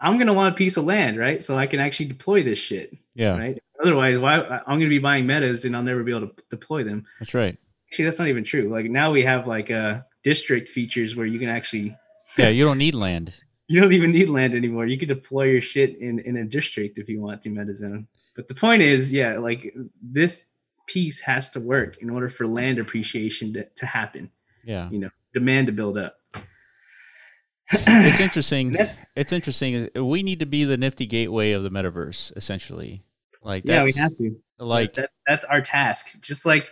i'm 0.00 0.16
to 0.26 0.32
want 0.32 0.54
a 0.54 0.56
piece 0.56 0.76
of 0.76 0.84
land 0.84 1.18
right 1.18 1.42
so 1.42 1.56
i 1.56 1.66
can 1.66 1.80
actually 1.80 2.06
deploy 2.06 2.42
this 2.42 2.58
shit 2.58 2.96
yeah, 3.14 3.36
right 3.36 3.62
otherwise 3.82 4.18
why 4.18 4.38
i'm 4.66 4.78
to 4.80 4.88
be 4.88 4.98
buying 4.98 5.26
metas 5.26 5.64
and 5.64 5.74
i'll 5.76 5.82
never 5.82 6.02
be 6.02 6.14
able 6.14 6.28
to 6.28 6.34
deploy 6.50 6.84
them 6.84 7.04
that's 7.18 7.34
right. 7.34 7.58
actually 7.88 8.04
that's 8.04 8.18
not 8.18 8.28
even 8.28 8.44
true 8.44 8.70
like 8.70 8.86
now 8.86 9.10
we 9.10 9.22
have 9.22 9.46
like 9.46 9.70
uh 9.70 10.00
district 10.22 10.68
features 10.68 11.16
where 11.16 11.26
you 11.26 11.38
can 11.38 11.48
actually 11.48 11.96
Yeah, 12.38 12.48
you 12.48 12.64
don't 12.64 12.78
need 12.78 12.94
land. 12.94 13.34
you 13.68 13.80
don't 13.80 13.92
even 13.92 14.12
need 14.12 14.28
land 14.28 14.54
anymore. 14.54 14.86
You 14.86 14.98
could 14.98 15.08
deploy 15.08 15.44
your 15.44 15.60
shit 15.60 15.98
in, 15.98 16.18
in 16.20 16.36
a 16.36 16.44
district 16.44 16.98
if 16.98 17.08
you 17.08 17.20
want 17.20 17.42
to 17.42 17.50
MetaZone. 17.50 18.06
But 18.34 18.48
the 18.48 18.54
point 18.54 18.82
is, 18.82 19.12
yeah, 19.12 19.38
like 19.38 19.74
this 20.00 20.51
piece 20.86 21.20
has 21.20 21.50
to 21.50 21.60
work 21.60 21.98
in 22.02 22.10
order 22.10 22.28
for 22.28 22.46
land 22.46 22.78
appreciation 22.78 23.52
to, 23.54 23.64
to 23.76 23.86
happen, 23.86 24.30
Yeah, 24.64 24.88
you 24.90 24.98
know, 24.98 25.10
demand 25.34 25.66
to 25.68 25.72
build 25.72 25.96
up. 25.98 26.16
it's 27.70 28.20
interesting. 28.20 28.76
It's 29.14 29.32
interesting. 29.32 29.90
We 29.94 30.22
need 30.22 30.38
to 30.38 30.46
be 30.46 30.64
the 30.64 30.78
nifty 30.78 31.04
gateway 31.04 31.52
of 31.52 31.62
the 31.62 31.70
metaverse, 31.70 32.34
essentially. 32.34 33.02
Like 33.42 33.64
yeah, 33.66 33.80
we 33.84 33.92
that's 33.92 33.98
have 33.98 34.14
to. 34.16 34.36
like 34.58 34.94
that, 34.94 35.10
that's 35.26 35.44
our 35.44 35.60
task. 35.60 36.18
Just 36.22 36.46
like, 36.46 36.70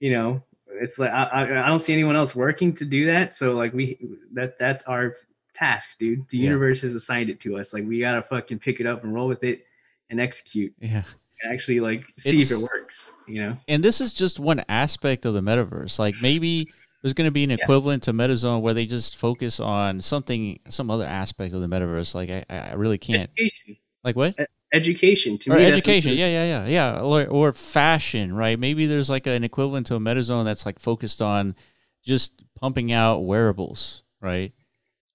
you 0.00 0.10
know, 0.10 0.42
it's 0.80 0.98
like 0.98 1.12
I, 1.12 1.22
I, 1.24 1.42
I 1.64 1.68
don't 1.68 1.78
see 1.78 1.92
anyone 1.92 2.16
else 2.16 2.34
working 2.34 2.72
to 2.76 2.84
do 2.84 3.06
that. 3.06 3.32
So 3.32 3.52
like 3.54 3.72
we 3.72 3.96
that 4.32 4.58
that's 4.58 4.82
our 4.84 5.14
task, 5.54 5.98
dude. 5.98 6.28
The 6.30 6.38
Yeah. 6.38 6.44
universe 6.44 6.80
has 6.82 6.96
assigned 6.96 7.30
it 7.30 7.38
to 7.40 7.58
us. 7.58 7.72
Like 7.72 7.84
we 7.86 8.00
gotta 8.00 8.22
fucking 8.22 8.58
pick 8.58 8.80
it 8.80 8.86
up 8.86 9.04
and 9.04 9.14
roll 9.14 9.28
with 9.28 9.44
it 9.44 9.64
and 10.10 10.20
execute. 10.20 10.74
yeah. 10.80 11.04
Actually 11.50 11.80
like 11.80 12.04
see 12.18 12.40
if 12.40 12.50
it 12.50 12.58
works. 12.58 13.12
You 13.26 13.42
know. 13.42 13.58
and 13.68 13.82
this 13.82 14.00
is 14.00 14.12
just 14.12 14.38
one 14.38 14.64
aspect 14.68 15.24
of 15.24 15.34
the 15.34 15.40
metaverse. 15.40 15.98
Like 15.98 16.14
maybe 16.22 16.68
there's 17.02 17.14
going 17.14 17.26
to 17.26 17.32
be 17.32 17.44
an 17.44 17.50
equivalent 17.50 18.04
to 18.04 18.12
MetaZone 18.12 18.60
where 18.60 18.74
they 18.74 18.86
just 18.86 19.16
focus 19.16 19.58
on 19.58 20.00
something, 20.00 20.60
some 20.68 20.90
other 20.90 21.04
aspect 21.04 21.52
of 21.52 21.60
the 21.60 21.66
metaverse. 21.66 22.14
Like 22.14 22.30
I, 22.30 22.44
I 22.48 22.72
really 22.74 22.98
can't. 22.98 23.30
Education. 23.36 23.76
Like 24.04 24.16
what? 24.16 24.36
Education. 24.72 25.36
To 25.38 25.52
Or 25.52 25.56
me, 25.56 25.66
education, 25.66 26.12
yeah, 26.12 26.28
yeah, 26.28 26.44
yeah, 26.44 26.66
yeah, 26.66 27.00
or, 27.00 27.26
or 27.26 27.52
fashion, 27.52 28.32
right? 28.32 28.58
Maybe 28.58 28.86
there's 28.86 29.10
like 29.10 29.26
an 29.26 29.44
equivalent 29.44 29.86
to 29.88 29.96
a 29.96 30.00
MetaZone 30.00 30.44
that's 30.44 30.64
like 30.64 30.78
focused 30.78 31.20
on 31.20 31.56
just 32.04 32.40
pumping 32.58 32.92
out 32.92 33.18
wearables, 33.20 34.02
right? 34.20 34.52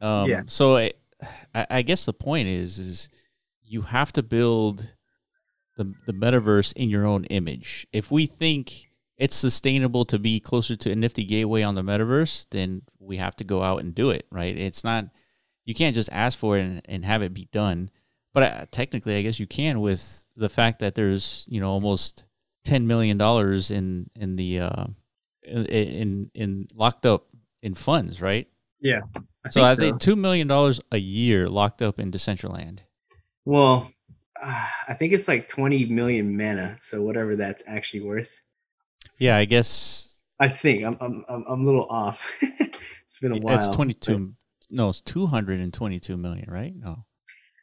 Um, 0.02 0.30
Yeah. 0.30 0.42
So 0.48 0.78
I 0.78 0.94
I 1.54 1.82
guess 1.82 2.06
the 2.06 2.14
point 2.14 2.48
is, 2.50 2.78
is 2.78 3.10
you 3.64 3.82
have 3.82 4.12
to 4.14 4.24
build 4.24 4.94
the 5.78 5.94
the 6.06 6.14
metaverse 6.14 6.74
in 6.74 6.90
your 6.90 7.06
own 7.06 7.24
image. 7.26 7.88
If 7.94 8.12
we 8.12 8.26
think 8.26 8.90
it's 9.18 9.36
sustainable 9.36 10.06
to 10.06 10.20
be 10.20 10.40
closer 10.40 10.76
to 10.76 10.92
a 10.92 10.96
nifty 10.96 11.24
gateway 11.24 11.64
on 11.64 11.76
the 11.76 11.82
metaverse, 11.82 12.48
then 12.52 12.84
we 13.00 13.18
have 13.18 13.36
to 13.38 13.44
go 13.44 13.64
out 13.64 13.82
and 13.82 13.96
do 13.96 14.10
it, 14.10 14.26
right? 14.32 14.56
It's 14.56 14.84
not 14.84 15.06
you 15.66 15.74
can't 15.74 15.96
just 15.96 16.10
ask 16.12 16.38
for 16.38 16.58
it 16.58 16.62
and, 16.62 16.82
and 16.86 17.06
have 17.06 17.22
it 17.22 17.34
be 17.34 17.48
done. 17.52 17.90
But 18.34 18.44
uh, 18.44 18.66
technically, 18.72 19.18
I 19.18 19.22
guess 19.22 19.40
you 19.40 19.48
can 19.48 19.80
with 19.80 20.24
the 20.36 20.50
fact 20.50 20.80
that 20.80 20.96
there's 20.96 21.46
you 21.50 21.60
know 21.60 21.72
almost 21.72 22.26
ten 22.64 22.86
million 22.88 23.18
dollars 23.18 23.72
in 23.72 24.10
in 24.16 24.36
the 24.36 24.60
uh, 24.62 24.86
in, 25.44 25.66
in 25.66 26.32
in 26.34 26.68
locked 26.74 27.06
up 27.06 27.28
in 27.62 27.74
funds, 27.74 28.22
right? 28.22 28.48
Yeah. 28.80 29.02
I 29.46 29.50
so 29.50 29.64
I 29.64 29.76
think 29.76 30.00
two 30.00 30.16
million 30.16 30.48
dollars 30.48 30.80
a 30.92 30.98
year 30.98 31.50
locked 31.50 31.82
up 31.82 32.00
in 32.00 32.12
Decentraland. 32.12 32.80
Well, 33.46 33.90
uh, 34.44 34.66
I 34.88 34.94
think 34.94 35.14
it's 35.14 35.28
like 35.28 35.48
20 35.48 35.86
million 35.86 36.36
mana. 36.38 36.78
So 36.82 37.02
whatever 37.02 37.36
that's 37.36 37.64
actually 37.68 38.02
worth. 38.02 38.40
Yeah, 39.20 39.38
I 39.38 39.46
guess 39.46 40.22
I 40.40 40.50
think 40.50 40.84
I'm 40.84 40.98
I'm 41.00 41.26
I'm, 41.30 41.44
I'm 41.48 41.62
a 41.62 41.66
little 41.66 41.88
off. 41.90 42.38
it's 42.42 43.20
been 43.22 43.32
a 43.32 43.38
while. 43.38 43.56
it's 43.58 43.70
22. 43.70 44.18
but- 44.20 44.28
No, 44.70 44.90
it's 44.90 45.02
two 45.02 45.26
hundred 45.26 45.60
and 45.60 45.74
twenty 45.74 46.00
two 46.00 46.18
million, 46.18 46.50
right? 46.52 46.74
No. 46.76 47.06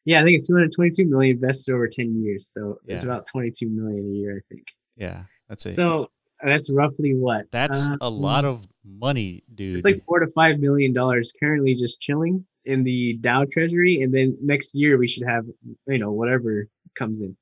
Yeah, 0.06 0.20
I 0.20 0.22
think 0.22 0.36
it's 0.38 0.46
222 0.46 1.06
million 1.06 1.36
invested 1.36 1.72
over 1.72 1.88
10 1.88 2.22
years. 2.22 2.48
So 2.48 2.78
it's 2.86 3.04
about 3.04 3.24
22 3.26 3.66
million 3.70 4.04
a 4.04 4.14
year, 4.14 4.36
I 4.36 4.42
think. 4.52 4.66
Yeah, 4.98 5.22
that's 5.48 5.64
it. 5.64 5.76
So 5.76 6.10
that's 6.42 6.70
roughly 6.70 7.14
what? 7.14 7.50
that's 7.50 7.88
Uh, 7.88 7.96
a 8.02 8.10
lot 8.10 8.44
of 8.44 8.66
money, 8.84 9.44
dude. 9.54 9.76
It's 9.76 9.86
like 9.86 10.04
four 10.04 10.18
to 10.20 10.26
five 10.34 10.58
million 10.58 10.92
dollars 10.92 11.32
currently 11.40 11.74
just 11.74 12.00
chilling 12.02 12.44
in 12.64 12.84
the 12.84 13.18
DAO 13.20 13.50
Treasury, 13.50 14.00
and 14.02 14.12
then 14.12 14.36
next 14.42 14.74
year 14.74 14.96
we 14.98 15.08
should 15.08 15.26
have 15.26 15.44
you 15.86 15.98
know 15.98 16.12
whatever 16.12 16.66
comes 16.94 17.20
in. 17.20 17.36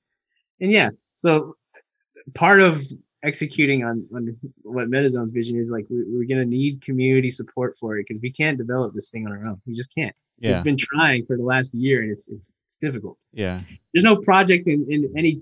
And 0.60 0.70
yeah, 0.70 0.90
so 1.16 1.56
part 2.34 2.60
of 2.60 2.82
executing 3.24 3.84
on, 3.84 4.04
on 4.14 4.36
what 4.62 4.88
MetaZone's 4.88 5.30
vision 5.30 5.56
is 5.56 5.70
like 5.70 5.86
we, 5.88 6.02
we're 6.08 6.26
gonna 6.26 6.44
need 6.44 6.82
community 6.82 7.30
support 7.30 7.76
for 7.78 7.96
it 7.96 8.06
because 8.06 8.20
we 8.20 8.32
can't 8.32 8.58
develop 8.58 8.94
this 8.94 9.10
thing 9.10 9.26
on 9.26 9.32
our 9.32 9.46
own. 9.46 9.60
We 9.66 9.74
just 9.74 9.94
can't. 9.94 10.14
yeah, 10.38 10.56
We've 10.56 10.64
been 10.64 10.76
trying 10.76 11.24
for 11.26 11.36
the 11.36 11.44
last 11.44 11.72
year, 11.74 12.02
and 12.02 12.10
it's 12.10 12.28
it's 12.28 12.52
it's 12.66 12.76
difficult. 12.76 13.18
yeah, 13.32 13.60
There's 13.92 14.04
no 14.04 14.16
project 14.16 14.66
in, 14.68 14.86
in 14.88 15.12
any. 15.16 15.40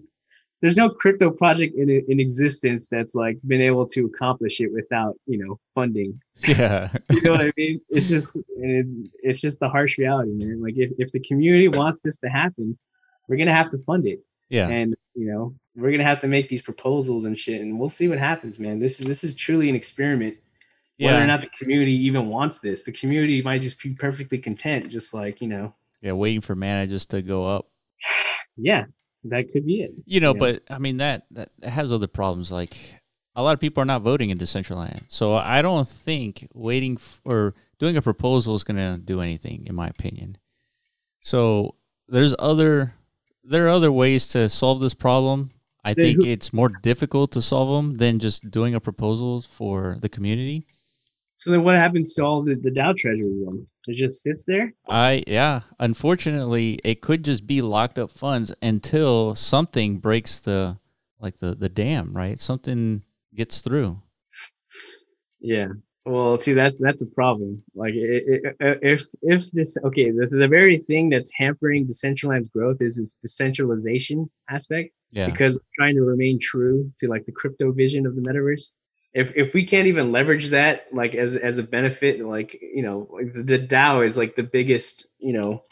There's 0.61 0.77
no 0.77 0.91
crypto 0.91 1.31
project 1.31 1.75
in 1.77 1.89
in 1.89 2.21
existence 2.21 2.89
that's 2.89 3.15
like 3.15 3.39
been 3.47 3.63
able 3.63 3.87
to 3.89 4.05
accomplish 4.07 4.61
it 4.61 4.73
without 4.73 5.15
you 5.27 5.39
know 5.39 5.59
funding 5.75 6.21
yeah, 6.49 6.91
you 7.11 7.23
know 7.23 7.33
what 7.33 7.41
I 7.41 7.53
mean? 7.57 7.81
It's 7.91 8.09
just 8.09 8.37
it, 8.37 8.87
it's 9.23 9.41
just 9.41 9.61
the 9.61 9.69
harsh 9.69 9.99
reality, 9.99 10.33
man. 10.33 10.61
Like 10.63 10.75
if, 10.77 10.91
if 10.99 11.13
the 11.13 11.21
community 11.21 11.69
wants 11.69 12.03
this 12.03 12.19
to 12.19 12.29
happen, 12.29 12.79
we're 13.29 13.37
gonna 13.37 13.55
have 13.55 13.71
to 13.71 13.79
fund 13.79 14.07
it. 14.07 14.21
yeah. 14.49 14.69
And 14.69 14.95
you 15.15 15.27
know, 15.27 15.55
we're 15.77 15.91
gonna 15.91 16.05
have 16.05 16.21
to 16.21 16.29
make 16.29 16.49
these 16.49 16.63
proposals 16.63 17.25
and 17.25 17.39
shit, 17.39 17.61
and 17.61 17.79
we'll 17.79 17.89
see 17.89 18.09
what 18.09 18.19
happens, 18.19 18.59
man. 18.59 18.79
This 18.79 19.01
is 19.01 19.07
this 19.07 19.25
is 19.25 19.35
truly 19.35 19.69
an 19.69 19.75
experiment. 19.75 20.37
Yeah. 20.99 21.13
Whether 21.13 21.25
or 21.25 21.27
not 21.27 21.41
the 21.41 21.51
community 21.59 21.93
even 21.93 22.29
wants 22.29 22.59
this, 22.59 22.85
the 22.85 22.93
community 22.93 23.41
might 23.41 23.63
just 23.63 23.83
be 23.83 23.95
perfectly 23.95 24.37
content, 24.37 24.91
just 24.91 25.15
like 25.15 25.41
you 25.41 25.49
know, 25.49 25.75
Yeah, 26.03 26.13
waiting 26.13 26.43
for 26.43 26.55
mana 26.55 26.87
just 26.87 27.11
to 27.11 27.23
go 27.23 27.47
up. 27.47 27.67
Yeah, 28.63 28.85
that 29.25 29.51
could 29.53 29.66
be 29.66 29.83
it. 29.83 29.93
You 30.07 30.21
know, 30.21 30.33
Yeah. 30.35 30.39
but 30.39 30.62
I 30.71 30.79
mean 30.79 30.99
that 30.99 31.27
that 31.33 31.51
has 31.62 31.93
other 31.93 32.07
problems. 32.07 32.51
Like 32.51 32.77
a 33.37 33.43
lot 33.43 33.53
of 33.55 33.61
people 33.61 33.83
are 33.83 33.87
not 33.87 34.03
voting 34.03 34.31
in 34.31 34.39
Decentraland, 34.39 35.03
so 35.09 35.35
I 35.35 35.62
don't 35.62 35.87
think 35.87 36.49
waiting 36.55 36.95
f- 36.97 37.21
or 37.25 37.55
doing 37.79 37.97
a 37.97 38.03
proposal 38.03 38.55
is 38.55 38.64
going 38.64 38.77
to 38.77 38.99
do 39.03 39.21
anything, 39.21 39.66
in 39.66 39.75
my 39.75 39.89
opinion. 39.89 40.37
So 41.21 41.75
there's 42.09 42.35
other 42.39 42.95
there 43.45 43.66
are 43.66 43.71
other 43.71 43.91
ways 43.93 44.29
to 44.29 44.49
solve 44.49 44.81
this 44.81 44.95
problem. 44.95 45.51
I 45.83 45.95
think 45.95 46.23
it's 46.25 46.53
more 46.53 46.68
difficult 46.68 47.33
to 47.33 47.41
solve 47.43 47.68
them 47.75 47.95
than 47.97 48.18
just 48.18 48.51
doing 48.51 48.75
a 48.75 48.81
proposal 48.81 49.41
for 49.41 49.97
the 50.01 50.11
community. 50.11 50.66
So 51.41 51.51
then, 51.51 51.64
what 51.64 51.78
happens 51.78 52.12
to 52.16 52.22
all 52.22 52.43
the, 52.43 52.55
the 52.55 52.70
DAO 52.70 52.95
treasury 52.95 53.32
then? 53.47 53.66
It 53.88 53.95
just 53.95 54.22
sits 54.22 54.45
there. 54.45 54.74
I 54.86 55.24
yeah, 55.26 55.62
unfortunately, 55.78 56.78
it 56.84 57.01
could 57.01 57.24
just 57.24 57.47
be 57.47 57.62
locked 57.62 57.99
up 57.99 58.11
funds 58.11 58.53
until 58.61 59.34
something 59.34 59.97
breaks 59.97 60.38
the 60.38 60.76
like 61.18 61.38
the 61.38 61.55
the 61.55 61.70
dam, 61.70 62.12
right? 62.14 62.38
Something 62.38 63.05
gets 63.34 63.62
through. 63.62 64.03
Yeah. 65.41 65.68
Well, 66.05 66.36
see, 66.36 66.53
that's 66.53 66.78
that's 66.78 67.01
a 67.01 67.11
problem. 67.12 67.62
Like, 67.74 67.95
if 67.95 69.07
if 69.22 69.51
this 69.53 69.78
okay, 69.82 70.11
the, 70.11 70.26
the 70.30 70.47
very 70.47 70.76
thing 70.76 71.09
that's 71.09 71.32
hampering 71.34 71.86
Decentraland's 71.86 72.51
growth 72.51 72.82
is 72.82 72.99
its 72.99 73.18
decentralization 73.22 74.28
aspect. 74.51 74.93
Yeah. 75.11 75.30
because 75.30 75.55
we're 75.55 75.61
trying 75.74 75.97
to 75.97 76.03
remain 76.03 76.38
true 76.38 76.93
to 76.99 77.09
like 77.09 77.24
the 77.24 77.32
crypto 77.32 77.72
vision 77.72 78.05
of 78.07 78.14
the 78.14 78.20
metaverse. 78.20 78.78
If 79.13 79.37
if 79.37 79.55
we 79.55 79.65
can't 79.65 79.89
even 79.89 80.13
leverage 80.13 80.51
that 80.51 80.87
like 80.93 81.15
as 81.15 81.35
as 81.37 81.59
a 81.59 81.63
benefit, 81.63 82.25
like 82.25 82.57
you 82.61 82.83
know, 82.83 83.09
like 83.11 83.33
the, 83.33 83.43
the 83.43 83.59
DAO 83.59 84.05
is 84.05 84.17
like 84.17 84.37
the 84.37 84.45
biggest, 84.45 85.07
you 85.19 85.33
know, 85.33 85.65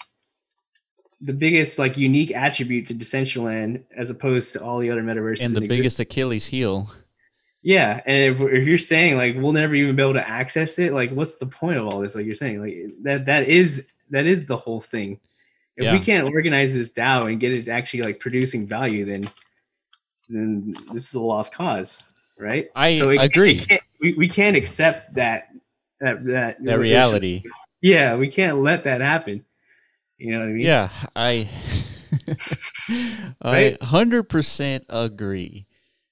the 1.21 1.33
biggest 1.33 1.79
like 1.79 1.97
unique 1.97 2.33
attribute 2.35 2.87
to 2.87 2.95
Decentraland 2.95 3.85
as 3.97 4.11
opposed 4.11 4.53
to 4.53 4.63
all 4.63 4.79
the 4.79 4.91
other 4.91 5.03
metaverses. 5.03 5.45
and 5.45 5.55
the 5.55 5.61
biggest 5.61 6.01
existence. 6.01 6.11
Achilles 6.11 6.47
heel. 6.47 6.91
Yeah, 7.63 8.01
and 8.07 8.37
if, 8.37 8.41
if 8.41 8.67
you're 8.67 8.79
saying 8.79 9.17
like 9.17 9.37
we'll 9.37 9.53
never 9.53 9.75
even 9.75 9.97
be 9.97 10.03
able 10.03 10.15
to 10.15 10.29
access 10.29 10.79
it, 10.79 10.93
like 10.93 11.11
what's 11.11 11.37
the 11.37 11.47
point 11.47 11.79
of 11.79 11.87
all 11.87 12.01
this? 12.01 12.15
Like 12.15 12.27
you're 12.27 12.35
saying, 12.35 12.61
like 12.61 12.93
that 13.03 13.27
that 13.27 13.47
is 13.47 13.87
that 14.11 14.27
is 14.27 14.47
the 14.47 14.57
whole 14.57 14.81
thing. 14.81 15.21
If 15.77 15.93
we 15.93 16.01
can't 16.01 16.25
organize 16.25 16.75
this 16.75 16.91
DAO 16.91 17.31
and 17.31 17.39
get 17.39 17.53
it 17.53 17.69
actually 17.69 18.03
like 18.03 18.19
producing 18.19 18.67
value, 18.67 19.05
then 19.05 19.31
then 20.29 20.77
this 20.93 21.09
is 21.09 21.15
a 21.15 21.21
lost 21.21 21.55
cause, 21.55 22.03
right? 22.39 22.69
I 22.75 22.89
it- 22.89 23.03
it 23.03 23.21
agree. 23.23 23.59
can't- 23.61 23.83
we, 24.01 24.15
we 24.15 24.29
can't 24.29 24.57
accept 24.57 25.15
that 25.15 25.49
that 26.01 26.25
that 26.27 26.65
That 26.65 26.79
reality. 26.79 27.43
Yeah, 27.83 28.15
we 28.17 28.29
can't 28.29 28.59
let 28.63 28.85
that 28.85 29.01
happen. 29.01 29.45
You 30.19 30.33
know 30.33 30.41
what 30.41 30.49
I 30.49 30.53
mean? 30.53 30.65
Yeah, 30.67 30.91
I 31.17 31.49
I 32.89 33.35
Right? 33.53 33.83
hundred 33.83 34.25
percent 34.29 34.85
agree. 34.89 35.67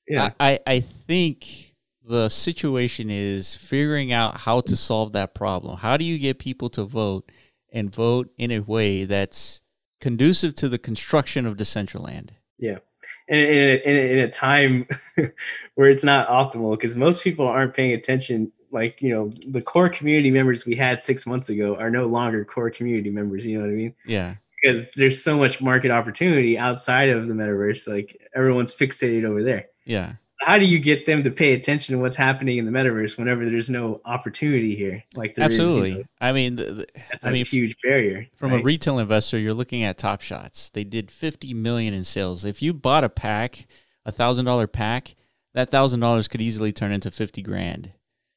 yeah. 0.09 0.31
I, 0.41 0.53
I 0.53 0.61
I 0.74 0.81
think 0.81 1.74
the 2.05 2.29
situation 2.29 3.11
is 3.11 3.55
figuring 3.57 4.12
out 4.12 4.41
how 4.43 4.61
to 4.61 4.77
solve 4.77 5.12
that 5.12 5.35
problem. 5.35 5.79
How 5.79 5.97
do 5.97 6.05
you 6.05 6.18
get 6.18 6.39
people 6.39 6.68
to 6.70 6.85
vote 6.85 7.33
and 7.72 7.93
vote 7.93 8.31
in 8.39 8.51
a 8.53 8.61
way 8.61 9.05
that's 9.05 9.61
conducive 10.01 10.55
to 10.57 10.68
the 10.68 10.79
construction 10.79 11.47
of 11.47 11.57
Decentraland? 11.57 12.31
Yeah, 12.59 12.79
in, 13.28 13.38
in, 13.38 13.96
in 13.96 14.18
a 14.20 14.30
time 14.30 14.86
where 15.74 15.88
it's 15.90 16.04
not 16.04 16.28
optimal, 16.28 16.72
because 16.72 16.96
most 16.96 17.22
people 17.22 17.46
aren't 17.46 17.74
paying 17.74 17.92
attention. 17.92 18.52
Like 18.72 19.00
you 19.00 19.11
know, 19.11 19.32
the 19.48 19.62
core 19.62 19.88
community 19.88 20.30
members 20.30 20.66
we 20.66 20.76
had 20.76 21.00
six 21.00 21.26
months 21.26 21.48
ago 21.48 21.76
are 21.76 21.90
no 21.90 22.07
longer 22.07 22.44
core 22.44 22.70
community 22.70 23.11
members. 23.11 23.46
You 23.46 23.59
know 23.59 23.64
what 23.64 23.70
I 23.70 23.76
mean? 23.76 23.94
Yeah. 24.07 24.34
Because 24.62 24.90
there's 24.92 25.22
so 25.22 25.36
much 25.36 25.61
market 25.61 25.90
opportunity 25.90 26.59
outside 26.59 27.09
of 27.09 27.26
the 27.26 27.34
metaverse. 27.34 27.86
Like 27.86 28.20
everyone's 28.34 28.74
fixated 28.74 29.24
over 29.24 29.42
there. 29.42 29.66
Yeah. 29.84 30.14
How 30.41 30.59
do 30.59 30.66
you 30.66 30.78
get 30.78 31.07
them 31.07 31.24
to 31.24 31.30
pay 31.30 31.55
attention 31.55 31.95
to 31.97 32.01
what's 32.01 32.14
happening 32.16 32.59
in 32.59 32.66
the 32.66 32.70
metaverse 32.70 33.18
whenever 33.18 33.49
there's 33.49 33.70
no 33.70 34.01
opportunity 34.05 34.76
here? 34.76 35.03
Like 35.14 35.34
there 35.34 35.51
is, 35.51 35.57
you 35.59 35.64
Absolutely. 35.64 35.95
know, 35.95 36.05
I 36.20 36.32
mean, 36.32 36.57
th- 36.57 36.68
th- 36.76 36.89
that's 37.11 37.24
I 37.24 37.30
a 37.30 37.32
mean, 37.32 37.45
huge 37.47 37.74
barrier. 37.82 38.26
from 38.37 38.53
a 38.53 38.62
retail 38.62 38.99
investor, 38.99 39.39
you're 39.39 39.55
looking 39.55 39.82
at 39.82 39.99
Top 39.99 40.20
Shots. 40.20 40.70
They 40.70 40.84
did 40.84 41.11
50 41.11 41.55
million 41.55 41.95
in 41.95 42.05
sales. 42.05 42.45
If 42.45 42.62
you 42.62 42.72
bought 42.74 43.03
a 43.03 43.09
pack, 43.09 43.66
a 44.05 44.12
thousand 44.12 44.45
dollar 44.45 44.66
pack, 44.66 45.14
that 45.55 45.70
thousand 45.70 46.01
dollars 46.01 46.28
could 46.28 46.43
easily 46.43 46.72
turn 46.72 46.93
into 46.93 47.11
50 47.11 47.43
grand. 47.43 47.93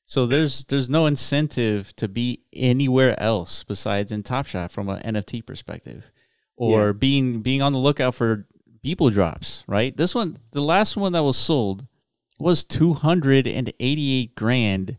So 0.06 0.26
there's 0.26 0.66
there's 0.66 0.90
no 0.90 1.06
incentive 1.06 1.96
to 1.98 2.08
be 2.08 2.44
anywhere 2.54 3.20
else 3.22 3.64
besides 3.64 4.12
in 4.12 4.24
Top 4.24 4.48
Shot 4.48 4.72
from 4.72 4.90
an 4.90 5.02
NFT 5.04 5.46
perspective, 5.46 6.12
or 6.56 6.88
Yeah. 6.88 6.92
being 6.94 7.42
being 7.42 7.62
on 7.62 7.74
the 7.74 7.78
lookout 7.80 8.16
for 8.16 8.48
people 8.82 9.10
drops. 9.12 9.64
Right. 9.68 9.96
This 9.96 10.16
one, 10.16 10.38
the 10.52 10.62
last 10.64 10.98
one 10.98 11.12
that 11.12 11.24
was 11.24 11.38
sold, 11.38 11.86
was 12.40 12.64
288 12.64 14.36
grand 14.36 14.98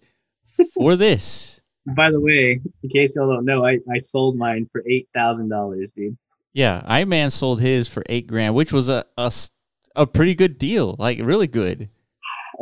for 0.75 0.97
this. 0.97 1.61
By 1.97 2.11
the 2.11 2.21
way, 2.21 2.61
in 2.83 2.91
case 2.91 3.17
y'all 3.17 3.33
don't 3.33 3.45
know, 3.47 3.65
I, 3.67 3.79
I 3.91 3.99
sold 3.99 4.37
mine 4.37 4.69
for 4.71 4.85
eight 4.87 5.09
thousand 5.15 5.49
dollars, 5.49 5.93
dude. 5.93 6.17
Yeah, 6.53 6.83
I 6.85 7.05
Man 7.05 7.31
sold 7.31 7.61
his 7.61 7.89
for 7.89 8.03
eight 8.09 8.27
grand, 8.27 8.55
which 8.55 8.73
was 8.73 8.89
a, 8.89 9.05
a, 9.17 9.33
a 9.97 10.07
pretty 10.07 10.35
good 10.35 10.59
deal, 10.59 10.95
like 10.99 11.19
really 11.21 11.47
good. 11.47 11.89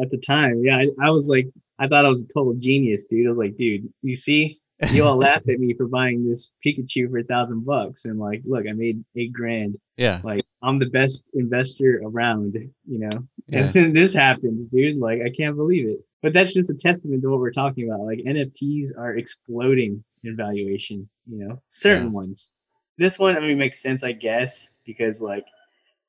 at 0.01 0.11
the 0.11 0.19
time. 0.19 0.63
Yeah, 0.65 0.77
I, 0.77 1.07
I 1.07 1.11
was 1.11 1.29
like, 1.29 1.49
I 1.79 1.89
thought 1.89 2.05
I 2.05 2.09
was 2.09 2.23
a 2.23 2.27
total 2.29 2.55
genius, 2.55 3.05
dude. 3.05 3.27
I 3.27 3.29
was 3.29 3.39
like, 3.39 3.57
dude, 3.57 3.93
you 4.03 4.15
see, 4.15 4.61
you 4.93 5.05
all 5.05 5.17
laughed 5.17 5.49
at 5.49 5.59
me 5.59 5.75
for 5.75 5.89
buying 5.89 6.29
this 6.29 6.51
Pikachu 6.65 7.11
for 7.11 7.19
a 7.19 7.25
thousand 7.25 7.65
bucks, 7.65 8.05
and 8.05 8.19
like, 8.19 8.43
look, 8.45 8.65
I 8.69 8.73
made 8.73 9.05
eight 9.17 9.33
grand. 9.33 9.77
Yeah, 9.97 10.21
Like, 10.23 10.45
I'm 10.63 10.79
the 10.79 10.87
best 10.91 11.29
investor 11.35 12.01
around, 12.05 12.55
you 12.87 12.99
know. 13.01 13.11
Yeah. 13.49 13.61
And 13.65 13.73
then 13.73 13.93
this 13.93 14.15
happens, 14.15 14.67
dude. 14.67 14.99
Like, 14.99 15.21
I 15.25 15.31
can't 15.31 15.57
believe 15.57 15.89
it. 15.89 15.99
But 16.23 16.33
that's 16.33 16.53
just 16.55 16.71
a 16.71 16.75
testament 16.75 17.23
to 17.23 17.31
what 17.31 17.41
we're 17.41 17.51
talking 17.51 17.89
about. 17.89 18.01
Like, 18.05 18.19
NFTs 18.21 18.89
are 18.97 19.17
exploding 19.17 20.05
in 20.25 20.37
valuation. 20.37 21.09
You 21.29 21.47
know, 21.47 21.63
certain 21.71 22.07
Yeah. 22.07 22.13
ones. 22.13 22.55
This 22.99 23.19
one, 23.19 23.37
I 23.37 23.41
mean, 23.41 23.59
makes 23.59 23.81
sense, 23.81 24.03
I 24.05 24.13
guess, 24.13 24.75
because 24.85 25.21
like 25.23 25.45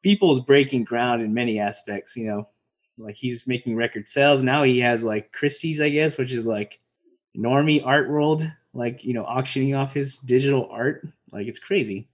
people's 0.03 0.39
breaking 0.39 0.83
ground 0.83 1.21
in 1.21 1.33
many 1.33 1.59
aspects. 1.59 2.15
You 2.15 2.27
know, 2.27 2.49
like 2.97 3.15
he's 3.15 3.45
making 3.47 3.75
record 3.75 4.07
sales 4.07 4.43
now. 4.43 4.63
He 4.63 4.79
has 4.79 5.03
like 5.03 5.31
Christie's, 5.31 5.81
I 5.81 5.89
guess, 5.89 6.17
which 6.17 6.31
is 6.31 6.45
like 6.47 6.79
normie 7.37 7.85
art 7.85 8.09
world, 8.09 8.43
like 8.73 9.03
you 9.03 9.13
know, 9.13 9.23
auctioning 9.23 9.75
off 9.75 9.93
his 9.93 10.19
digital 10.19 10.67
art. 10.71 11.07
Like 11.31 11.47
it's 11.47 11.59
crazy. 11.59 12.09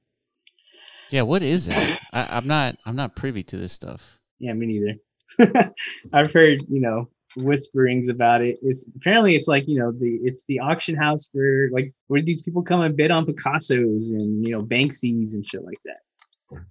yeah. 1.10 1.22
What 1.22 1.43
is 1.43 1.68
it 1.68 1.99
I, 2.14 2.38
I'm 2.38 2.47
not. 2.47 2.78
I'm 2.86 2.95
not 2.95 3.16
privy 3.16 3.43
to 3.43 3.58
this 3.58 3.74
stuff. 3.74 4.20
Yeah, 4.39 4.53
me 4.53 4.68
neither. 4.68 5.74
I've 6.14 6.32
heard, 6.32 6.62
you 6.70 6.82
know, 6.82 7.10
whisperings 7.36 8.10
about 8.10 8.41
it. 8.41 8.58
It's 8.62 8.89
apparently 8.95 9.36
it's 9.36 9.47
like, 9.47 9.68
you 9.68 9.80
know, 9.80 9.91
the 9.91 10.20
it's 10.24 10.45
the 10.45 10.60
auction 10.60 10.95
house 10.95 11.28
for 11.32 11.70
like 11.72 11.93
where 12.08 12.22
these 12.22 12.41
people 12.41 12.64
come 12.64 12.82
and 12.82 12.95
bid 12.95 13.12
on 13.12 13.26
Picasso's 13.26 14.12
and 14.12 14.45
you 14.45 14.51
know 14.51 14.64
Banksy's 14.64 15.34
and 15.34 15.45
shit 15.45 15.64
like 15.64 15.80
that. 15.86 16.62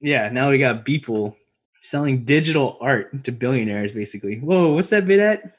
Yeah, 0.00 0.28
now 0.30 0.50
we 0.50 0.58
got 0.58 0.84
people 0.84 1.36
selling 1.80 2.24
digital 2.24 2.76
art 2.80 3.24
to 3.24 3.32
billionaires 3.32 3.92
basically. 3.92 4.38
Whoa, 4.38 4.72
what's 4.74 4.90
that 4.90 5.06
bid 5.06 5.20
at? 5.20 5.54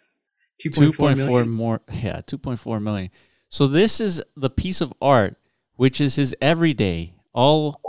Two 0.59 0.69
2.4 0.69 0.95
point 0.97 1.17
four 1.17 1.27
million? 1.27 1.49
more. 1.49 1.81
Yeah, 1.91 2.21
two 2.25 2.37
point 2.37 2.59
four 2.59 2.79
million. 2.79 3.09
So 3.49 3.67
this 3.67 3.99
is 3.99 4.21
the 4.35 4.49
piece 4.49 4.81
of 4.81 4.93
art, 5.01 5.35
which 5.75 5.99
is 6.01 6.15
his 6.15 6.35
everyday, 6.41 7.15
all 7.33 7.79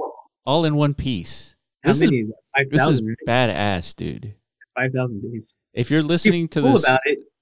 all 0.44 0.64
in 0.64 0.76
one 0.76 0.94
piece. 0.94 1.56
How 1.82 1.90
This 1.90 2.00
is 2.00 2.02
many 2.10 2.20
is 2.20 2.28
that? 2.28 2.36
Five 2.56 2.70
this 2.70 2.86
is 2.88 3.02
badass, 3.26 3.94
dude. 3.96 4.34
Five 4.76 4.92
thousand 4.92 5.22
days. 5.22 5.58
If 5.72 5.90
you're 5.90 6.02
listening 6.02 6.48
to 6.48 6.60
cool 6.60 6.72
this 6.74 6.86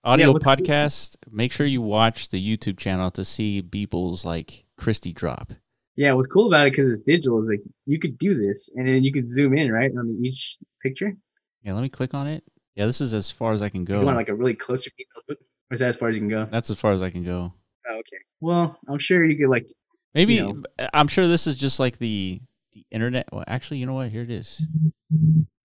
audio 0.04 0.32
cool- 0.32 0.40
podcast, 0.40 1.16
make 1.30 1.52
sure 1.52 1.66
you 1.66 1.82
watch 1.82 2.28
the 2.28 2.40
YouTube 2.56 2.78
channel 2.78 3.10
to 3.12 3.24
see 3.24 3.62
Beeple's 3.62 4.24
like 4.24 4.64
Christie 4.76 5.12
drop. 5.12 5.52
Yeah, 5.96 6.12
what's 6.12 6.26
cool 6.26 6.46
about 6.46 6.66
it 6.66 6.70
because 6.72 6.88
it's 6.88 7.00
digital 7.00 7.38
is 7.38 7.48
like 7.48 7.60
you 7.86 7.98
could 7.98 8.18
do 8.18 8.34
this 8.34 8.70
and 8.76 8.88
then 8.88 9.04
you 9.04 9.12
could 9.12 9.28
zoom 9.28 9.56
in 9.56 9.70
right 9.70 9.90
on 9.96 10.18
each 10.24 10.56
picture. 10.82 11.12
Yeah, 11.62 11.74
let 11.74 11.82
me 11.82 11.88
click 11.88 12.14
on 12.14 12.26
it. 12.26 12.42
Yeah, 12.74 12.86
this 12.86 13.00
is 13.00 13.14
as 13.14 13.30
far 13.30 13.52
as 13.52 13.62
I 13.62 13.68
can 13.68 13.84
go. 13.84 14.00
You 14.00 14.06
want 14.06 14.16
like 14.16 14.28
a 14.28 14.34
really 14.34 14.54
closer 14.54 14.90
detailed? 14.96 15.40
Or 15.70 15.74
is 15.74 15.80
that 15.80 15.88
as 15.88 15.96
far 15.96 16.08
as 16.08 16.16
you 16.16 16.20
can 16.20 16.28
go? 16.28 16.46
That's 16.50 16.70
as 16.70 16.78
far 16.78 16.92
as 16.92 17.02
I 17.02 17.10
can 17.10 17.24
go. 17.24 17.52
Oh, 17.88 17.94
okay. 17.94 18.18
Well, 18.40 18.78
I'm 18.88 18.98
sure 18.98 19.24
you 19.24 19.36
could 19.36 19.50
like 19.50 19.66
Maybe 20.14 20.34
You 20.34 20.62
I'm 20.92 21.08
sure 21.08 21.26
this 21.26 21.46
is 21.46 21.56
just 21.56 21.80
like 21.80 21.98
the 21.98 22.40
the 22.72 22.84
internet. 22.90 23.28
Well, 23.32 23.44
actually, 23.46 23.78
you 23.78 23.86
know 23.86 23.94
what? 23.94 24.10
Here 24.10 24.22
it 24.22 24.30
is. 24.30 24.66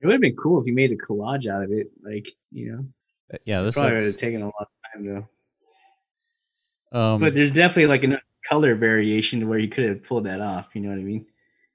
it 0.02 0.06
would 0.06 0.14
have 0.14 0.22
been 0.22 0.36
cool 0.36 0.62
if 0.62 0.68
you 0.68 0.74
made 0.74 0.92
a 0.92 0.98
collage 0.98 1.48
out 1.48 1.64
of 1.64 1.72
it. 1.72 1.90
Like, 2.04 2.28
you 2.52 2.72
know. 2.72 2.86
Uh, 3.34 3.38
Yeah, 3.46 3.62
this 3.62 3.76
Probably 3.76 3.94
would 3.94 4.06
have 4.06 4.18
taken 4.18 4.42
a 4.42 4.46
lot 4.46 4.54
of 4.62 4.68
time 4.94 5.28
though. 6.92 7.00
um, 7.00 7.20
but 7.20 7.34
there's 7.34 7.52
definitely 7.52 7.88
like 7.88 8.04
enough 8.04 8.22
color 8.48 8.76
variation 8.76 9.42
to 9.42 9.46
where 9.46 9.60
you 9.60 9.68
could 9.68 9.86
have 9.86 10.04
pulled 10.04 10.26
that 10.26 10.42
off, 10.42 10.68
you 10.74 10.82
know 10.82 10.90
what 10.90 11.00
I 11.00 11.04
mean? 11.04 11.26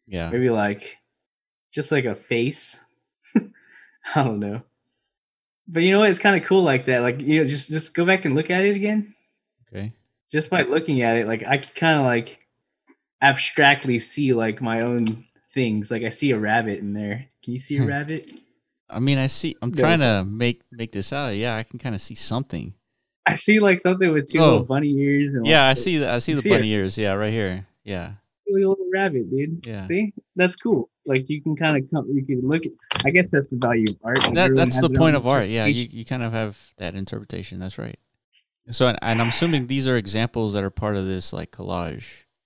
yeah. 0.06 0.30
Maybe 0.30 0.50
like 0.50 0.96
just 1.72 1.92
like 1.92 2.04
a 2.04 2.14
face. 2.14 2.84
I 4.14 4.24
don't 4.24 4.40
know. 4.40 4.62
But 5.68 5.82
you 5.82 5.92
know 5.92 6.00
what? 6.00 6.10
It's 6.10 6.18
kind 6.18 6.40
of 6.40 6.46
cool 6.46 6.62
like 6.62 6.86
that. 6.86 7.00
Like, 7.00 7.20
you 7.20 7.42
know, 7.42 7.48
just 7.48 7.70
just 7.70 7.94
go 7.94 8.04
back 8.04 8.24
and 8.24 8.34
look 8.34 8.50
at 8.50 8.64
it 8.64 8.76
again. 8.76 9.14
Okay. 9.72 9.92
just 10.30 10.50
by 10.50 10.62
looking 10.62 11.00
at 11.00 11.16
it, 11.16 11.26
like 11.26 11.44
I 11.46 11.56
could 11.56 11.74
kind 11.74 11.98
of 11.98 12.04
like, 12.04 12.38
abstractly 13.22 13.98
see 13.98 14.34
like 14.34 14.60
my 14.60 14.82
own 14.82 15.24
things. 15.52 15.90
Like 15.90 16.02
I 16.02 16.10
see 16.10 16.32
a 16.32 16.38
rabbit 16.38 16.80
in 16.80 16.92
there. 16.92 17.26
Can 17.42 17.54
you 17.54 17.60
see 17.60 17.78
a 17.78 17.82
hmm. 17.82 17.88
rabbit? 17.88 18.30
I 18.90 18.98
mean, 18.98 19.16
I 19.16 19.28
see. 19.28 19.56
I'm 19.62 19.74
trying 19.74 20.00
to 20.00 20.24
make 20.24 20.60
make 20.70 20.92
this 20.92 21.12
out. 21.12 21.34
Yeah, 21.34 21.56
I 21.56 21.62
can 21.62 21.78
kind 21.78 21.94
of 21.94 22.00
see 22.00 22.14
something. 22.14 22.74
I 23.24 23.36
see 23.36 23.60
like 23.60 23.80
something 23.80 24.12
with 24.12 24.30
two 24.30 24.40
Oh. 24.40 24.44
little 24.44 24.64
bunny 24.64 24.90
ears 24.90 25.34
and 25.34 25.46
Yeah, 25.46 25.66
I 25.66 25.74
see. 25.74 25.98
The, 25.98 26.10
I 26.10 26.18
see 26.18 26.34
the 26.34 26.42
see 26.42 26.50
it? 26.50 26.52
bunny 26.52 26.70
ears. 26.72 26.98
Yeah, 26.98 27.12
right 27.12 27.32
here. 27.32 27.66
Yeah. 27.84 28.12
little 28.48 28.76
rabbit, 28.92 29.30
dude. 29.30 29.66
Yeah. 29.66 29.82
See, 29.82 30.12
that's 30.36 30.56
cool. 30.56 30.90
Like 31.06 31.30
you 31.30 31.40
can 31.40 31.56
kind 31.56 31.82
of 31.82 31.90
come, 31.90 32.06
you 32.10 32.26
can 32.26 32.46
look 32.46 32.66
at. 32.66 32.72
I 33.04 33.10
guess 33.10 33.30
that's 33.30 33.46
the 33.46 33.56
value 33.56 33.84
of 33.88 33.96
art. 34.04 34.18
That 34.34 34.54
that's 34.54 34.80
the 34.80 34.90
point 34.90 35.16
of 35.16 35.26
art. 35.26 35.48
Yeah, 35.48 35.66
you, 35.66 35.88
you 35.90 36.04
kind 36.04 36.22
of 36.22 36.32
have 36.32 36.58
that 36.78 36.94
interpretation. 36.94 37.58
That's 37.58 37.78
right. 37.78 37.98
So, 38.70 38.86
and, 38.86 38.98
and 39.02 39.20
I'm 39.20 39.28
assuming 39.28 39.66
these 39.66 39.88
are 39.88 39.96
examples 39.96 40.52
that 40.52 40.62
are 40.62 40.70
part 40.70 40.96
of 40.96 41.06
this 41.06 41.32
like 41.32 41.50
collage. 41.50 42.04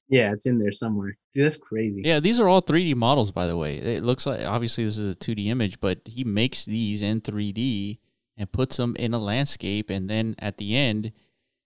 yeah, 0.09 0.33
it's 0.33 0.47
in 0.47 0.59
there 0.59 0.73
somewhere. 0.73 1.19
Dude, 1.35 1.45
that's 1.45 1.57
crazy. 1.59 2.03
Yeah, 2.05 2.21
these 2.21 2.41
are 2.41 2.49
all 2.49 2.63
3D 2.63 2.95
models, 2.95 3.31
by 3.31 3.47
the 3.47 3.57
way. 3.57 3.77
It 3.77 4.03
looks 4.03 4.25
like 4.25 4.47
obviously 4.47 4.85
this 4.85 4.97
is 4.97 5.15
a 5.15 5.19
2D 5.19 5.49
image, 5.49 5.79
but 5.81 6.01
he 6.07 6.25
makes 6.25 6.65
these 6.65 7.03
in 7.03 7.21
3D 7.21 7.99
and 8.39 8.51
puts 8.51 8.77
them 8.79 8.97
in 8.97 9.13
a 9.15 9.19
landscape, 9.19 9.91
and 9.91 10.09
then 10.09 10.35
at 10.39 10.57
the 10.59 10.75
end, 10.77 11.13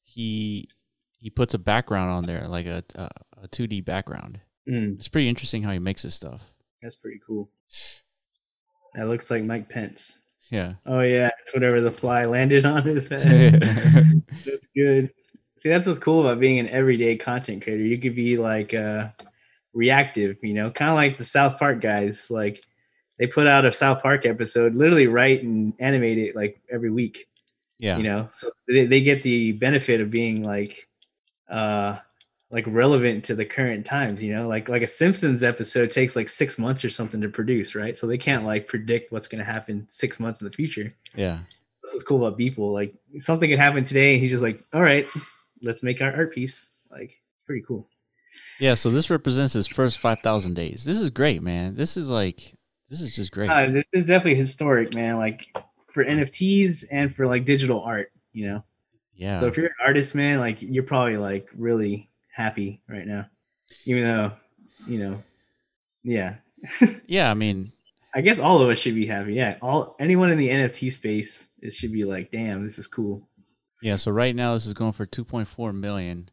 he 0.03 0.69
he 1.19 1.31
puts 1.31 1.55
a 1.55 1.59
background 1.59 2.11
on 2.11 2.25
there, 2.27 2.49
like 2.49 2.67
a 2.67 2.83
a, 2.97 3.09
a 3.45 3.49
2D 3.49 3.85
background. 3.85 4.41
Mm, 4.69 4.97
It's 4.97 5.09
pretty 5.09 5.29
interesting 5.29 5.63
how 5.63 5.71
he 5.73 5.79
makes 5.79 6.03
this 6.03 6.15
stuff. 6.15 6.53
that's 6.83 6.97
pretty 6.97 7.21
cool. 7.27 7.51
That 8.95 9.09
looks 9.09 9.31
like 9.31 9.45
Mike 9.45 9.69
Pence. 9.69 10.21
Yeah. 10.51 10.75
Oh 10.85 11.01
yeah, 11.01 11.31
it's 11.41 11.55
whatever 11.55 11.81
the 11.81 11.93
fly 11.93 12.25
landed 12.25 12.67
on 12.67 12.85
his 12.85 13.09
head. 13.09 13.61
that's 14.45 14.67
good. 14.75 15.11
See, 15.59 15.69
that's 15.69 15.87
what's 15.87 15.99
cool 15.99 16.23
about 16.23 16.41
being 16.41 16.59
an 16.59 16.69
everyday 16.69 17.17
content 17.17 17.63
creator. 17.63 17.85
You 17.85 17.99
could 17.99 18.15
be 18.15 18.37
like 18.37 18.75
uh, 18.75 19.09
reactive, 19.73 20.39
you 20.43 20.55
know, 20.55 20.71
kind 20.71 20.91
of 20.91 20.97
like 20.97 21.19
the 21.19 21.25
South 21.25 21.59
Park 21.59 21.81
guys. 21.81 22.31
Like 22.31 22.65
they 23.19 23.27
put 23.27 23.47
out 23.47 23.67
a 23.67 23.73
South 23.73 24.03
Park 24.03 24.27
episode, 24.27 24.75
literally 24.75 25.07
write 25.07 25.43
and 25.43 25.75
animate 25.79 26.19
it 26.19 26.35
like 26.35 26.61
every 26.71 26.91
week. 26.91 27.29
yeah. 27.79 27.97
You 27.97 28.03
know, 28.03 28.29
so 28.33 28.51
they, 28.67 28.87
they 28.87 29.01
get 29.03 29.23
the 29.23 29.53
benefit 29.53 30.01
of 30.01 30.11
being 30.11 30.43
like, 30.43 30.89
uh, 31.49 31.99
like 32.51 32.65
relevant 32.67 33.25
to 33.25 33.35
the 33.35 33.45
current 33.45 33.87
times. 33.87 34.23
You 34.23 34.35
know, 34.35 34.49
like 34.49 34.69
like 34.69 34.83
a 34.83 34.87
Simpsons 34.87 35.43
episode 35.43 35.91
takes 35.91 36.17
like 36.17 36.29
six 36.29 36.59
months 36.59 36.85
or 36.85 36.91
something 36.91 37.21
to 37.21 37.29
produce, 37.29 37.75
right? 37.75 37.97
So 37.97 38.07
they 38.07 38.19
can't 38.19 38.45
like 38.45 38.67
predict 38.67 39.13
what's 39.13 39.29
going 39.29 39.39
to 39.39 39.45
happen 39.45 39.87
six 39.89 40.19
months 40.19 40.41
in 40.41 40.47
the 40.47 40.53
future 40.53 40.95
yeah. 41.15 41.39
that's 41.83 41.95
what's 41.95 42.03
cool 42.03 42.25
about 42.25 42.39
Beeple. 42.39 42.73
Like 42.73 42.95
something 43.19 43.51
could 43.51 43.59
happen 43.59 43.85
today, 43.85 44.15
and 44.15 44.23
he's 44.23 44.31
just 44.31 44.43
like, 44.43 44.65
"All 44.73 44.83
right, 44.83 45.07
let's 45.63 45.83
make 45.83 46.01
our 46.01 46.13
art 46.13 46.35
piece." 46.35 46.69
Like, 46.91 47.11
it's 47.11 47.45
pretty 47.47 47.63
cool. 47.67 47.89
Yeah, 48.59 48.75
so 48.75 48.91
this 48.91 49.11
represents 49.11 49.55
his 49.55 49.67
first 49.67 49.99
5,000 49.99 50.55
days. 50.55 50.85
This 50.85 51.01
is 51.01 51.11
great, 51.11 51.43
man. 51.43 51.75
This 51.75 51.97
is 51.97 52.09
like, 52.09 52.55
this 52.89 53.01
is 53.01 53.17
just 53.17 53.33
great. 53.33 53.49
Uh, 53.49 53.71
this 53.71 53.87
is 53.93 54.05
definitely 54.05 54.35
historic, 54.35 54.95
man. 54.95 55.17
Like 55.17 55.47
for 55.93 56.05
NFTs 56.05 56.85
and 56.91 57.15
for 57.15 57.27
like 57.27 57.45
digital 57.45 57.81
art, 57.81 58.13
you 58.33 58.47
know. 58.49 58.65
yeah. 59.15 59.41
So 59.41 59.47
if 59.47 59.57
you're 59.57 59.67
an 59.67 59.73
artist, 59.85 60.15
man, 60.15 60.41
like 60.41 60.59
you're 60.61 60.83
probably 60.83 61.17
like 61.17 61.49
really 61.57 62.10
happy 62.33 62.83
right 62.89 63.07
now, 63.07 63.27
even 63.85 64.05
though, 64.05 64.33
you 64.87 64.99
know, 64.99 65.23
yeah. 66.03 66.37
yeah, 67.07 67.31
I 67.31 67.35
mean, 67.35 67.73
I 68.15 68.21
guess 68.21 68.39
all 68.39 68.61
of 68.61 68.69
us 68.69 68.79
should 68.79 68.95
be 68.95 69.07
happy. 69.07 69.35
Yeah, 69.35 69.57
all 69.63 69.97
anyone 70.01 70.31
in 70.31 70.39
the 70.39 70.49
NFT 70.49 70.93
space, 70.93 71.49
it 71.63 71.73
should 71.73 71.93
be 71.93 72.05
like, 72.05 72.31
"Damn, 72.31 72.65
this 72.65 72.79
is 72.79 72.87
cool." 72.87 73.29
yeah, 73.83 73.97
so 73.97 74.11
right 74.11 74.35
now 74.37 74.55
this 74.55 74.67
is 74.67 74.75
going 74.75 74.93
for 74.93 75.07
2.4 75.07 75.75
million. 75.75 76.29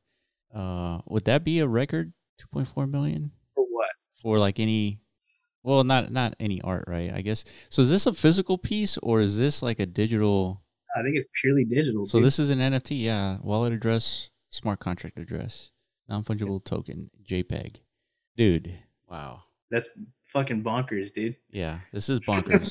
Uh 0.53 0.99
would 1.05 1.25
that 1.25 1.43
be 1.43 1.59
a 1.59 1.67
record 1.67 2.13
2.4 2.53 2.89
million 2.89 3.31
For 3.55 3.65
what? 3.69 3.89
for 4.21 4.39
like 4.39 4.59
any 4.59 5.01
well, 5.63 5.83
not 5.83 6.11
not 6.11 6.35
any 6.39 6.61
art, 6.61 6.85
right? 6.87 7.11
I 7.13 7.21
guess. 7.21 7.43
So 7.69 7.81
is 7.81 7.89
this 7.89 8.05
a 8.05 8.13
physical 8.13 8.57
piece 8.57 8.97
or 8.99 9.19
is 9.19 9.37
this 9.37 9.61
like 9.61 9.79
a 9.79 9.85
digital 9.85 10.61
I 10.95 11.03
think 11.03 11.15
it's 11.15 11.27
purely 11.41 11.63
digital. 11.63 12.07
So 12.07 12.17
dude. 12.19 12.25
this 12.25 12.39
is 12.39 12.49
an 12.49 12.59
NFT, 12.59 13.01
yeah. 13.03 13.37
Wallet 13.41 13.71
address, 13.73 14.31
smart 14.49 14.79
contract 14.79 15.19
address, 15.19 15.71
non-fungible 16.09 16.63
token, 16.63 17.09
JPEG. 17.23 17.77
Dude, 18.35 18.73
wow. 19.09 19.43
that's 19.69 19.89
fucking 20.27 20.63
bonkers, 20.63 21.11
dude. 21.11 21.35
Yeah, 21.49 21.79
this 21.91 22.09
is 22.09 22.19
bonkers. 22.27 22.69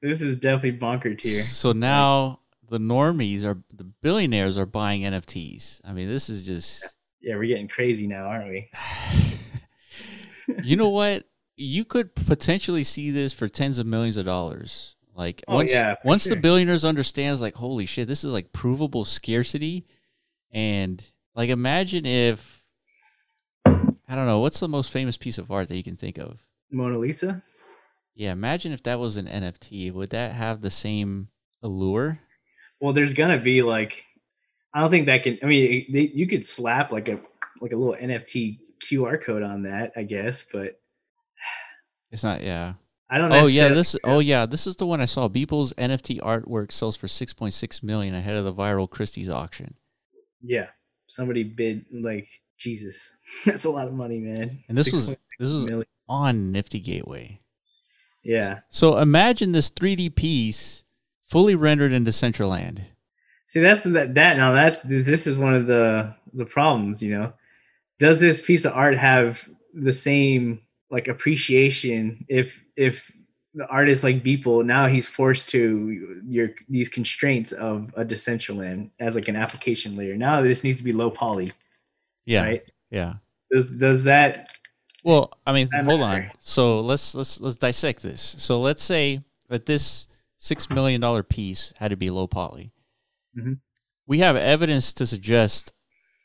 this 0.00 0.20
is 0.20 0.38
definitely 0.38 0.78
bonkers 0.78 1.18
tier. 1.18 1.40
So 1.40 1.72
now 1.72 2.40
the 2.68 2.78
normies 2.78 3.44
are 3.44 3.62
the 3.72 3.84
billionaires 3.84 4.58
are 4.58 4.66
buying 4.66 5.02
NFTs. 5.02 5.80
I 5.84 5.92
mean, 5.92 6.08
this 6.08 6.28
is 6.28 6.44
just 6.44 6.94
Yeah, 7.20 7.36
we're 7.36 7.44
getting 7.46 7.68
crazy 7.68 8.06
now, 8.06 8.24
aren't 8.24 8.48
we? 8.48 8.70
you 10.62 10.76
know 10.76 10.88
what? 10.88 11.24
You 11.56 11.84
could 11.84 12.14
potentially 12.14 12.82
see 12.82 13.10
this 13.10 13.32
for 13.32 13.48
tens 13.48 13.78
of 13.78 13.86
millions 13.86 14.16
of 14.16 14.24
dollars. 14.24 14.96
Like 15.14 15.44
Oh, 15.46 15.56
once 15.56 15.72
yeah, 15.72 15.94
for 15.96 16.08
once 16.08 16.24
the 16.24 16.36
billionaires 16.36 16.84
understands 16.84 17.40
like 17.40 17.54
holy 17.54 17.86
shit, 17.86 18.08
this 18.08 18.24
is 18.24 18.32
like 18.32 18.52
provable 18.52 19.04
scarcity 19.04 19.86
and 20.50 21.04
like 21.34 21.50
imagine 21.50 22.06
if 22.06 22.62
I 23.64 24.14
don't 24.14 24.26
know, 24.26 24.40
what's 24.40 24.60
the 24.60 24.68
most 24.68 24.90
famous 24.90 25.16
piece 25.16 25.38
of 25.38 25.50
art 25.50 25.68
that 25.68 25.76
you 25.76 25.82
can 25.82 25.96
think 25.96 26.18
of? 26.18 26.46
Mona 26.70 26.98
Lisa. 26.98 27.42
Yeah, 28.14 28.32
imagine 28.32 28.72
if 28.72 28.82
that 28.82 28.98
was 28.98 29.16
an 29.16 29.26
NFT. 29.26 29.92
Would 29.92 30.10
that 30.10 30.32
have 30.32 30.60
the 30.60 30.70
same 30.70 31.28
allure? 31.62 32.20
Well, 32.80 32.92
there's 32.92 33.14
gonna 33.14 33.38
be 33.38 33.62
like, 33.62 34.04
I 34.74 34.80
don't 34.80 34.90
think 34.90 35.06
that 35.06 35.22
can. 35.22 35.38
I 35.42 35.46
mean, 35.46 35.86
they, 35.92 36.10
you 36.14 36.26
could 36.26 36.44
slap 36.44 36.92
like 36.92 37.08
a 37.08 37.20
like 37.60 37.72
a 37.72 37.76
little 37.76 37.94
NFT 37.94 38.58
QR 38.82 39.22
code 39.22 39.42
on 39.42 39.62
that, 39.62 39.92
I 39.96 40.02
guess, 40.02 40.44
but 40.50 40.80
It's 42.10 42.24
not 42.24 42.42
yeah. 42.42 42.74
I 43.08 43.18
don't. 43.18 43.32
Oh 43.32 43.46
yeah, 43.46 43.68
this 43.68 43.96
oh 44.04 44.18
yeah, 44.18 44.46
this 44.46 44.66
is 44.66 44.76
the 44.76 44.86
one 44.86 45.00
I 45.00 45.06
saw. 45.06 45.28
Beeple's 45.28 45.72
NFT 45.74 46.20
artwork 46.20 46.72
sells 46.72 46.96
for 46.96 47.06
6.6 47.06 47.82
million 47.82 48.14
ahead 48.14 48.36
of 48.36 48.44
the 48.44 48.52
viral 48.52 48.88
Christie's 48.88 49.28
auction. 49.28 49.74
Yeah, 50.42 50.68
somebody 51.12 51.44
bid 51.44 51.84
like 51.92 52.28
Jesus. 52.58 53.14
That's 53.44 53.64
a 53.64 53.70
lot 53.70 53.86
of 53.86 53.92
money, 53.92 54.18
man. 54.18 54.60
And 54.68 54.78
this 54.78 54.90
was 54.90 55.08
this 55.38 55.52
was 55.52 55.66
million. 55.66 55.86
on 56.08 56.52
Nifty 56.52 56.80
Gateway. 56.80 57.40
Yeah. 58.22 58.60
So 58.70 58.98
imagine 58.98 59.52
this 59.52 59.70
3D 59.70 60.14
piece 60.14 60.84
fully 61.26 61.54
rendered 61.54 61.92
in 61.92 62.04
Decentraland. 62.04 62.82
See, 63.46 63.60
that's 63.60 63.84
that 63.84 64.14
that 64.14 64.38
now 64.38 64.52
that's 64.52 64.80
this 64.80 65.26
is 65.26 65.36
one 65.36 65.54
of 65.54 65.66
the 65.66 66.14
the 66.32 66.46
problems, 66.46 67.02
you 67.02 67.10
know. 67.10 67.34
Does 67.98 68.18
this 68.18 68.40
piece 68.40 68.64
of 68.64 68.72
art 68.72 68.96
have 68.96 69.46
the 69.74 69.92
same 69.92 70.62
like 70.90 71.08
appreciation 71.08 72.24
if 72.28 72.64
if 72.76 73.12
the 73.54 73.66
artist 73.68 74.02
like 74.02 74.22
Beeple 74.24 74.64
now 74.64 74.86
he's 74.86 75.06
forced 75.06 75.48
to 75.50 76.20
your 76.26 76.50
these 76.68 76.88
constraints 76.88 77.52
of 77.52 77.92
a 77.96 78.04
Decentraland 78.04 78.90
as 78.98 79.14
like 79.14 79.28
an 79.28 79.36
application 79.36 79.96
layer. 79.96 80.16
Now 80.16 80.40
this 80.40 80.64
needs 80.64 80.78
to 80.78 80.84
be 80.84 80.92
low 80.92 81.10
poly, 81.10 81.50
Yeah. 82.24 82.42
right? 82.44 82.62
Yeah. 82.90 83.14
Does 83.50 83.70
does 83.70 84.04
that 84.04 84.50
Well, 85.04 85.32
I 85.46 85.52
mean, 85.52 85.68
hold 85.72 86.00
on. 86.00 86.30
So 86.38 86.80
let's 86.80 87.14
let's 87.14 87.40
let's 87.40 87.56
dissect 87.56 88.02
this. 88.02 88.20
So 88.38 88.60
let's 88.60 88.82
say 88.82 89.20
that 89.48 89.66
this 89.66 90.08
six 90.38 90.68
million 90.70 91.00
dollar 91.00 91.22
piece 91.22 91.72
had 91.76 91.90
to 91.90 91.96
be 91.96 92.08
low 92.08 92.26
poly. 92.26 92.72
Mhm. 93.38 93.58
We 94.06 94.18
have 94.20 94.34
evidence 94.36 94.92
to 94.94 95.06
suggest 95.06 95.72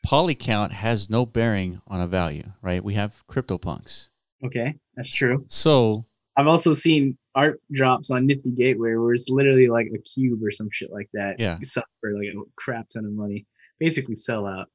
poly 0.03 0.33
count 0.35 0.71
has 0.71 1.09
no 1.09 1.25
bearing 1.25 1.81
on 1.87 1.99
a 2.01 2.07
value, 2.07 2.53
right? 2.61 2.81
We 2.83 2.93
have 2.95 3.23
CryptoPunks. 3.27 4.07
okay? 4.45 4.75
That's 4.95 5.09
true. 5.09 5.45
So 5.49 6.05
I've 6.37 6.47
also 6.47 6.73
seen 6.73 7.17
art 7.35 7.59
drops 7.71 8.11
on 8.11 8.25
Nifty 8.27 8.51
Gateway 8.51 8.93
where 8.95 9.13
it's 9.13 9.29
literally 9.29 9.67
like 9.67 9.87
a 9.93 9.97
cube 9.97 10.41
or 10.43 10.51
some 10.51 10.69
shit 10.71 10.91
like 10.91 11.09
that. 11.13 11.39
Yeah. 11.39 11.57
You 11.59 11.65
sell 11.65 11.83
for 11.99 12.13
like 12.13 12.27
a 12.27 12.39
crap 12.55 12.89
ton 12.89 13.05
of 13.05 13.11
money. 13.11 13.45
Basically 13.79 14.15
sell 14.15 14.45
out. 14.45 14.67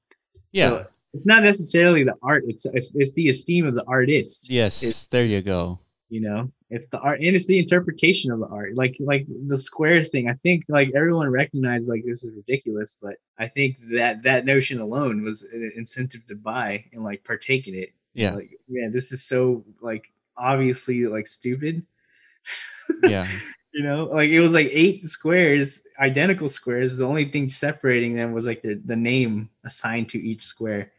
yeah, 0.53 0.69
So 0.71 0.87
it's 1.15 1.27
not 1.27 1.43
necessarily 1.45 2.05
the 2.05 2.15
art, 2.23 2.45
it's 2.47 2.65
it's, 2.67 2.91
it's 2.95 3.13
the 3.13 3.29
esteem 3.29 3.67
of 3.67 3.75
the 3.75 3.85
artist. 3.87 4.51
yes, 4.51 4.83
it's- 4.83 5.07
there 5.09 5.25
you 5.25 5.41
go. 5.43 5.79
You 6.09 6.21
know, 6.21 6.53
it's 6.69 6.89
the 6.89 6.99
art 6.99 7.21
and 7.21 7.35
it's 7.35 7.47
the 7.47 7.59
interpretation 7.59 8.31
of 8.33 8.39
the 8.39 8.47
art. 8.47 8.75
Like 8.77 8.95
like 9.01 9.25
the 9.47 9.57
square 9.57 10.05
thing. 10.05 10.29
I 10.29 10.35
think 10.43 10.65
like 10.69 10.91
everyone 10.95 11.31
recognized 11.31 11.89
like 11.89 12.03
this 12.05 12.23
is 12.23 12.31
ridiculous, 12.37 12.95
but 13.01 13.15
I 13.39 13.47
think 13.49 13.79
that 13.95 14.23
that 14.25 14.45
notion 14.45 14.79
alone 14.79 15.23
was 15.25 15.43
an 15.45 15.73
incentive 15.75 16.27
to 16.27 16.35
buy 16.37 16.85
and 16.93 17.03
like 17.03 17.25
partake 17.25 17.67
in 17.67 17.75
it. 17.75 17.95
Yeah, 18.13 18.35
Like, 18.35 18.51
man, 18.69 18.93
this 18.93 19.11
is 19.11 19.25
so 19.25 19.65
like 19.81 20.12
obviously 20.37 21.07
like 21.07 21.27
stupid. 21.27 21.85
yeah, 23.05 23.27
you 23.73 23.83
know 23.83 24.05
like 24.05 24.31
it 24.31 24.41
was 24.41 24.53
like 24.55 24.69
eight 24.71 25.07
squares 25.07 25.83
identical 26.01 26.49
squares 26.49 26.97
the 26.97 27.05
only 27.05 27.25
thing 27.25 27.49
separating 27.49 28.15
them 28.15 28.33
was 28.33 28.47
like 28.47 28.63
the, 28.63 28.81
the 28.85 28.97
name 28.97 29.49
assigned 29.65 30.09
to 30.09 30.19
each 30.19 30.45
square 30.45 30.93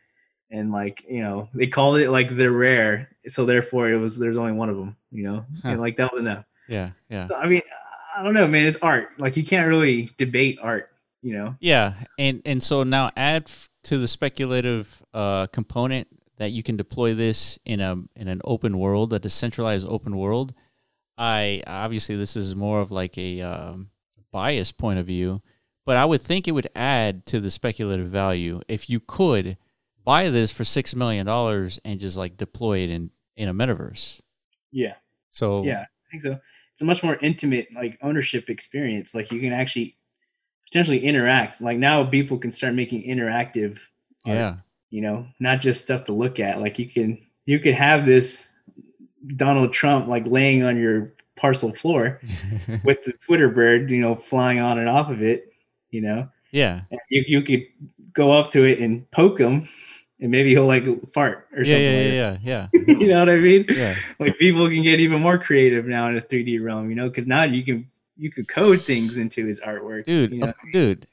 and 0.50 0.72
like 0.72 1.04
you 1.08 1.22
know 1.22 1.50
they 1.54 1.68
called 1.68 1.98
it 1.98 2.10
like 2.10 2.36
they're 2.36 2.52
rare 2.52 3.10
so 3.28 3.46
therefore 3.46 3.90
it 3.90 3.98
was 3.98 4.18
there's 4.18 4.38
only 4.38 4.54
one 4.54 4.70
of 4.70 4.78
them 4.78 4.96
you 5.12 5.24
know 5.24 5.46
Huh. 5.62 5.70
and 5.70 5.82
like 5.82 5.98
that 5.98 6.12
was 6.12 6.22
enough 6.22 6.46
yeah, 6.68 6.92
yeah, 7.10 7.28
so, 7.28 7.36
i 7.36 7.48
mean 7.48 7.62
i 8.16 8.24
don't 8.24 8.34
know 8.34 8.48
man 8.48 8.66
it's 8.66 8.78
art 8.82 9.10
like 9.20 9.38
you 9.38 9.44
can't 9.44 9.68
really 9.68 10.10
debate 10.18 10.58
art 10.62 10.90
you 11.22 11.34
know 11.34 11.56
yeah. 11.60 11.96
And 12.20 12.42
and 12.46 12.62
so 12.62 12.84
now 12.84 13.10
add 13.16 13.44
f- 13.48 13.70
to 13.86 13.98
the 13.98 14.08
speculative 14.08 15.02
uh, 15.14 15.48
component 15.48 16.08
that 16.38 16.52
you 16.52 16.64
can 16.64 16.78
deploy 16.78 17.14
this 17.14 17.60
in 17.66 17.80
a 17.80 17.92
in 18.16 18.28
an 18.28 18.42
open 18.44 18.80
world, 18.80 19.14
a 19.14 19.20
decentralized 19.20 19.88
open 19.88 20.18
world. 20.18 20.54
I 21.18 21.62
obviously 21.68 22.16
this 22.16 22.36
is 22.36 22.56
more 22.56 22.82
of 22.82 22.92
like 22.92 23.18
a 23.18 23.42
um, 23.42 23.90
biased 24.32 24.78
point 24.78 25.00
of 25.00 25.06
view, 25.06 25.42
but 25.86 25.98
I 25.98 26.06
would 26.06 26.22
think 26.22 26.48
it 26.48 26.54
would 26.54 26.70
add 26.76 27.26
to 27.28 27.40
the 27.40 27.52
speculative 27.52 28.08
value 28.08 28.62
if 28.68 28.90
you 28.90 29.00
could 29.00 29.58
buy 30.04 30.30
this 30.30 30.52
for 30.52 30.64
six 30.64 30.96
million 30.96 31.26
dollars 31.26 31.80
and 31.86 32.00
just 32.00 32.18
like 32.18 32.38
deploy 32.38 32.80
it 32.80 32.90
in 32.90 33.12
in 33.36 33.50
a 33.50 33.54
metaverse. 33.54 34.22
Yeah. 34.72 34.96
So 35.32 35.64
Yeah, 35.64 35.82
I 35.82 36.12
think 36.12 36.24
so. 36.24 36.40
It's 36.74 36.82
a 36.82 36.86
much 36.86 37.04
more 37.04 37.18
intimate 37.18 37.68
like 37.74 38.00
ownership 38.02 38.50
experience. 38.50 39.14
Like 39.14 39.32
you 39.32 39.40
can 39.40 39.54
actually 39.54 39.98
potentially 40.68 41.06
interact. 41.06 41.62
Like 41.62 41.78
now 41.78 42.04
people 42.04 42.40
can 42.40 42.52
start 42.52 42.74
making 42.74 43.04
interactive 43.04 43.74
art, 44.26 44.36
yeah, 44.36 44.56
you 44.94 45.02
know, 45.02 45.26
not 45.39 45.60
just 45.60 45.84
stuff 45.84 46.04
to 46.04 46.14
look 46.14 46.39
at. 46.39 46.62
Like 46.62 46.78
you 46.78 46.88
can 46.88 47.18
you 47.46 47.58
could 47.58 47.74
have 47.74 48.06
this 48.06 48.50
Donald 49.36 49.74
Trump 49.74 50.08
like 50.08 50.24
laying 50.28 50.64
on 50.64 50.78
your 50.78 51.16
parcel 51.36 51.74
floor 51.74 52.22
with 52.84 53.04
the 53.04 53.14
Twitter 53.26 53.50
bird, 53.50 53.89
you 53.89 54.00
know, 54.00 54.14
flying 54.14 54.60
on 54.60 54.78
and 54.78 54.88
off 54.88 55.10
of 55.10 55.24
it, 55.24 55.52
you 55.89 56.02
know. 56.02 56.30
yeah, 56.52 56.82
And 56.91 57.00
you 57.10 57.24
you 57.26 57.41
could 57.41 57.64
go 58.14 58.34
up 58.34 58.52
to 58.52 58.66
it 58.66 58.78
and 58.78 59.10
poke 59.10 59.39
him 59.39 59.68
and 60.20 60.30
maybe 60.30 60.52
he'll 60.52 60.68
like 60.68 60.86
fart 61.10 61.48
or 61.58 61.64
yeah, 61.64 61.74
something 61.74 62.14
yeah, 62.14 62.30
like 62.30 62.39
yeah, 62.44 62.68
yeah, 62.72 62.86
that. 62.86 62.88
you 63.02 63.08
know 63.08 63.20
what 63.20 63.30
I 63.30 63.38
mean? 63.38 63.66
yeah. 63.70 63.96
like 64.20 64.38
people 64.38 64.68
can 64.68 64.84
get 64.84 65.00
even 65.00 65.20
more 65.22 65.39
creative 65.39 65.88
now 65.88 66.08
in 66.08 66.18
a 66.18 66.22
3D 66.22 66.64
realm, 66.64 66.91
you 66.91 66.96
know, 66.96 67.10
because 67.10 67.26
now 67.26 67.46
you 67.46 67.66
can 67.66 67.89
you 68.16 68.30
could 68.30 68.48
code 68.48 68.80
things 68.80 69.18
into 69.18 69.44
his 69.44 69.60
artwork, 69.60 70.06
dude, 70.06 70.34
you 70.34 70.41
know? 70.41 70.54
dude, 70.72 71.08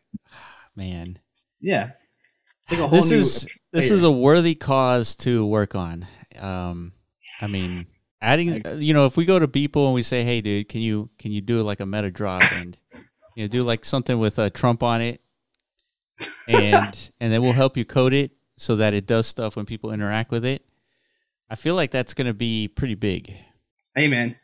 man. 0.77 1.19
yeah. 1.63 1.93
It's 1.93 1.93
like 1.93 1.93
a 1.93 1.93
whole 1.93 2.60
this 2.71 3.11
new 3.11 3.19
is 3.19 3.47
this 3.73 3.91
is 3.91 4.03
a 4.03 4.11
worthy 4.11 4.55
cause 4.55 5.17
to 5.17 5.45
work 5.47 5.75
on. 5.75 6.07
Um, 6.39 6.93
I 7.41 7.47
mean, 7.47 7.87
adding, 8.21 8.67
uh, 8.67 8.75
you 8.75 8.95
know, 8.95 9.07
if 9.07 9.17
we 9.17 9.25
go 9.25 9.39
to 9.39 9.49
people 9.49 9.87
and 9.87 9.95
we 9.95 10.03
say, 10.03 10.25
"Hey, 10.25 10.41
dude, 10.41 10.69
can 10.69 10.81
you 10.81 11.11
can 11.19 11.33
you 11.33 11.41
do 11.41 11.63
like 11.63 11.81
a 11.81 11.87
meta 11.87 12.11
drop 12.11 12.43
and 12.53 12.77
you 13.37 13.45
know 13.45 13.49
do 13.49 13.63
like 13.63 13.85
something 13.85 14.19
with 14.19 14.39
a 14.39 14.51
Trump 14.51 14.83
on 14.83 15.01
it, 15.01 15.21
and 16.49 17.11
and 17.21 17.33
then 17.33 17.43
we'll 17.43 17.53
help 17.53 17.77
you 17.77 17.85
code 17.85 18.13
it 18.15 18.33
so 18.57 18.77
that 18.77 18.95
it 18.95 19.07
does 19.07 19.27
stuff 19.27 19.57
when 19.57 19.67
people 19.67 19.93
interact 19.93 20.31
with 20.31 20.45
it." 20.45 20.65
I 21.53 21.57
feel 21.57 21.75
like 21.75 21.91
that's 21.91 22.15
going 22.15 22.29
to 22.29 22.35
be 22.35 22.69
pretty 22.69 22.95
big. 22.95 23.35
hey 23.97 24.07
man, 24.07 24.37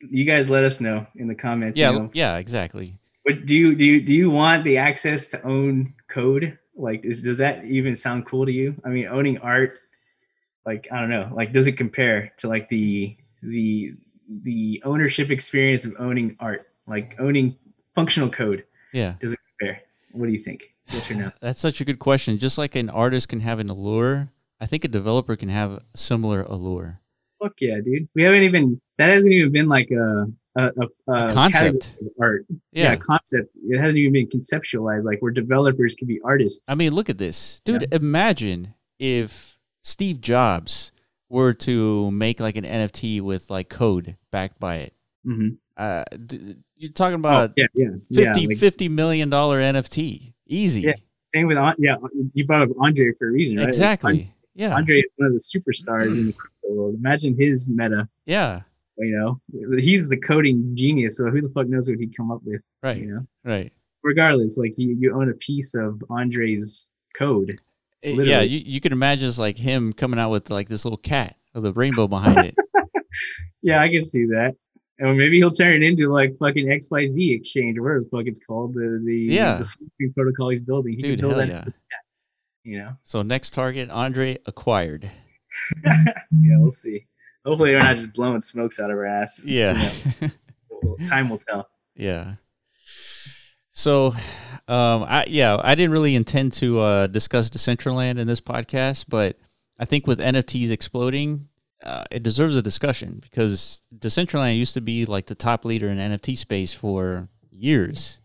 you 0.00 0.26
guys 0.26 0.50
let 0.50 0.64
us 0.64 0.80
know 0.80 1.06
in 1.16 1.26
the 1.26 1.34
comments. 1.34 1.78
you 1.78 1.84
Yeah, 1.84 1.92
know, 1.92 2.10
yeah, 2.12 2.36
exactly. 2.36 2.98
But 3.24 3.46
do 3.46 3.56
you 3.56 3.74
do 3.74 3.86
you 3.86 4.00
do 4.02 4.14
you 4.14 4.30
want 4.30 4.64
the 4.64 4.76
access 4.76 5.28
to 5.28 5.42
own 5.46 5.94
code? 6.10 6.58
Like, 6.74 7.04
is, 7.04 7.22
does 7.22 7.38
that 7.38 7.64
even 7.64 7.94
sound 7.94 8.26
cool 8.26 8.46
to 8.46 8.52
you? 8.52 8.74
I 8.84 8.88
mean, 8.88 9.06
owning 9.06 9.38
art, 9.38 9.80
like 10.64 10.88
I 10.90 11.00
don't 11.00 11.10
know, 11.10 11.28
like 11.32 11.52
does 11.52 11.66
it 11.66 11.72
compare 11.72 12.32
to 12.38 12.48
like 12.48 12.68
the 12.68 13.16
the 13.42 13.94
the 14.42 14.82
ownership 14.84 15.30
experience 15.30 15.84
of 15.84 15.94
owning 15.98 16.36
art, 16.40 16.68
like 16.86 17.16
owning 17.18 17.56
functional 17.94 18.30
code? 18.30 18.64
Yeah. 18.92 19.14
Does 19.20 19.32
it 19.32 19.38
compare? 19.58 19.82
What 20.12 20.26
do 20.26 20.32
you 20.32 20.38
think? 20.38 20.74
Yes 20.88 21.10
or 21.10 21.14
no? 21.14 21.32
That's 21.40 21.60
such 21.60 21.80
a 21.80 21.84
good 21.84 21.98
question. 21.98 22.38
Just 22.38 22.58
like 22.58 22.74
an 22.74 22.90
artist 22.90 23.28
can 23.28 23.40
have 23.40 23.58
an 23.58 23.68
allure, 23.68 24.30
I 24.60 24.66
think 24.66 24.84
a 24.84 24.88
developer 24.88 25.36
can 25.36 25.48
have 25.48 25.72
a 25.72 25.82
similar 25.94 26.42
allure. 26.42 27.00
Fuck 27.42 27.54
yeah, 27.60 27.80
dude. 27.84 28.08
We 28.14 28.22
haven't 28.22 28.42
even 28.42 28.80
that 28.98 29.10
hasn't 29.10 29.32
even 29.32 29.52
been 29.52 29.68
like 29.68 29.90
a 29.90 30.26
a, 30.56 30.70
a, 31.08 31.12
a 31.12 31.32
concept. 31.32 31.96
art. 32.20 32.44
Yeah. 32.72 32.90
Yeah. 32.90 32.96
concept. 32.96 33.56
It 33.64 33.78
hasn't 33.78 33.96
even 33.98 34.12
been 34.12 34.28
conceptualized. 34.28 35.04
Like 35.04 35.20
where 35.20 35.32
developers 35.32 35.94
can 35.94 36.06
be 36.08 36.20
artists. 36.24 36.68
I 36.68 36.74
mean, 36.74 36.92
look 36.92 37.08
at 37.08 37.18
this. 37.18 37.60
Dude, 37.64 37.92
imagine 37.92 38.74
if 38.98 39.58
Steve 39.82 40.20
Jobs 40.20 40.92
were 41.28 41.54
to 41.54 42.10
make 42.10 42.40
like 42.40 42.56
an 42.56 42.64
NFT 42.64 43.20
with 43.22 43.48
like 43.50 43.68
code 43.68 44.16
backed 44.30 44.60
by 44.60 44.76
it. 44.76 44.94
Mhm. 45.26 45.56
Uh, 45.76 46.04
d- 46.26 46.56
you're 46.76 46.92
talking 46.92 47.14
Oh, 47.14 47.18
about 47.20 47.52
yeah, 47.56 47.64
yeah, 47.74 47.88
50, 48.12 48.40
yeah. 48.42 48.48
like, 48.48 48.58
50 48.58 48.88
million 48.90 49.30
dollar 49.30 49.58
NFT. 49.60 50.34
Easy. 50.46 50.82
Yeah, 50.82 50.92
same 51.34 51.46
with 51.46 51.56
yeah. 51.78 51.96
You 52.34 52.44
brought 52.44 52.62
up 52.62 52.68
Andre 52.78 53.12
for 53.18 53.28
a 53.28 53.32
reason, 53.32 53.56
right? 53.56 53.62
Like, 53.62 53.68
exactly. 53.70 54.34
Yeah. 54.54 54.74
Andre 54.74 54.98
is 54.98 55.04
one 55.16 55.28
of 55.28 55.32
the 55.32 55.38
superstars 55.38 56.08
in 56.08 56.26
the 56.26 56.32
crypto 56.34 56.74
world. 56.74 56.94
Imagine 56.96 57.34
his 57.38 57.70
meta. 57.70 58.06
yeah. 58.26 58.62
You 58.98 59.40
know, 59.50 59.76
he's 59.78 60.08
the 60.08 60.18
coding 60.18 60.70
genius. 60.74 61.16
So 61.16 61.30
who 61.30 61.40
the 61.40 61.48
fuck 61.48 61.66
knows 61.68 61.88
what 61.88 61.98
he'd 61.98 62.16
come 62.16 62.30
up 62.30 62.40
with? 62.44 62.62
Right. 62.82 62.98
You 62.98 63.06
know, 63.14 63.26
Right. 63.44 63.72
regardless, 64.02 64.58
like 64.58 64.74
you, 64.76 64.96
you 64.98 65.14
own 65.14 65.30
a 65.30 65.34
piece 65.34 65.74
of 65.74 66.02
Andre's 66.10 66.94
code. 67.18 67.58
Eh, 68.02 68.12
Yeah. 68.20 68.40
You, 68.42 68.60
you 68.64 68.80
can 68.80 68.92
imagine 68.92 69.26
just 69.26 69.38
like 69.38 69.56
him 69.56 69.92
coming 69.92 70.18
out 70.20 70.30
with 70.30 70.50
like 70.50 70.68
this 70.68 70.84
little 70.84 70.98
cat 70.98 71.36
with 71.54 71.64
a 71.66 71.72
rainbow 71.72 72.06
behind 72.08 72.38
it. 72.46 72.54
Yeah, 73.64 73.80
I 73.80 73.88
can 73.90 74.04
see 74.04 74.24
that. 74.26 74.56
Or 75.00 75.14
maybe 75.14 75.36
he'll 75.36 75.50
turn 75.50 75.74
it 75.74 75.86
into 75.86 76.10
like 76.12 76.36
fucking 76.38 76.66
XYZ 76.66 77.36
exchange 77.36 77.78
or 77.78 77.82
whatever 77.82 78.00
the 78.00 78.08
fuck 78.10 78.26
it's 78.26 78.40
called. 78.40 78.74
The 78.74 79.00
the 79.04 79.14
Yeah. 79.34 79.62
the 79.98 80.08
protocol 80.14 80.48
he's 80.48 80.60
building. 80.62 80.94
He 80.94 81.02
Dude, 81.02 81.20
hell 81.20 81.30
that 81.30 81.48
yeah. 81.48 81.58
into- 81.58 81.74
you 82.64 82.78
know. 82.78 82.92
So 83.04 83.22
next 83.22 83.50
target, 83.54 83.88
Andre 83.90 84.38
acquired. 84.46 85.10
Yeah, 85.84 86.56
we'll 86.58 86.72
see. 86.72 87.06
Hopefully 87.44 87.72
they're 87.72 87.80
not 87.80 87.96
just 87.96 88.12
blowing 88.12 88.40
smokes 88.40 88.78
out 88.78 88.90
of 88.90 88.96
our 88.96 89.06
ass. 89.06 89.44
Yeah. 89.46 89.90
You 90.20 90.30
know, 90.82 90.96
time 91.08 91.28
will 91.28 91.38
tell. 91.38 91.68
Yeah. 91.94 92.34
So, 93.72 94.14
um, 94.68 95.04
I 95.08 95.24
yeah, 95.28 95.58
I 95.62 95.74
didn't 95.74 95.92
really 95.92 96.14
intend 96.14 96.52
to 96.54 96.80
uh, 96.80 97.06
discuss 97.06 97.50
Decentraland 97.50 98.18
in 98.18 98.26
this 98.26 98.40
podcast, 98.40 99.06
but 99.08 99.38
I 99.78 99.84
think 99.84 100.06
with 100.06 100.20
NFTs 100.20 100.70
exploding, 100.70 101.48
uh, 101.82 102.04
it 102.10 102.22
deserves 102.22 102.54
a 102.54 102.62
discussion 102.62 103.18
because 103.20 103.82
Decentraland 103.96 104.56
used 104.56 104.74
to 104.74 104.80
be 104.80 105.06
like 105.06 105.26
the 105.26 105.34
top 105.34 105.64
leader 105.64 105.88
in 105.88 105.98
NFT 105.98 106.36
space 106.36 106.72
for 106.72 107.28
years, 107.50 108.20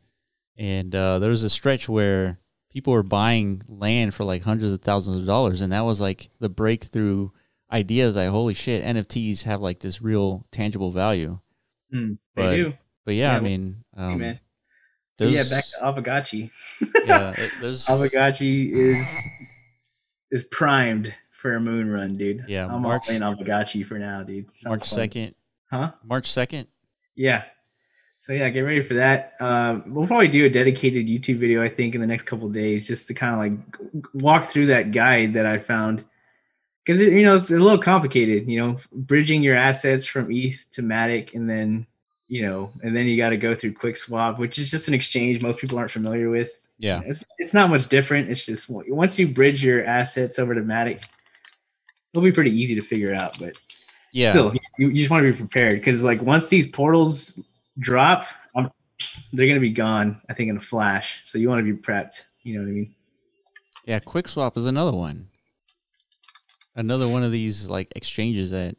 and 0.58 0.94
uh, 0.94 1.18
there 1.20 1.30
was 1.30 1.44
a 1.44 1.50
stretch 1.50 1.88
where 1.88 2.40
people 2.70 2.94
were 2.94 3.04
buying 3.04 3.64
land 3.68 4.14
for 4.14 4.26
like 4.26 4.44
hundreds 4.44 4.74
of 4.74 4.82
thousands 4.82 5.18
of 5.18 5.26
dollars, 5.26 5.62
and 5.62 5.72
that 5.72 5.86
was 5.86 6.02
like 6.02 6.30
the 6.40 6.50
breakthrough 6.50 7.30
ideas. 7.72 8.16
Like, 8.16 8.30
holy 8.30 8.54
shit, 8.54 8.84
NFTs 8.84 9.44
have 9.44 9.62
like 9.62 9.80
this 9.80 10.02
real 10.02 10.46
tangible 10.52 10.92
value. 10.92 11.40
Mm, 11.94 12.18
But- 12.36 12.50
they 12.50 12.56
do. 12.58 12.74
But 13.06 13.16
yeah, 13.16 13.32
Yeah, 13.32 13.38
I 13.38 13.40
mean, 13.40 13.84
Hey, 13.96 14.04
um, 14.04 14.18
man. 14.20 14.40
But 15.18 15.30
yeah, 15.30 15.44
back 15.50 15.64
to 15.66 15.78
Aavegotchi. 15.82 16.52
yeah, 17.06 17.34
Aavegotchi 17.62 18.72
is 18.72 19.18
is 20.30 20.44
primed 20.44 21.14
for 21.32 21.54
a 21.56 21.60
moon 21.60 21.90
run, 21.90 22.18
dude. 22.18 22.44
Yeah, 22.48 22.68
I'm 22.68 22.82
March- 22.82 23.10
all 23.10 23.16
in 23.16 23.22
Aavegotchi 23.22 23.86
for 23.86 23.98
now, 23.98 24.24
dude. 24.24 24.46
Sounds 24.56 24.66
March 24.66 24.80
fun. 24.82 24.88
second. 24.88 25.36
Huh? 25.72 25.92
March 26.04 26.30
second. 26.30 26.68
Yeah. 27.16 27.44
So 28.20 28.34
yeah, 28.34 28.50
get 28.50 28.60
ready 28.62 28.82
for 28.82 28.96
that. 28.96 29.34
Um, 29.40 29.84
we'll 29.88 30.06
probably 30.08 30.28
do 30.28 30.46
a 30.46 30.50
dedicated 30.50 31.08
YouTube 31.08 31.38
video, 31.38 31.64
I 31.64 31.70
think, 31.70 31.96
in 31.96 32.02
the 32.02 32.08
next 32.08 32.24
couple 32.24 32.50
days, 32.50 32.86
just 32.88 33.08
to 33.08 33.14
kind 33.14 33.34
of 33.34 33.40
like 33.40 34.12
walk 34.14 34.46
through 34.48 34.66
that 34.68 34.92
guide 34.92 35.34
that 35.36 35.46
I 35.46 35.60
found. 35.60 36.04
Because 36.88 37.02
you 37.02 37.24
know 37.24 37.36
it's 37.36 37.52
a 37.52 37.60
little 37.60 37.78
complicated, 37.78 38.48
you 38.48 38.58
know, 38.58 38.78
bridging 38.94 39.44
your 39.44 39.58
assets 39.58 40.06
from 40.06 40.32
ETH 40.32 40.72
to 40.72 40.82
Matic, 40.82 41.34
and 41.34 41.50
then 41.50 41.86
you 42.30 42.44
know, 42.44 42.72
and 42.82 42.96
then 42.96 43.06
you 43.08 43.18
got 43.18 43.30
to 43.30 43.38
go 43.38 43.54
through 43.54 43.74
QuickSwap, 43.74 44.38
which 44.38 44.58
is 44.58 44.72
just 44.72 44.88
an 44.88 44.94
exchange 44.94 45.42
most 45.42 45.60
people 45.60 45.78
aren't 45.78 45.92
familiar 45.92 46.30
with. 46.30 46.50
Yeah, 46.80 47.02
It's 47.06 47.26
it's 47.40 47.54
not 47.54 47.70
much 47.70 47.90
different. 47.90 48.30
It's 48.30 48.46
just 48.46 48.70
once 48.70 49.20
you 49.20 49.28
bridge 49.28 49.62
your 49.66 49.84
assets 49.84 50.40
over 50.40 50.56
to 50.56 50.62
Matic, 50.62 51.04
it'll 52.14 52.24
be 52.24 52.32
pretty 52.32 52.58
easy 52.58 52.74
to 52.76 52.82
figure 52.82 53.14
out. 53.14 53.38
But 53.38 53.58
yeah. 54.14 54.30
still, 54.30 54.54
you, 54.78 54.88
you 54.88 54.94
just 54.94 55.10
want 55.10 55.26
to 55.26 55.32
be 55.34 55.38
prepared 55.38 55.74
because 55.74 56.06
like 56.06 56.22
once 56.22 56.48
these 56.48 56.68
portals 56.68 57.38
drop, 57.80 58.28
um, 58.56 58.72
they're 59.34 59.48
gonna 59.48 59.60
be 59.60 59.72
gone. 59.72 60.22
I 60.30 60.34
think 60.34 60.50
in 60.50 60.56
a 60.56 60.62
flash. 60.62 61.20
So 61.26 61.38
you 61.38 61.50
want 61.50 61.66
to 61.66 61.76
be 61.76 61.78
prepped. 61.78 62.24
You 62.44 62.54
know 62.54 62.62
what 62.62 62.70
I 62.70 62.74
mean? 62.74 62.96
Yeah, 63.84 64.00
QuickSwap 64.00 64.56
is 64.56 64.68
another 64.68 64.96
one. 64.96 65.28
Another 66.78 67.08
one 67.08 67.24
of 67.24 67.32
these 67.32 67.70
like 67.70 67.92
exchanges 67.96 68.52
that 68.52 68.76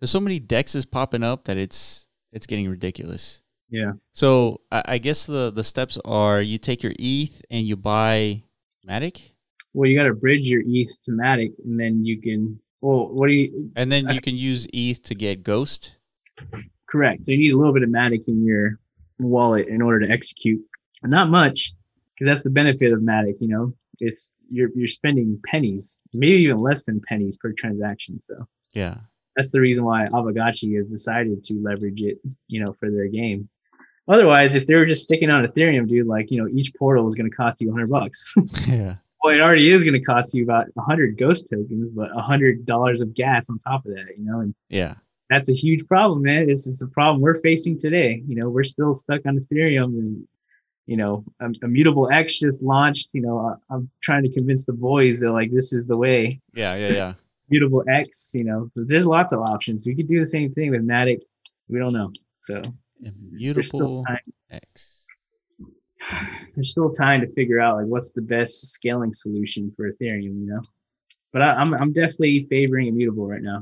there's 0.00 0.10
so 0.10 0.20
many 0.20 0.40
dexes 0.40 0.90
popping 0.90 1.22
up 1.22 1.44
that 1.44 1.56
it's 1.56 2.06
it's 2.32 2.46
getting 2.46 2.68
ridiculous. 2.68 3.40
Yeah. 3.70 3.92
So 4.12 4.60
I, 4.70 4.82
I 4.86 4.98
guess 4.98 5.24
the 5.24 5.50
the 5.50 5.64
steps 5.64 5.98
are 6.04 6.40
you 6.40 6.58
take 6.58 6.82
your 6.82 6.92
ETH 6.98 7.42
and 7.50 7.66
you 7.66 7.76
buy 7.76 8.42
Matic, 8.88 9.32
Well, 9.72 9.88
you 9.88 9.98
got 9.98 10.04
to 10.04 10.14
bridge 10.14 10.46
your 10.46 10.62
ETH 10.66 11.02
to 11.04 11.10
Matic, 11.10 11.52
and 11.64 11.78
then 11.78 12.04
you 12.04 12.20
can. 12.20 12.60
Well, 12.82 13.08
what 13.08 13.28
do 13.28 13.32
you? 13.34 13.72
and 13.76 13.90
then 13.90 14.08
you 14.10 14.20
can 14.20 14.36
use 14.36 14.66
ETH 14.72 15.02
to 15.04 15.14
get 15.14 15.42
Ghost. 15.42 15.96
Correct. 16.88 17.24
So 17.24 17.32
you 17.32 17.38
need 17.38 17.52
a 17.52 17.56
little 17.56 17.72
bit 17.72 17.82
of 17.82 17.88
Matic 17.88 18.28
in 18.28 18.44
your 18.44 18.78
wallet 19.18 19.68
in 19.68 19.80
order 19.80 20.06
to 20.06 20.12
execute. 20.12 20.60
Not 21.02 21.30
much, 21.30 21.72
because 22.14 22.26
that's 22.30 22.42
the 22.42 22.50
benefit 22.50 22.92
of 22.92 23.00
Matic. 23.00 23.40
You 23.40 23.48
know, 23.48 23.72
it's 24.00 24.34
you're 24.50 24.70
you're 24.74 24.88
spending 24.88 25.40
pennies, 25.46 26.00
maybe 26.12 26.36
even 26.42 26.58
less 26.58 26.84
than 26.84 27.00
pennies 27.08 27.36
per 27.36 27.52
transaction. 27.52 28.20
So 28.20 28.46
Yeah, 28.74 28.96
that's 29.36 29.50
the 29.50 29.60
reason 29.60 29.84
why 29.84 30.06
Aavegotchi 30.12 30.76
has 30.76 30.86
decided 30.88 31.42
to 31.44 31.54
leverage 31.62 32.02
it. 32.02 32.18
You 32.48 32.64
know, 32.64 32.72
for 32.72 32.90
their 32.90 33.08
game. 33.08 33.48
Otherwise, 34.06 34.54
if 34.54 34.66
they 34.66 34.74
were 34.74 34.84
just 34.84 35.02
sticking 35.02 35.30
on 35.30 35.46
Ethereum, 35.46 35.88
dude, 35.88 36.06
like 36.06 36.30
you 36.30 36.40
know, 36.42 36.48
each 36.48 36.74
portal 36.74 37.06
is 37.06 37.14
going 37.14 37.30
to 37.30 37.34
cost 37.36 37.60
you 37.60 37.68
100 37.68 37.88
bucks. 37.90 38.34
yeah, 38.68 38.96
Well, 39.22 39.34
it 39.34 39.40
already 39.40 39.70
is 39.70 39.82
going 39.82 39.94
to 39.94 40.00
cost 40.04 40.34
you 40.34 40.44
about 40.44 40.66
100 40.74 41.16
ghost 41.16 41.48
tokens, 41.50 41.88
but 41.88 42.10
$100 42.10 43.00
of 43.00 43.14
gas 43.14 43.48
on 43.48 43.58
top 43.58 43.86
of 43.86 43.92
that, 43.94 44.08
you 44.18 44.24
know, 44.26 44.40
and 44.40 44.54
Yeah. 44.68 44.96
that's 45.30 45.48
a 45.48 45.54
huge 45.54 45.86
problem, 45.86 46.20
man. 46.20 46.46
This 46.46 46.66
is 46.66 46.82
a 46.82 46.88
problem 46.88 47.22
we're 47.22 47.40
facing 47.40 47.78
today. 47.78 48.22
You 48.28 48.36
know, 48.36 48.50
we're 48.50 48.62
still 48.62 48.92
stuck 48.92 49.22
on 49.24 49.38
Ethereum 49.38 49.98
and, 49.98 50.28
you 50.86 50.96
know, 50.96 51.24
um, 51.40 51.54
Immutable 51.62 52.10
X 52.10 52.38
just 52.38 52.62
launched. 52.62 53.08
You 53.12 53.22
know, 53.22 53.38
I- 53.38 53.74
I'm 53.74 53.88
trying 54.02 54.22
to 54.24 54.30
convince 54.32 54.64
the 54.64 54.72
boys 54.72 55.20
that, 55.20 55.30
like, 55.32 55.50
this 55.52 55.72
is 55.72 55.86
the 55.86 55.96
way. 55.96 56.40
Yeah. 56.54 56.74
Yeah. 56.76 56.88
Yeah. 56.94 57.14
Immutable 57.50 57.84
X, 57.88 58.30
you 58.34 58.42
know, 58.42 58.70
there's 58.74 59.06
lots 59.06 59.32
of 59.34 59.40
options. 59.40 59.86
We 59.86 59.94
could 59.94 60.08
do 60.08 60.18
the 60.18 60.26
same 60.26 60.50
thing 60.50 60.70
with 60.70 60.80
Matic. 60.80 61.18
We 61.68 61.78
don't 61.78 61.92
know. 61.92 62.10
So 62.38 62.62
Immutable 63.02 64.02
X. 64.50 65.04
there's 66.54 66.70
still 66.70 66.90
time 66.90 67.20
to 67.20 67.30
figure 67.34 67.60
out, 67.60 67.76
like, 67.76 67.86
what's 67.86 68.12
the 68.12 68.22
best 68.22 68.72
scaling 68.72 69.12
solution 69.12 69.72
for 69.76 69.92
Ethereum, 69.92 70.40
you 70.40 70.46
know? 70.46 70.60
But 71.32 71.42
I, 71.42 71.50
I'm, 71.54 71.74
I'm 71.74 71.92
definitely 71.92 72.46
favoring 72.48 72.86
Immutable 72.88 73.26
right 73.26 73.42
now. 73.42 73.60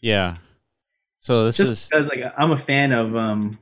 Yeah. 0.00 0.34
So 1.20 1.44
this 1.44 1.58
just 1.58 1.70
is 1.70 1.88
because 1.88 2.08
like 2.08 2.32
I'm 2.36 2.50
a 2.50 2.58
fan 2.58 2.90
of 2.90 3.14
um 3.14 3.58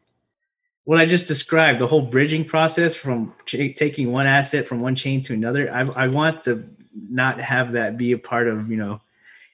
what 0.91 0.99
I 0.99 1.07
just 1.07 1.29
described, 1.29 1.79
the 1.79 1.87
whole 1.87 2.03
bridging 2.03 2.45
process 2.45 2.97
from 2.97 3.33
ch- 3.47 3.77
taking 3.77 4.11
one 4.11 4.27
asset 4.27 4.67
from 4.67 4.81
one 4.81 4.97
chain 4.97 5.21
to 5.21 5.33
another. 5.33 5.73
I 5.73 5.83
I 5.95 6.09
want 6.09 6.43
to 6.43 6.69
not 6.93 7.41
have 7.41 7.75
that 7.75 7.97
be 7.97 8.11
a 8.11 8.19
part 8.19 8.49
of 8.49 8.69
you 8.69 8.77
know. 8.77 9.01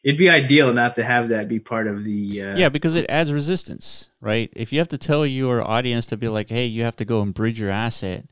It'd 0.03 0.16
be 0.16 0.30
ideal 0.30 0.72
not 0.72 0.95
to 0.95 1.05
have 1.05 1.28
that 1.28 1.47
be 1.47 1.59
part 1.61 1.89
of 1.89 2.05
the. 2.07 2.41
Uh, 2.41 2.57
yeah 2.57 2.70
because 2.70 2.97
it 2.97 3.05
adds 3.11 3.34
resistance, 3.34 4.09
right? 4.18 4.51
If 4.57 4.72
you 4.72 4.78
have 4.78 4.89
to 4.89 4.97
tell 4.97 5.26
your 5.26 5.62
audience 5.62 6.07
to 6.07 6.16
be 6.16 6.28
like, 6.30 6.49
hey, 6.49 6.64
you 6.64 6.84
have 6.84 6.97
to 6.97 7.05
go 7.05 7.20
and 7.20 7.34
bridge 7.34 7.61
your 7.61 7.68
asset, 7.68 8.24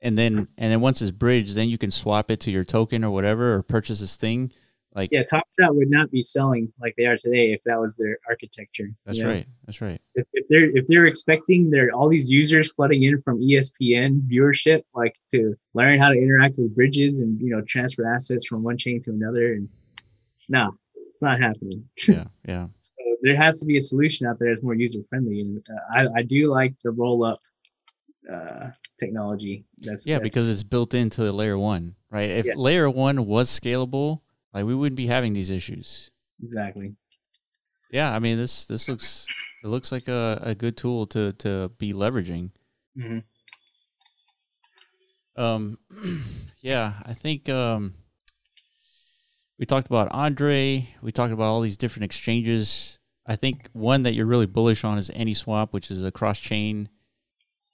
and 0.00 0.18
then 0.18 0.48
and 0.58 0.72
then 0.72 0.80
once 0.80 1.00
it's 1.00 1.12
bridged, 1.12 1.54
then 1.54 1.68
you 1.68 1.78
can 1.78 1.92
swap 1.92 2.32
it 2.32 2.40
to 2.40 2.50
your 2.50 2.64
token 2.64 3.04
or 3.04 3.12
whatever, 3.12 3.54
or 3.54 3.62
purchase 3.62 4.00
this 4.00 4.16
thing. 4.16 4.50
Like 4.94 5.10
Yeah, 5.12 5.22
Top 5.22 5.44
Shot 5.58 5.74
would 5.76 5.90
not 5.90 6.10
be 6.10 6.22
selling 6.22 6.72
like 6.80 6.94
they 6.96 7.06
are 7.06 7.16
today 7.16 7.52
if 7.52 7.62
that 7.64 7.78
was 7.78 7.96
their 7.96 8.18
architecture. 8.28 8.90
that's 9.06 9.18
you 9.18 9.24
know? 9.24 9.30
right. 9.30 9.46
That's 9.66 9.80
right. 9.80 10.00
If, 10.16 10.26
if 10.32 10.46
they're 10.48 10.76
if 10.76 10.86
they're 10.88 11.06
expecting 11.06 11.70
their 11.70 11.92
all 11.92 12.08
these 12.08 12.28
users 12.28 12.72
flooding 12.72 13.04
in 13.04 13.22
from 13.22 13.40
ESPN 13.40 14.22
viewership, 14.22 14.82
like 14.94 15.14
to 15.30 15.54
learn 15.74 16.00
how 16.00 16.10
to 16.10 16.18
interact 16.18 16.56
with 16.58 16.74
bridges 16.74 17.20
and 17.20 17.40
you 17.40 17.50
know 17.54 17.62
transfer 17.62 18.06
assets 18.12 18.46
from 18.46 18.64
one 18.64 18.76
chain 18.76 19.00
to 19.02 19.10
another, 19.10 19.52
and 19.52 19.68
no, 20.48 20.72
it's 21.08 21.22
not 21.22 21.38
happening. 21.38 21.88
Yeah. 22.08 22.24
Yeah. 22.46 22.66
So 22.80 22.92
there 23.22 23.36
has 23.36 23.60
to 23.60 23.66
be 23.66 23.76
a 23.76 23.80
solution 23.80 24.26
out 24.26 24.38
there 24.40 24.52
that's 24.52 24.64
more 24.64 24.74
user 24.74 25.00
friendly, 25.08 25.42
and 25.42 25.64
uh, 25.70 26.08
I, 26.16 26.18
I 26.20 26.22
do 26.22 26.50
like 26.50 26.74
the 26.82 26.90
roll 26.90 27.24
up 27.24 27.38
uh, 28.32 28.70
technology. 28.98 29.64
That's 29.78 30.06
Yeah, 30.06 30.18
because 30.18 30.50
it's 30.50 30.62
built 30.64 30.94
into 30.94 31.22
the 31.22 31.32
layer 31.32 31.58
one, 31.58 31.94
right? 32.10 32.30
If 32.30 32.46
Yeah. 32.46 32.54
layer 32.56 32.90
one 32.90 33.26
was 33.26 33.48
scalable, 33.48 34.20
like 34.52 34.64
we 34.64 34.74
wouldn't 34.74 34.96
be 34.96 35.06
having 35.06 35.32
these 35.32 35.50
issues. 35.50 36.10
exactly. 36.42 36.94
Yeah, 37.92 38.14
I 38.14 38.18
mean 38.20 38.36
this 38.38 38.66
this 38.66 38.88
looks 38.88 39.26
it 39.64 39.68
looks 39.68 39.90
like 39.90 40.06
a, 40.08 40.40
a 40.42 40.54
good 40.54 40.76
tool 40.76 41.06
to 41.08 41.32
to 41.34 41.70
be 41.78 41.92
leveraging. 41.92 42.50
Mhm. 42.96 43.24
Um, 45.36 45.78
yeah, 46.60 46.94
I 47.04 47.14
think 47.14 47.48
um, 47.48 47.94
we 49.58 49.64
talked 49.66 49.86
about 49.86 50.08
Andre. 50.12 50.88
We 51.02 51.12
talked 51.12 51.32
about 51.32 51.44
all 51.46 51.60
these 51.62 51.76
different 51.76 52.04
exchanges. 52.04 52.98
I 53.26 53.36
think 53.36 53.68
one 53.72 54.02
that 54.04 54.14
you're 54.14 54.26
really 54.26 54.46
bullish 54.46 54.84
on 54.84 54.98
is 54.98 55.10
AnySwap, 55.10 55.68
which 55.72 55.90
is 55.90 56.04
a 56.04 56.10
cross 56.10 56.38
chain, 56.38 56.88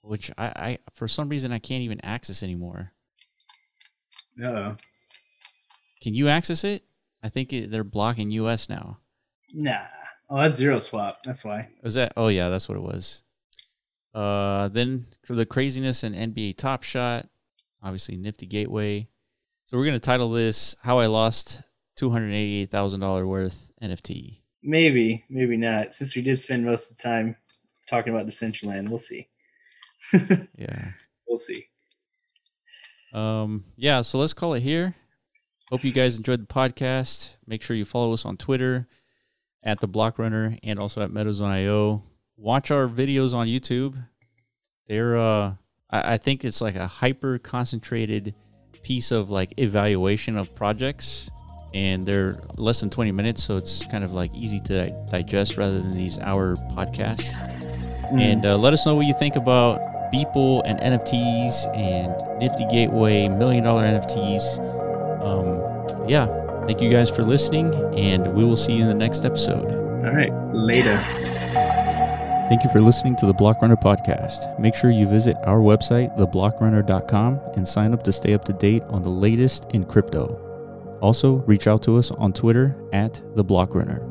which 0.01 0.31
I, 0.37 0.45
I 0.47 0.77
for 0.93 1.07
some 1.07 1.29
reason 1.29 1.51
I 1.51 1.59
can't 1.59 1.83
even 1.83 1.99
access 2.03 2.41
anymore. 2.43 2.91
Uh-oh. 4.41 4.77
Can 6.01 6.13
you 6.13 6.27
access 6.29 6.63
it? 6.63 6.83
I 7.23 7.29
think 7.29 7.51
it, 7.53 7.71
they're 7.71 7.83
blocking 7.83 8.31
US 8.31 8.69
now. 8.69 8.99
Nah. 9.53 9.85
Oh, 10.29 10.41
that's 10.41 10.55
zero 10.57 10.79
swap. 10.79 11.19
That's 11.23 11.43
why. 11.43 11.69
Was 11.83 11.93
that? 11.95 12.13
Oh 12.17 12.27
yeah, 12.27 12.49
that's 12.49 12.67
what 12.67 12.77
it 12.77 12.81
was. 12.83 13.23
Uh, 14.13 14.67
then 14.69 15.07
for 15.25 15.35
the 15.35 15.45
craziness 15.45 16.03
and 16.03 16.15
NBA 16.15 16.57
Top 16.57 16.83
Shot, 16.83 17.27
obviously 17.81 18.17
Nifty 18.17 18.45
Gateway. 18.45 19.07
So 19.65 19.77
we're 19.77 19.85
gonna 19.85 19.99
title 19.99 20.29
this 20.31 20.75
"How 20.83 20.99
I 20.99 21.05
Lost 21.05 21.61
Two 21.95 22.09
Hundred 22.09 22.31
Eighty-Eight 22.33 22.69
Thousand 22.71 22.99
Dollar 22.99 23.25
Worth 23.25 23.71
NFT." 23.81 24.41
Maybe, 24.63 25.23
maybe 25.29 25.55
not. 25.55 25.93
Since 25.93 26.15
we 26.15 26.21
did 26.21 26.39
spend 26.39 26.65
most 26.65 26.91
of 26.91 26.97
the 26.97 27.03
time 27.03 27.35
talking 27.89 28.13
about 28.13 28.27
Decentraland, 28.27 28.89
we'll 28.89 28.99
see. 28.99 29.27
Yeah. 30.57 30.91
we'll 31.27 31.37
see. 31.37 31.65
Um. 33.13 33.65
Yeah. 33.75 34.01
So 34.01 34.19
let's 34.19 34.33
call 34.33 34.53
it 34.55 34.61
here. 34.61 34.95
Hope 35.69 35.83
you 35.83 35.91
guys 35.91 36.15
enjoyed 36.17 36.41
the 36.41 36.53
podcast. 36.53 37.35
Make 37.45 37.61
sure 37.61 37.75
you 37.75 37.83
follow 37.83 38.13
us 38.13 38.25
on 38.25 38.37
Twitter 38.37 38.87
at 39.63 39.81
the 39.81 39.87
Block 39.87 40.17
Runner 40.17 40.57
and 40.63 40.79
also 40.79 41.01
at 41.01 41.11
Meadows.io. 41.11 42.03
Watch 42.37 42.71
our 42.71 42.87
videos 42.87 43.33
on 43.33 43.47
YouTube. 43.47 44.01
They're 44.87 45.17
uh 45.17 45.55
I, 45.89 46.13
I 46.13 46.17
think 46.17 46.45
it's 46.45 46.61
like 46.61 46.75
a 46.75 46.87
hyper 46.87 47.37
concentrated 47.37 48.33
piece 48.81 49.11
of 49.11 49.29
like 49.29 49.53
evaluation 49.57 50.37
of 50.37 50.55
projects 50.55 51.29
and 51.73 52.03
they're 52.03 52.33
less 52.57 52.79
than 52.79 52.89
20 52.89 53.11
minutes 53.11 53.43
so 53.43 53.57
it's 53.57 53.83
kind 53.85 54.05
of 54.05 54.11
like 54.11 54.33
easy 54.33 54.61
to 54.61 54.87
digest 55.11 55.57
rather 55.57 55.81
than 55.81 55.91
these 55.91 56.17
hour 56.19 56.55
podcasts 56.77 57.33
and 58.17 58.45
uh, 58.45 58.57
let 58.57 58.71
us 58.71 58.85
know 58.85 58.95
what 58.95 59.05
you 59.05 59.13
think 59.13 59.35
about 59.35 59.81
Beeple 60.13 60.61
and 60.63 60.79
NFTs 60.79 61.75
and 61.75 62.39
Nifty 62.39 62.65
Gateway 62.71 63.27
million 63.27 63.65
dollar 63.65 63.83
NFTs. 63.83 64.86
Yeah, 66.07 66.27
thank 66.65 66.81
you 66.81 66.89
guys 66.89 67.09
for 67.09 67.23
listening, 67.23 67.73
and 67.97 68.33
we 68.33 68.45
will 68.45 68.55
see 68.57 68.73
you 68.73 68.83
in 68.83 68.87
the 68.87 68.93
next 68.93 69.25
episode. 69.25 69.71
All 70.05 70.13
right. 70.13 70.31
Later. 70.53 71.05
Thank 72.47 72.63
you 72.63 72.69
for 72.69 72.79
listening 72.79 73.17
to 73.17 73.25
the 73.25 73.33
Block 73.33 73.61
Runner 73.61 73.75
podcast. 73.75 74.57
Make 74.57 74.73
sure 74.73 74.89
you 74.89 75.05
visit 75.05 75.35
our 75.43 75.59
website, 75.59 76.17
theblockrunner.com, 76.17 77.41
and 77.55 77.67
sign 77.67 77.93
up 77.93 78.03
to 78.03 78.13
stay 78.13 78.33
up 78.33 78.45
to 78.45 78.53
date 78.53 78.83
on 78.83 79.03
the 79.03 79.09
latest 79.09 79.65
in 79.71 79.83
crypto. 79.83 80.97
Also, 81.01 81.35
reach 81.45 81.67
out 81.67 81.83
to 81.83 81.97
us 81.97 82.09
on 82.11 82.31
Twitter 82.31 82.75
at 82.93 83.21
the 83.35 83.43
Block 83.43 83.75
Runner. 83.75 84.01